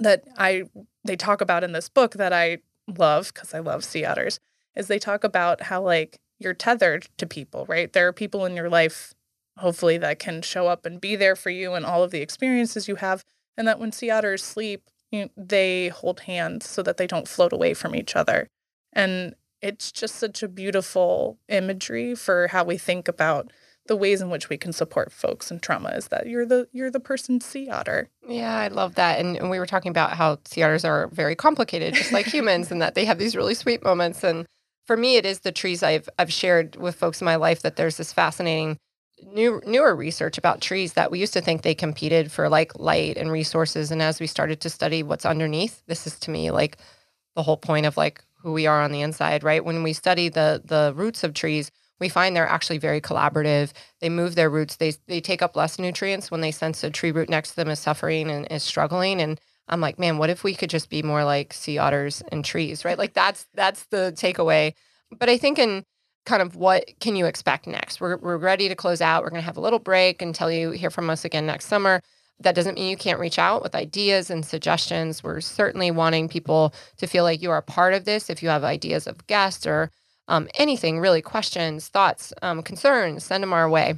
that 0.00 0.24
I 0.36 0.64
they 1.04 1.16
talk 1.16 1.40
about 1.40 1.64
in 1.64 1.72
this 1.72 1.88
book 1.88 2.14
that 2.14 2.32
I 2.32 2.58
love 2.86 3.32
because 3.32 3.54
I 3.54 3.60
love 3.60 3.84
sea 3.84 4.04
otters 4.04 4.40
is 4.76 4.86
they 4.86 4.98
talk 4.98 5.24
about 5.24 5.62
how 5.62 5.82
like 5.82 6.18
you're 6.38 6.54
tethered 6.54 7.08
to 7.18 7.26
people, 7.26 7.66
right? 7.66 7.92
There 7.92 8.08
are 8.08 8.12
people 8.12 8.44
in 8.46 8.56
your 8.56 8.68
life 8.68 9.14
hopefully 9.58 9.98
that 9.98 10.18
can 10.18 10.42
show 10.42 10.66
up 10.68 10.86
and 10.86 11.00
be 11.00 11.16
there 11.16 11.36
for 11.36 11.50
you 11.50 11.74
and 11.74 11.84
all 11.84 12.02
of 12.02 12.10
the 12.10 12.22
experiences 12.22 12.88
you 12.88 12.96
have 12.96 13.24
and 13.56 13.68
that 13.68 13.78
when 13.78 13.92
sea 13.92 14.10
otters 14.10 14.42
sleep, 14.42 14.88
you 15.10 15.28
they 15.36 15.88
hold 15.88 16.20
hands 16.20 16.68
so 16.68 16.82
that 16.82 16.96
they 16.96 17.06
don't 17.06 17.28
float 17.28 17.52
away 17.52 17.74
from 17.74 17.94
each 17.94 18.16
other. 18.16 18.48
And 18.92 19.34
it's 19.60 19.92
just 19.92 20.16
such 20.16 20.42
a 20.42 20.48
beautiful 20.48 21.38
imagery 21.48 22.14
for 22.14 22.48
how 22.48 22.64
we 22.64 22.78
think 22.78 23.08
about 23.08 23.52
the 23.86 23.96
ways 23.96 24.20
in 24.20 24.30
which 24.30 24.48
we 24.48 24.56
can 24.56 24.72
support 24.72 25.10
folks 25.12 25.50
in 25.50 25.58
trauma 25.58 25.90
is 25.90 26.08
that 26.08 26.26
you're 26.26 26.46
the 26.46 26.68
you're 26.72 26.90
the 26.90 27.00
person 27.00 27.40
sea 27.40 27.68
otter. 27.68 28.08
Yeah, 28.28 28.56
I 28.56 28.68
love 28.68 28.94
that. 28.94 29.18
And, 29.18 29.36
and 29.36 29.50
we 29.50 29.58
were 29.58 29.66
talking 29.66 29.90
about 29.90 30.12
how 30.12 30.38
sea 30.44 30.62
otters 30.62 30.84
are 30.84 31.08
very 31.08 31.34
complicated, 31.34 31.94
just 31.94 32.12
like 32.12 32.26
humans, 32.32 32.70
and 32.70 32.80
that 32.82 32.94
they 32.94 33.04
have 33.04 33.18
these 33.18 33.34
really 33.34 33.54
sweet 33.54 33.82
moments. 33.82 34.22
And 34.22 34.46
for 34.86 34.96
me, 34.96 35.16
it 35.16 35.26
is 35.26 35.40
the 35.40 35.52
trees 35.52 35.82
I've 35.82 36.08
I've 36.18 36.32
shared 36.32 36.76
with 36.76 36.94
folks 36.94 37.20
in 37.20 37.24
my 37.24 37.36
life 37.36 37.62
that 37.62 37.76
there's 37.76 37.96
this 37.96 38.12
fascinating 38.12 38.78
new 39.32 39.60
newer 39.66 39.94
research 39.94 40.38
about 40.38 40.60
trees 40.60 40.94
that 40.94 41.10
we 41.10 41.18
used 41.18 41.32
to 41.32 41.40
think 41.40 41.62
they 41.62 41.74
competed 41.74 42.30
for 42.32 42.48
like 42.48 42.78
light 42.78 43.16
and 43.16 43.30
resources. 43.30 43.90
And 43.90 44.02
as 44.02 44.20
we 44.20 44.26
started 44.26 44.60
to 44.60 44.70
study 44.70 45.02
what's 45.02 45.26
underneath, 45.26 45.82
this 45.86 46.06
is 46.06 46.18
to 46.20 46.30
me 46.30 46.50
like 46.50 46.78
the 47.34 47.42
whole 47.42 47.56
point 47.56 47.86
of 47.86 47.96
like 47.96 48.22
who 48.42 48.52
we 48.52 48.66
are 48.66 48.82
on 48.82 48.92
the 48.92 49.02
inside, 49.02 49.44
right? 49.44 49.64
When 49.64 49.82
we 49.82 49.92
study 49.92 50.28
the 50.28 50.62
the 50.64 50.92
roots 50.94 51.24
of 51.24 51.34
trees, 51.34 51.70
we 52.00 52.08
find 52.08 52.34
they're 52.34 52.48
actually 52.48 52.78
very 52.78 53.00
collaborative. 53.00 53.72
They 54.00 54.08
move 54.08 54.34
their 54.34 54.50
roots. 54.50 54.76
They 54.76 54.94
they 55.06 55.20
take 55.20 55.42
up 55.42 55.54
less 55.54 55.78
nutrients 55.78 56.30
when 56.30 56.40
they 56.40 56.50
sense 56.50 56.82
a 56.82 56.90
tree 56.90 57.12
root 57.12 57.28
next 57.28 57.50
to 57.50 57.56
them 57.56 57.68
is 57.68 57.78
suffering 57.78 58.30
and 58.30 58.46
is 58.50 58.62
struggling. 58.62 59.20
And 59.20 59.40
I'm 59.68 59.80
like, 59.80 59.98
man, 59.98 60.18
what 60.18 60.30
if 60.30 60.42
we 60.42 60.54
could 60.54 60.70
just 60.70 60.90
be 60.90 61.02
more 61.02 61.24
like 61.24 61.52
sea 61.52 61.78
otters 61.78 62.22
and 62.32 62.44
trees, 62.44 62.84
right? 62.84 62.98
Like 62.98 63.14
that's 63.14 63.46
that's 63.54 63.84
the 63.86 64.12
takeaway. 64.16 64.74
But 65.16 65.28
I 65.28 65.38
think 65.38 65.58
in 65.58 65.84
kind 66.26 66.42
of 66.42 66.56
what 66.56 66.84
can 67.00 67.16
you 67.16 67.26
expect 67.26 67.66
next? 67.66 68.00
We're 68.00 68.16
we're 68.16 68.36
ready 68.36 68.68
to 68.68 68.74
close 68.74 69.00
out. 69.00 69.22
We're 69.22 69.30
gonna 69.30 69.42
have 69.42 69.56
a 69.56 69.60
little 69.62 69.78
break 69.78 70.22
until 70.22 70.50
you 70.50 70.70
hear 70.70 70.90
from 70.90 71.10
us 71.10 71.24
again 71.24 71.46
next 71.46 71.66
summer. 71.66 72.02
That 72.40 72.54
doesn't 72.54 72.74
mean 72.74 72.88
you 72.88 72.96
can't 72.96 73.20
reach 73.20 73.38
out 73.38 73.62
with 73.62 73.74
ideas 73.74 74.30
and 74.30 74.44
suggestions. 74.46 75.22
We're 75.22 75.42
certainly 75.42 75.90
wanting 75.90 76.28
people 76.28 76.72
to 76.96 77.06
feel 77.06 77.24
like 77.24 77.42
you 77.42 77.50
are 77.50 77.60
part 77.60 77.92
of 77.92 78.06
this. 78.06 78.30
If 78.30 78.42
you 78.42 78.48
have 78.48 78.64
ideas 78.64 79.06
of 79.06 79.26
guests 79.26 79.66
or 79.66 79.90
um, 80.30 80.48
anything 80.54 81.00
really, 81.00 81.20
questions, 81.20 81.88
thoughts, 81.88 82.32
um, 82.40 82.62
concerns, 82.62 83.24
send 83.24 83.42
them 83.42 83.52
our 83.52 83.68
way. 83.68 83.96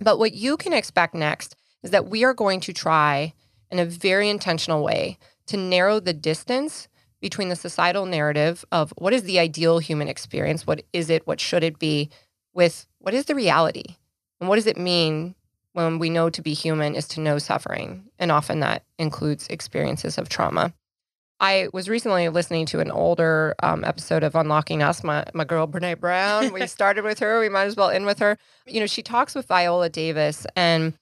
But 0.00 0.18
what 0.18 0.34
you 0.34 0.56
can 0.56 0.72
expect 0.72 1.14
next 1.14 1.56
is 1.82 1.90
that 1.90 2.08
we 2.08 2.22
are 2.22 2.34
going 2.34 2.60
to 2.60 2.72
try 2.72 3.32
in 3.70 3.78
a 3.78 3.84
very 3.84 4.28
intentional 4.28 4.84
way 4.84 5.18
to 5.46 5.56
narrow 5.56 5.98
the 5.98 6.12
distance 6.12 6.86
between 7.20 7.48
the 7.48 7.56
societal 7.56 8.06
narrative 8.06 8.64
of 8.70 8.92
what 8.98 9.12
is 9.12 9.24
the 9.24 9.38
ideal 9.38 9.78
human 9.78 10.08
experience, 10.08 10.66
what 10.66 10.82
is 10.92 11.10
it, 11.10 11.26
what 11.26 11.40
should 11.40 11.64
it 11.64 11.78
be, 11.78 12.10
with 12.54 12.86
what 12.98 13.14
is 13.14 13.26
the 13.26 13.34
reality, 13.34 13.96
and 14.40 14.48
what 14.48 14.56
does 14.56 14.66
it 14.66 14.78
mean 14.78 15.34
when 15.72 15.98
we 15.98 16.10
know 16.10 16.28
to 16.30 16.42
be 16.42 16.52
human 16.52 16.94
is 16.94 17.06
to 17.08 17.20
know 17.20 17.38
suffering. 17.38 18.04
And 18.18 18.30
often 18.32 18.60
that 18.60 18.84
includes 18.98 19.46
experiences 19.48 20.18
of 20.18 20.28
trauma. 20.28 20.72
I 21.40 21.68
was 21.72 21.88
recently 21.88 22.28
listening 22.28 22.66
to 22.66 22.80
an 22.80 22.90
older 22.90 23.54
um, 23.62 23.82
episode 23.82 24.22
of 24.22 24.34
Unlocking 24.34 24.82
Us. 24.82 25.02
My, 25.02 25.24
my 25.32 25.44
girl 25.44 25.66
Brene 25.66 25.98
Brown. 25.98 26.52
We 26.52 26.66
started 26.66 27.02
with 27.02 27.18
her. 27.20 27.40
We 27.40 27.48
might 27.48 27.64
as 27.64 27.76
well 27.76 27.88
end 27.88 28.04
with 28.04 28.18
her. 28.18 28.36
You 28.66 28.80
know, 28.80 28.86
she 28.86 29.02
talks 29.02 29.34
with 29.34 29.46
Viola 29.46 29.88
Davis, 29.88 30.46
and 30.54 30.92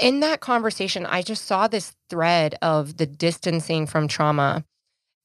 in 0.00 0.20
that 0.20 0.40
conversation, 0.40 1.04
I 1.06 1.22
just 1.22 1.46
saw 1.46 1.66
this 1.66 1.94
thread 2.08 2.56
of 2.62 2.96
the 2.96 3.06
distancing 3.06 3.86
from 3.86 4.08
trauma. 4.08 4.64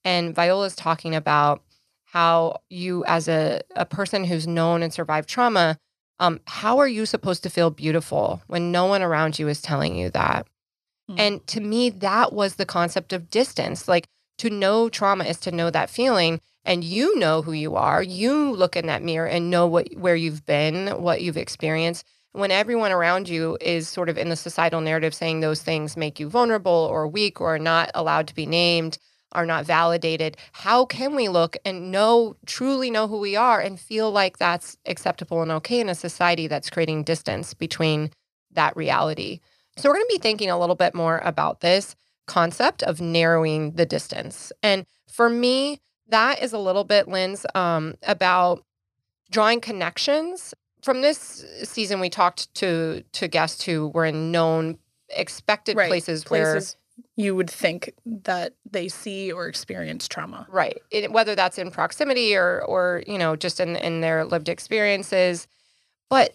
And 0.03 0.33
Viola's 0.33 0.75
talking 0.75 1.13
about 1.13 1.61
how 2.05 2.61
you, 2.69 3.05
as 3.05 3.27
a, 3.27 3.61
a 3.75 3.85
person 3.85 4.23
who's 4.23 4.47
known 4.47 4.81
and 4.81 4.91
survived 4.91 5.29
trauma, 5.29 5.77
um, 6.19 6.39
how 6.45 6.79
are 6.79 6.87
you 6.87 7.05
supposed 7.05 7.43
to 7.43 7.49
feel 7.49 7.69
beautiful 7.69 8.41
when 8.47 8.71
no 8.71 8.85
one 8.85 9.01
around 9.01 9.39
you 9.39 9.47
is 9.47 9.61
telling 9.61 9.95
you 9.95 10.09
that? 10.11 10.47
Mm. 11.09 11.19
And 11.19 11.47
to 11.47 11.61
me, 11.61 11.89
that 11.89 12.33
was 12.33 12.55
the 12.55 12.65
concept 12.65 13.13
of 13.13 13.29
distance. 13.29 13.87
Like 13.87 14.07
to 14.41 14.49
know 14.49 14.89
trauma 14.89 15.23
is 15.23 15.39
to 15.41 15.51
know 15.51 15.69
that 15.69 15.89
feeling. 15.89 16.41
And 16.65 16.83
you 16.83 17.17
know 17.17 17.41
who 17.41 17.53
you 17.53 17.75
are. 17.75 18.03
You 18.03 18.51
look 18.51 18.75
in 18.75 18.87
that 18.87 19.03
mirror 19.03 19.27
and 19.27 19.49
know 19.49 19.65
what 19.65 19.87
where 19.95 20.15
you've 20.15 20.45
been 20.45 21.01
what 21.01 21.21
you've 21.21 21.37
experienced. 21.37 22.05
When 22.33 22.51
everyone 22.51 22.91
around 22.91 23.29
you 23.29 23.57
is 23.61 23.89
sort 23.89 24.09
of 24.09 24.17
in 24.17 24.29
the 24.29 24.35
societal 24.35 24.81
narrative 24.81 25.13
saying 25.13 25.39
those 25.39 25.61
things 25.61 25.97
make 25.97 26.19
you 26.19 26.29
vulnerable 26.29 26.87
or 26.91 27.07
weak 27.07 27.41
or 27.41 27.59
not 27.59 27.91
allowed 27.93 28.27
to 28.27 28.35
be 28.35 28.45
named 28.45 28.97
are 29.33 29.45
not 29.45 29.65
validated 29.65 30.35
how 30.51 30.83
can 30.85 31.15
we 31.15 31.29
look 31.29 31.55
and 31.63 31.89
know 31.89 32.35
truly 32.45 32.91
know 32.91 33.07
who 33.07 33.17
we 33.17 33.35
are 33.35 33.61
and 33.61 33.79
feel 33.79 34.11
like 34.11 34.37
that's 34.37 34.77
acceptable 34.85 35.41
and 35.41 35.51
okay 35.51 35.79
in 35.79 35.87
a 35.87 35.95
society 35.95 36.47
that's 36.47 36.69
creating 36.69 37.03
distance 37.03 37.53
between 37.53 38.11
that 38.51 38.75
reality? 38.75 39.39
So 39.77 39.89
we're 39.89 39.95
going 39.95 40.07
to 40.09 40.15
be 40.15 40.21
thinking 40.21 40.49
a 40.49 40.59
little 40.59 40.75
bit 40.75 40.93
more 40.93 41.21
about 41.23 41.61
this 41.61 41.95
concept 42.27 42.83
of 42.83 43.01
narrowing 43.01 43.73
the 43.73 43.85
distance. 43.85 44.51
And 44.63 44.85
for 45.11 45.29
me, 45.29 45.81
that 46.07 46.41
is 46.41 46.53
a 46.53 46.57
little 46.57 46.83
bit, 46.83 47.07
Linz, 47.07 47.45
um, 47.55 47.95
about 48.03 48.63
drawing 49.29 49.61
connections. 49.61 50.53
From 50.83 51.01
this 51.01 51.45
season, 51.63 51.99
we 51.99 52.09
talked 52.09 52.53
to 52.55 53.03
to 53.13 53.27
guests 53.27 53.63
who 53.63 53.89
were 53.89 54.05
in 54.05 54.31
known, 54.31 54.77
expected 55.09 55.77
right. 55.77 55.89
places, 55.89 56.23
places 56.23 56.75
where 56.75 57.03
you 57.15 57.35
would 57.35 57.49
think 57.49 57.93
that 58.05 58.53
they 58.69 58.87
see 58.87 59.31
or 59.31 59.47
experience 59.47 60.07
trauma. 60.07 60.47
Right. 60.49 60.81
It, 60.91 61.11
whether 61.11 61.35
that's 61.35 61.57
in 61.57 61.71
proximity 61.71 62.35
or 62.35 62.63
or 62.65 63.03
you 63.07 63.17
know 63.17 63.35
just 63.35 63.59
in 63.59 63.75
in 63.75 64.01
their 64.01 64.25
lived 64.25 64.49
experiences. 64.49 65.47
But 66.09 66.33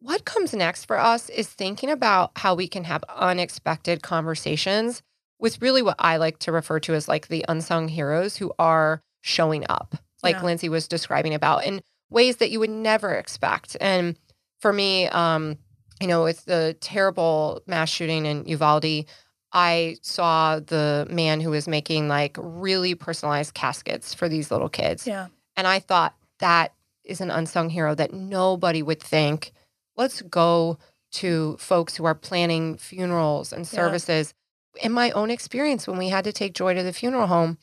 what 0.00 0.24
comes 0.24 0.54
next 0.54 0.84
for 0.84 0.98
us 0.98 1.28
is 1.28 1.48
thinking 1.48 1.90
about 1.90 2.32
how 2.36 2.54
we 2.54 2.68
can 2.68 2.84
have 2.84 3.04
unexpected 3.08 4.02
conversations 4.02 5.02
with 5.38 5.62
really 5.62 5.82
what 5.82 5.96
I 5.98 6.16
like 6.16 6.38
to 6.40 6.52
refer 6.52 6.80
to 6.80 6.94
as 6.94 7.08
like 7.08 7.28
the 7.28 7.44
unsung 7.48 7.88
heroes 7.88 8.36
who 8.36 8.52
are 8.58 9.02
showing 9.20 9.64
up, 9.68 9.96
like 10.22 10.36
yeah. 10.36 10.44
Lindsey 10.44 10.68
was 10.68 10.88
describing 10.88 11.34
about 11.34 11.64
in 11.64 11.82
ways 12.10 12.36
that 12.36 12.50
you 12.50 12.60
would 12.60 12.70
never 12.70 13.14
expect. 13.14 13.76
And 13.80 14.16
for 14.60 14.72
me, 14.72 15.06
um, 15.08 15.58
you 16.00 16.06
know, 16.06 16.24
with 16.24 16.44
the 16.44 16.76
terrible 16.80 17.62
mass 17.66 17.88
shooting 17.88 18.26
in 18.26 18.46
Uvalde, 18.46 19.04
I 19.52 19.96
saw 20.02 20.60
the 20.60 21.06
man 21.10 21.40
who 21.40 21.50
was 21.50 21.66
making 21.66 22.08
like 22.08 22.36
really 22.38 22.94
personalized 22.94 23.54
caskets 23.54 24.14
for 24.14 24.28
these 24.28 24.50
little 24.50 24.68
kids. 24.68 25.06
Yeah. 25.06 25.28
And 25.56 25.66
I 25.66 25.78
thought 25.78 26.14
that 26.40 26.74
is 27.04 27.20
an 27.20 27.30
unsung 27.30 27.70
hero 27.70 27.94
that 27.94 28.12
nobody 28.12 28.82
would 28.82 29.02
think, 29.02 29.52
let's 29.96 30.22
go 30.22 30.78
to 31.10 31.56
folks 31.58 31.96
who 31.96 32.04
are 32.04 32.14
planning 32.14 32.76
funerals 32.76 33.52
and 33.52 33.66
services 33.66 34.34
in 34.82 34.92
my 34.92 35.10
own 35.10 35.30
experience, 35.30 35.86
when 35.86 35.98
we 35.98 36.08
had 36.08 36.24
to 36.24 36.32
take 36.32 36.54
Joy 36.54 36.74
to 36.74 36.82
the 36.82 36.92
funeral 36.92 37.26
home, 37.26 37.58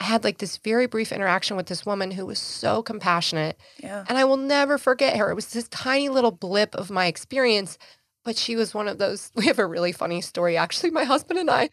I 0.00 0.04
had 0.04 0.24
like 0.24 0.38
this 0.38 0.56
very 0.56 0.86
brief 0.86 1.12
interaction 1.12 1.56
with 1.56 1.66
this 1.66 1.86
woman 1.86 2.10
who 2.10 2.26
was 2.26 2.38
so 2.38 2.82
compassionate. 2.82 3.56
Yeah. 3.78 4.04
And 4.08 4.18
I 4.18 4.24
will 4.24 4.36
never 4.36 4.76
forget 4.76 5.16
her. 5.16 5.30
It 5.30 5.34
was 5.34 5.52
this 5.52 5.68
tiny 5.68 6.08
little 6.08 6.32
blip 6.32 6.74
of 6.74 6.90
my 6.90 7.06
experience, 7.06 7.78
but 8.24 8.36
she 8.36 8.56
was 8.56 8.74
one 8.74 8.88
of 8.88 8.98
those. 8.98 9.30
We 9.36 9.46
have 9.46 9.60
a 9.60 9.66
really 9.66 9.92
funny 9.92 10.20
story, 10.20 10.56
actually. 10.56 10.90
My 10.90 11.04
husband 11.04 11.38
and 11.38 11.50
I, 11.50 11.70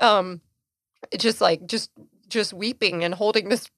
um, 0.00 0.40
just 1.18 1.40
like, 1.40 1.66
just, 1.66 1.90
just 2.28 2.52
weeping 2.52 3.02
and 3.02 3.14
holding 3.14 3.48
this 3.48 3.68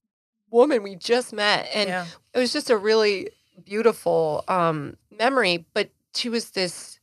woman 0.50 0.82
we 0.82 0.96
just 0.96 1.32
met. 1.32 1.68
And 1.74 1.88
yeah. 1.88 2.06
it 2.34 2.38
was 2.38 2.52
just 2.52 2.70
a 2.70 2.76
really 2.76 3.30
beautiful 3.64 4.44
um, 4.48 4.98
memory. 5.18 5.64
But 5.72 5.90
she 6.14 6.28
was 6.28 6.50
this 6.50 6.93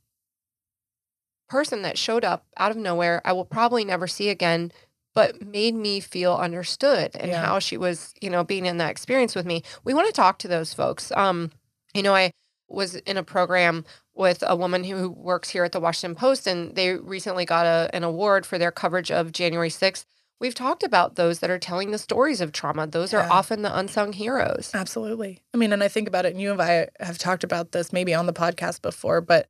person 1.52 1.82
that 1.82 1.98
showed 1.98 2.24
up 2.24 2.46
out 2.56 2.72
of 2.72 2.78
nowhere, 2.78 3.22
I 3.26 3.34
will 3.34 3.44
probably 3.44 3.84
never 3.84 4.08
see 4.08 4.30
again, 4.30 4.72
but 5.14 5.46
made 5.46 5.76
me 5.76 6.00
feel 6.00 6.34
understood 6.34 7.12
and 7.14 7.30
yeah. 7.30 7.46
how 7.46 7.60
she 7.60 7.76
was, 7.76 8.14
you 8.22 8.30
know, 8.30 8.46
being 8.46 8.66
in 8.66 8.78
that 8.78 8.90
experience 8.90 9.36
with 9.36 9.46
me. 9.46 9.62
We 9.84 9.94
want 9.94 10.08
to 10.08 10.14
talk 10.14 10.40
to 10.40 10.48
those 10.48 10.74
folks. 10.74 11.12
Um, 11.12 11.52
you 11.94 12.04
know, 12.04 12.16
I 12.16 12.32
was 12.70 12.96
in 12.96 13.18
a 13.18 13.24
program 13.24 13.84
with 14.14 14.46
a 14.48 14.56
woman 14.56 14.86
who 14.86 15.10
works 15.10 15.50
here 15.50 15.66
at 15.66 15.74
the 15.74 15.82
Washington 15.82 16.16
Post, 16.16 16.48
and 16.48 16.74
they 16.74 16.96
recently 16.96 17.44
got 17.44 17.66
a, 17.66 17.90
an 17.94 18.06
award 18.06 18.46
for 18.46 18.58
their 18.58 18.72
coverage 18.72 19.12
of 19.12 19.34
January 19.34 19.70
6th. 19.70 20.06
We've 20.40 20.56
talked 20.56 20.84
about 20.84 21.16
those 21.16 21.40
that 21.40 21.50
are 21.50 21.60
telling 21.60 21.92
the 21.92 21.98
stories 21.98 22.40
of 22.40 22.54
trauma. 22.54 22.88
Those 22.88 23.12
yeah. 23.12 23.28
are 23.28 23.32
often 23.32 23.62
the 23.62 23.78
unsung 23.78 24.14
heroes. 24.14 24.72
Absolutely. 24.74 25.42
I 25.54 25.58
mean, 25.58 25.74
and 25.74 25.84
I 25.84 25.90
think 25.90 26.08
about 26.08 26.26
it, 26.26 26.32
and 26.32 26.42
you 26.42 26.52
and 26.54 26.62
I 26.62 26.88
have 27.02 27.18
talked 27.18 27.44
about 27.44 27.74
this 27.74 27.92
maybe 27.92 28.14
on 28.14 28.26
the 28.26 28.34
podcast 28.34 28.82
before, 28.82 29.20
but 29.20 29.50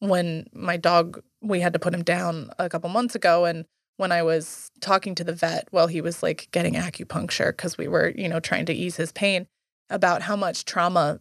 when 0.00 0.46
my 0.52 0.76
dog 0.76 1.22
we 1.40 1.60
had 1.60 1.72
to 1.72 1.78
put 1.78 1.94
him 1.94 2.02
down 2.02 2.50
a 2.58 2.68
couple 2.68 2.90
months 2.90 3.14
ago 3.14 3.44
and 3.44 3.64
when 3.96 4.12
I 4.12 4.22
was 4.22 4.70
talking 4.80 5.14
to 5.16 5.24
the 5.24 5.32
vet 5.32 5.66
while 5.70 5.88
he 5.88 6.00
was 6.00 6.22
like 6.22 6.48
getting 6.52 6.74
acupuncture 6.74 7.48
because 7.48 7.76
we 7.76 7.88
were, 7.88 8.12
you 8.16 8.28
know, 8.28 8.40
trying 8.40 8.64
to 8.66 8.72
ease 8.72 8.96
his 8.96 9.12
pain 9.12 9.46
about 9.90 10.22
how 10.22 10.36
much 10.36 10.64
trauma 10.64 11.18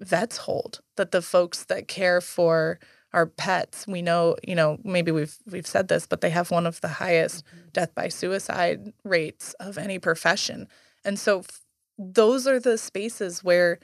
vets 0.00 0.36
hold 0.36 0.80
that 0.96 1.12
the 1.12 1.22
folks 1.22 1.64
that 1.64 1.88
care 1.88 2.20
for 2.20 2.78
our 3.12 3.26
pets 3.26 3.86
we 3.86 4.02
know 4.02 4.34
you 4.42 4.56
know 4.56 4.76
maybe 4.82 5.12
we've 5.12 5.38
we've 5.46 5.68
said 5.68 5.86
this 5.86 6.04
but 6.04 6.20
they 6.20 6.30
have 6.30 6.50
one 6.50 6.66
of 6.66 6.80
the 6.80 6.88
highest 6.88 7.44
mm-hmm. 7.46 7.68
death 7.72 7.94
by 7.94 8.08
suicide 8.08 8.92
rates 9.04 9.54
of 9.60 9.78
any 9.78 10.00
profession 10.00 10.66
and 11.04 11.16
so 11.16 11.38
f- 11.38 11.60
those 11.96 12.46
are 12.48 12.58
the 12.58 12.76
spaces 12.76 13.44
where 13.44 13.78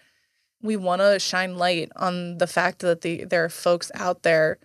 we 0.63 0.77
want 0.77 1.01
to 1.01 1.19
shine 1.19 1.57
light 1.57 1.91
on 1.97 2.39
the 2.39 2.47
fact 2.47 2.81
that 2.81 3.01
the, 3.01 3.25
there 3.25 3.45
are 3.45 3.51
folks 3.51 3.91
out 3.95 4.23
there 4.23 4.59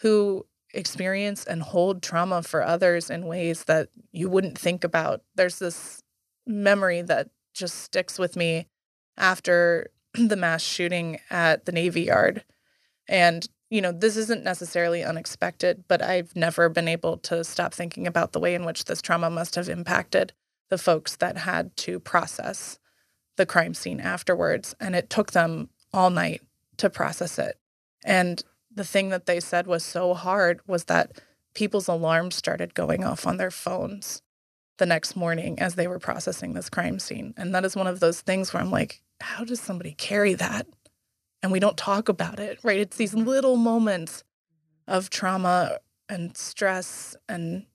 who 0.00 0.46
experience 0.74 1.44
and 1.44 1.62
hold 1.62 2.02
trauma 2.02 2.42
for 2.42 2.62
others 2.62 3.08
in 3.10 3.26
ways 3.26 3.64
that 3.64 3.88
you 4.12 4.28
wouldn't 4.28 4.58
think 4.58 4.84
about. 4.84 5.22
There's 5.34 5.58
this 5.58 6.02
memory 6.46 7.02
that 7.02 7.30
just 7.54 7.76
sticks 7.76 8.18
with 8.18 8.36
me 8.36 8.68
after 9.16 9.90
the 10.14 10.36
mass 10.36 10.62
shooting 10.62 11.18
at 11.30 11.64
the 11.64 11.72
Navy 11.72 12.02
Yard. 12.02 12.44
And, 13.08 13.48
you 13.70 13.80
know, 13.80 13.92
this 13.92 14.16
isn't 14.16 14.44
necessarily 14.44 15.02
unexpected, 15.02 15.84
but 15.88 16.02
I've 16.02 16.34
never 16.36 16.68
been 16.68 16.88
able 16.88 17.18
to 17.18 17.44
stop 17.44 17.72
thinking 17.72 18.06
about 18.06 18.32
the 18.32 18.40
way 18.40 18.54
in 18.54 18.64
which 18.64 18.84
this 18.84 19.00
trauma 19.00 19.30
must 19.30 19.54
have 19.54 19.68
impacted 19.68 20.32
the 20.68 20.78
folks 20.78 21.16
that 21.16 21.38
had 21.38 21.76
to 21.76 22.00
process 22.00 22.78
the 23.36 23.46
crime 23.46 23.74
scene 23.74 24.00
afterwards. 24.00 24.74
And 24.80 24.94
it 24.94 25.10
took 25.10 25.32
them 25.32 25.70
all 25.92 26.10
night 26.10 26.42
to 26.78 26.90
process 26.90 27.38
it. 27.38 27.58
And 28.04 28.42
the 28.74 28.84
thing 28.84 29.08
that 29.08 29.26
they 29.26 29.40
said 29.40 29.66
was 29.66 29.84
so 29.84 30.14
hard 30.14 30.60
was 30.66 30.84
that 30.84 31.20
people's 31.54 31.88
alarms 31.88 32.34
started 32.34 32.74
going 32.74 33.04
off 33.04 33.26
on 33.26 33.38
their 33.38 33.50
phones 33.50 34.22
the 34.78 34.86
next 34.86 35.16
morning 35.16 35.58
as 35.58 35.74
they 35.74 35.86
were 35.86 35.98
processing 35.98 36.52
this 36.52 36.68
crime 36.68 36.98
scene. 36.98 37.32
And 37.36 37.54
that 37.54 37.64
is 37.64 37.74
one 37.74 37.86
of 37.86 38.00
those 38.00 38.20
things 38.20 38.52
where 38.52 38.62
I'm 38.62 38.70
like, 38.70 39.00
how 39.20 39.44
does 39.44 39.60
somebody 39.60 39.92
carry 39.92 40.34
that? 40.34 40.66
And 41.42 41.50
we 41.50 41.60
don't 41.60 41.76
talk 41.76 42.08
about 42.08 42.38
it, 42.38 42.58
right? 42.62 42.78
It's 42.78 42.96
these 42.96 43.14
little 43.14 43.56
moments 43.56 44.22
of 44.86 45.08
trauma 45.08 45.78
and 46.08 46.36
stress 46.36 47.16
and 47.28 47.66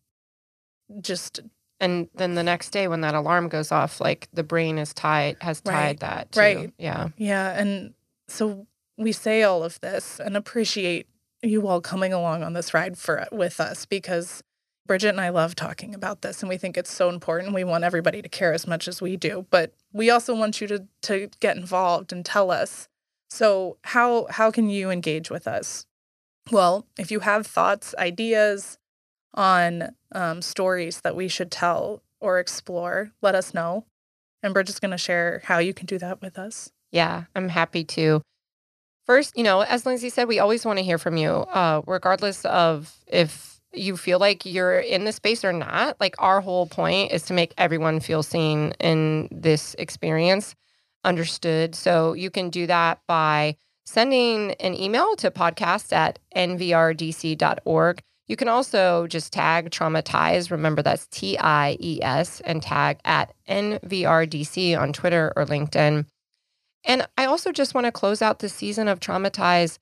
just 1.02 1.40
and 1.82 2.08
then 2.16 2.36
the 2.36 2.44
next 2.44 2.70
day 2.70 2.88
when 2.88 3.02
that 3.02 3.14
alarm 3.16 3.50
goes 3.50 3.72
off 3.72 4.00
like 4.00 4.30
the 4.32 4.44
brain 4.44 4.78
is 4.78 4.94
tied 4.94 5.36
has 5.42 5.60
tied 5.60 5.74
Right, 5.74 6.00
that 6.00 6.32
too. 6.32 6.40
right. 6.40 6.74
yeah 6.78 7.10
Yeah. 7.18 7.60
And 7.60 7.94
so 8.30 8.68
we 8.98 9.12
say 9.12 9.44
all 9.44 9.64
of 9.64 9.80
this 9.82 10.20
and 10.20 10.38
appreciate 10.38 11.08
you 11.44 11.68
all 11.68 11.82
coming 11.82 12.14
along 12.14 12.44
on 12.44 12.54
this 12.54 12.74
ride 12.74 12.98
for 12.98 13.28
with 13.32 13.60
us 13.60 13.86
because 13.86 14.44
Bridgette 14.88 15.10
and 15.10 15.22
I 15.22 15.30
love 15.30 15.56
talking 15.56 15.94
about 15.96 16.22
this 16.22 16.42
and 16.42 16.50
we 16.50 16.58
think 16.58 16.78
it's 16.78 16.92
so 16.94 17.10
important. 17.10 17.54
We 17.54 17.64
want 17.64 17.84
everybody 17.84 18.22
to 18.22 18.30
care 18.30 18.54
as 18.54 18.68
much 18.68 18.88
as 18.88 19.02
we 19.02 19.18
do, 19.18 19.46
but 19.50 19.74
we 19.94 20.10
also 20.10 20.36
want 20.36 20.62
you 20.62 20.68
to 20.68 20.88
to 21.04 21.30
get 21.40 21.58
involved 21.58 22.12
and 22.14 22.24
tell 22.26 22.52
us. 22.52 22.88
So 23.30 23.78
how 23.84 24.28
how 24.30 24.52
can 24.52 24.70
you 24.70 24.90
engage 24.90 25.30
with 25.32 25.48
us? 25.48 25.86
Well, 26.52 26.86
if 26.98 27.12
you 27.12 27.22
have 27.22 27.46
thoughts, 27.48 27.94
ideas 27.98 28.78
on 29.34 29.96
um, 30.12 30.42
stories 30.42 31.02
that 31.02 31.16
we 31.16 31.28
should 31.28 31.52
tell 31.52 32.02
or 32.20 32.40
explore, 32.40 33.12
let 33.22 33.36
us 33.36 33.54
know. 33.54 33.86
And 34.44 34.54
Bridgette's 34.54 34.80
going 34.80 34.92
to 34.92 34.98
share 34.98 35.42
how 35.46 35.60
you 35.60 35.74
can 35.74 35.86
do 35.86 35.98
that 36.00 36.22
with 36.22 36.38
us. 36.40 36.72
Yeah, 36.92 37.26
I'm 37.36 37.50
happy 37.50 37.84
to. 37.86 38.22
First, 39.06 39.38
you 39.38 39.44
know, 39.44 39.62
as 39.62 39.86
Lindsey 39.86 40.10
said, 40.10 40.28
we 40.28 40.40
always 40.40 40.66
want 40.66 40.78
to 40.80 40.84
hear 40.84 40.98
from 40.98 41.18
you, 41.18 41.30
uh, 41.30 41.82
regardless 41.88 42.46
of 42.46 42.96
if 43.08 43.60
you 43.74 43.98
feel 43.98 44.20
like 44.20 44.46
you're 44.46 44.80
in 44.80 45.06
the 45.06 45.12
space 45.12 45.44
or 45.44 45.54
not. 45.54 46.00
Like, 46.00 46.16
our 46.20 46.42
whole 46.42 46.68
point 46.68 47.12
is 47.12 47.24
to 47.24 47.34
make 47.34 47.54
everyone 47.58 48.00
feel 48.00 48.24
seen 48.24 48.74
in 48.80 49.28
this 49.32 49.76
experience, 49.80 50.56
understood. 51.04 51.74
So, 51.76 52.14
you 52.14 52.30
can 52.30 52.50
do 52.50 52.68
that 52.68 53.00
by 53.08 53.58
sending 53.86 54.52
an 54.54 54.76
email 54.76 55.16
to 55.18 55.32
podcast 55.32 55.94
at 55.94 56.20
nvrdc.org. 56.36 58.02
You 58.28 58.36
can 58.36 58.48
also 58.48 59.08
just 59.08 59.34
tag 59.34 59.72
TraumaTies. 59.72 60.52
Remember, 60.52 60.82
that's 60.82 61.08
T 61.08 61.38
I 61.38 61.78
E 61.80 62.00
S 62.02 62.42
and 62.42 62.62
tag 62.62 63.00
at 63.04 63.34
NVRDC 63.50 64.80
on 64.80 64.94
Twitter 64.94 65.34
or 65.36 65.46
LinkedIn. 65.46 66.06
And 66.86 67.08
I 67.18 67.26
also 67.26 67.52
just 67.52 67.74
want 67.74 67.86
to 67.86 67.92
close 67.92 68.22
out 68.22 68.40
the 68.40 68.50
season 68.50 68.88
of 68.88 69.00
TraumaTies 69.00 69.78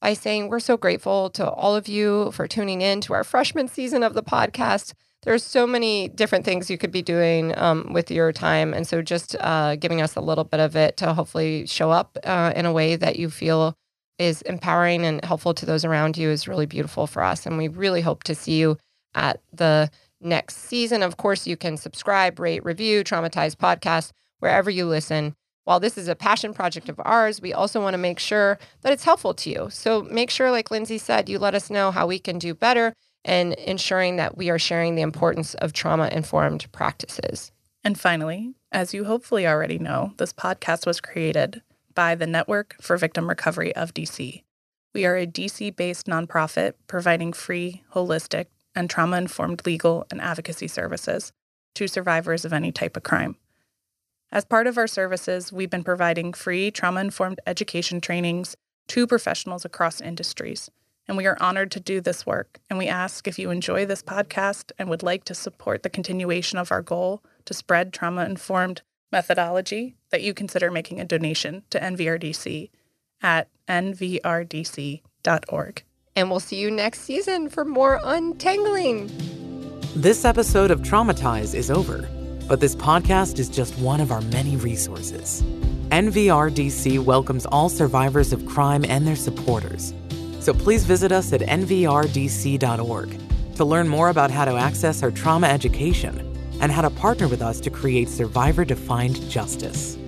by 0.00 0.14
saying 0.14 0.48
we're 0.48 0.60
so 0.60 0.76
grateful 0.76 1.30
to 1.30 1.48
all 1.48 1.76
of 1.76 1.86
you 1.86 2.32
for 2.32 2.48
tuning 2.48 2.82
in 2.82 3.00
to 3.02 3.14
our 3.14 3.24
freshman 3.24 3.68
season 3.68 4.02
of 4.02 4.14
the 4.14 4.22
podcast. 4.22 4.94
There's 5.22 5.44
so 5.44 5.68
many 5.68 6.08
different 6.08 6.44
things 6.44 6.68
you 6.68 6.76
could 6.76 6.90
be 6.90 7.02
doing 7.02 7.56
um, 7.56 7.92
with 7.92 8.10
your 8.10 8.32
time. 8.32 8.74
And 8.74 8.84
so 8.86 9.02
just 9.02 9.36
uh, 9.38 9.76
giving 9.76 10.02
us 10.02 10.16
a 10.16 10.20
little 10.20 10.42
bit 10.42 10.58
of 10.58 10.74
it 10.74 10.96
to 10.96 11.14
hopefully 11.14 11.66
show 11.66 11.92
up 11.92 12.18
uh, 12.24 12.52
in 12.56 12.66
a 12.66 12.72
way 12.72 12.96
that 12.96 13.16
you 13.16 13.30
feel 13.30 13.76
is 14.22 14.42
empowering 14.42 15.04
and 15.04 15.24
helpful 15.24 15.52
to 15.54 15.66
those 15.66 15.84
around 15.84 16.16
you 16.16 16.30
is 16.30 16.46
really 16.46 16.66
beautiful 16.66 17.06
for 17.06 17.22
us. 17.22 17.44
And 17.44 17.58
we 17.58 17.68
really 17.68 18.00
hope 18.00 18.22
to 18.24 18.34
see 18.34 18.58
you 18.58 18.78
at 19.14 19.40
the 19.52 19.90
next 20.20 20.56
season. 20.56 21.02
Of 21.02 21.16
course, 21.16 21.46
you 21.46 21.56
can 21.56 21.76
subscribe, 21.76 22.38
rate, 22.38 22.64
review, 22.64 23.02
TraumaTies 23.02 23.56
Podcast, 23.56 24.12
wherever 24.38 24.70
you 24.70 24.86
listen. 24.86 25.34
While 25.64 25.80
this 25.80 25.98
is 25.98 26.08
a 26.08 26.14
passion 26.14 26.54
project 26.54 26.88
of 26.88 27.00
ours, 27.04 27.40
we 27.40 27.52
also 27.52 27.80
want 27.80 27.94
to 27.94 27.98
make 27.98 28.18
sure 28.18 28.58
that 28.82 28.92
it's 28.92 29.04
helpful 29.04 29.34
to 29.34 29.50
you. 29.50 29.68
So 29.70 30.02
make 30.02 30.30
sure, 30.30 30.50
like 30.50 30.70
Lindsey 30.70 30.98
said, 30.98 31.28
you 31.28 31.38
let 31.38 31.54
us 31.54 31.70
know 31.70 31.90
how 31.90 32.06
we 32.06 32.18
can 32.18 32.38
do 32.38 32.54
better 32.54 32.94
and 33.24 33.54
ensuring 33.54 34.16
that 34.16 34.36
we 34.36 34.50
are 34.50 34.58
sharing 34.58 34.94
the 34.94 35.02
importance 35.02 35.54
of 35.54 35.72
trauma 35.72 36.08
informed 36.08 36.70
practices. 36.72 37.52
And 37.84 37.98
finally, 37.98 38.54
as 38.70 38.94
you 38.94 39.04
hopefully 39.04 39.46
already 39.46 39.78
know, 39.78 40.12
this 40.16 40.32
podcast 40.32 40.86
was 40.86 41.00
created 41.00 41.62
by 41.94 42.14
the 42.14 42.26
Network 42.26 42.76
for 42.80 42.96
Victim 42.96 43.28
Recovery 43.28 43.74
of 43.74 43.94
DC. 43.94 44.42
We 44.94 45.06
are 45.06 45.16
a 45.16 45.26
DC 45.26 45.74
based 45.74 46.06
nonprofit 46.06 46.74
providing 46.86 47.32
free, 47.32 47.82
holistic, 47.94 48.46
and 48.74 48.88
trauma 48.88 49.16
informed 49.16 49.64
legal 49.66 50.06
and 50.10 50.20
advocacy 50.20 50.68
services 50.68 51.32
to 51.74 51.88
survivors 51.88 52.44
of 52.44 52.52
any 52.52 52.72
type 52.72 52.96
of 52.96 53.02
crime. 53.02 53.36
As 54.30 54.44
part 54.44 54.66
of 54.66 54.78
our 54.78 54.86
services, 54.86 55.52
we've 55.52 55.70
been 55.70 55.84
providing 55.84 56.32
free 56.32 56.70
trauma 56.70 57.00
informed 57.00 57.40
education 57.46 58.00
trainings 58.00 58.56
to 58.88 59.06
professionals 59.06 59.64
across 59.64 60.00
industries. 60.00 60.70
And 61.08 61.16
we 61.16 61.26
are 61.26 61.36
honored 61.40 61.70
to 61.72 61.80
do 61.80 62.00
this 62.00 62.24
work. 62.24 62.60
And 62.70 62.78
we 62.78 62.88
ask 62.88 63.26
if 63.26 63.38
you 63.38 63.50
enjoy 63.50 63.86
this 63.86 64.02
podcast 64.02 64.72
and 64.78 64.88
would 64.88 65.02
like 65.02 65.24
to 65.24 65.34
support 65.34 65.82
the 65.82 65.90
continuation 65.90 66.58
of 66.58 66.70
our 66.70 66.82
goal 66.82 67.22
to 67.44 67.54
spread 67.54 67.92
trauma 67.92 68.24
informed 68.24 68.82
methodology, 69.10 69.96
that 70.12 70.22
you 70.22 70.32
consider 70.32 70.70
making 70.70 71.00
a 71.00 71.04
donation 71.04 71.64
to 71.70 71.80
NVRDC 71.80 72.70
at 73.22 73.48
nvrdc.org. 73.68 75.02
And 76.14 76.30
we'll 76.30 76.40
see 76.40 76.56
you 76.56 76.70
next 76.70 77.00
season 77.00 77.48
for 77.48 77.64
more 77.64 77.98
untangling. 78.04 79.10
This 79.96 80.24
episode 80.24 80.70
of 80.70 80.80
TraumaTies 80.80 81.54
is 81.54 81.70
over, 81.70 82.08
but 82.46 82.60
this 82.60 82.76
podcast 82.76 83.38
is 83.38 83.48
just 83.48 83.78
one 83.78 84.00
of 84.00 84.12
our 84.12 84.20
many 84.22 84.56
resources. 84.56 85.42
NVRDC 85.90 87.02
welcomes 87.04 87.46
all 87.46 87.68
survivors 87.68 88.32
of 88.32 88.46
crime 88.46 88.84
and 88.86 89.06
their 89.06 89.16
supporters. 89.16 89.94
So 90.40 90.52
please 90.52 90.84
visit 90.84 91.12
us 91.12 91.32
at 91.32 91.40
nvrdc.org 91.40 93.18
to 93.54 93.64
learn 93.64 93.88
more 93.88 94.08
about 94.08 94.30
how 94.30 94.44
to 94.44 94.56
access 94.56 95.02
our 95.02 95.10
trauma 95.10 95.46
education 95.46 96.28
and 96.60 96.72
how 96.72 96.82
to 96.82 96.90
partner 96.90 97.28
with 97.28 97.42
us 97.42 97.60
to 97.60 97.70
create 97.70 98.08
survivor 98.08 98.64
defined 98.64 99.20
justice. 99.30 99.98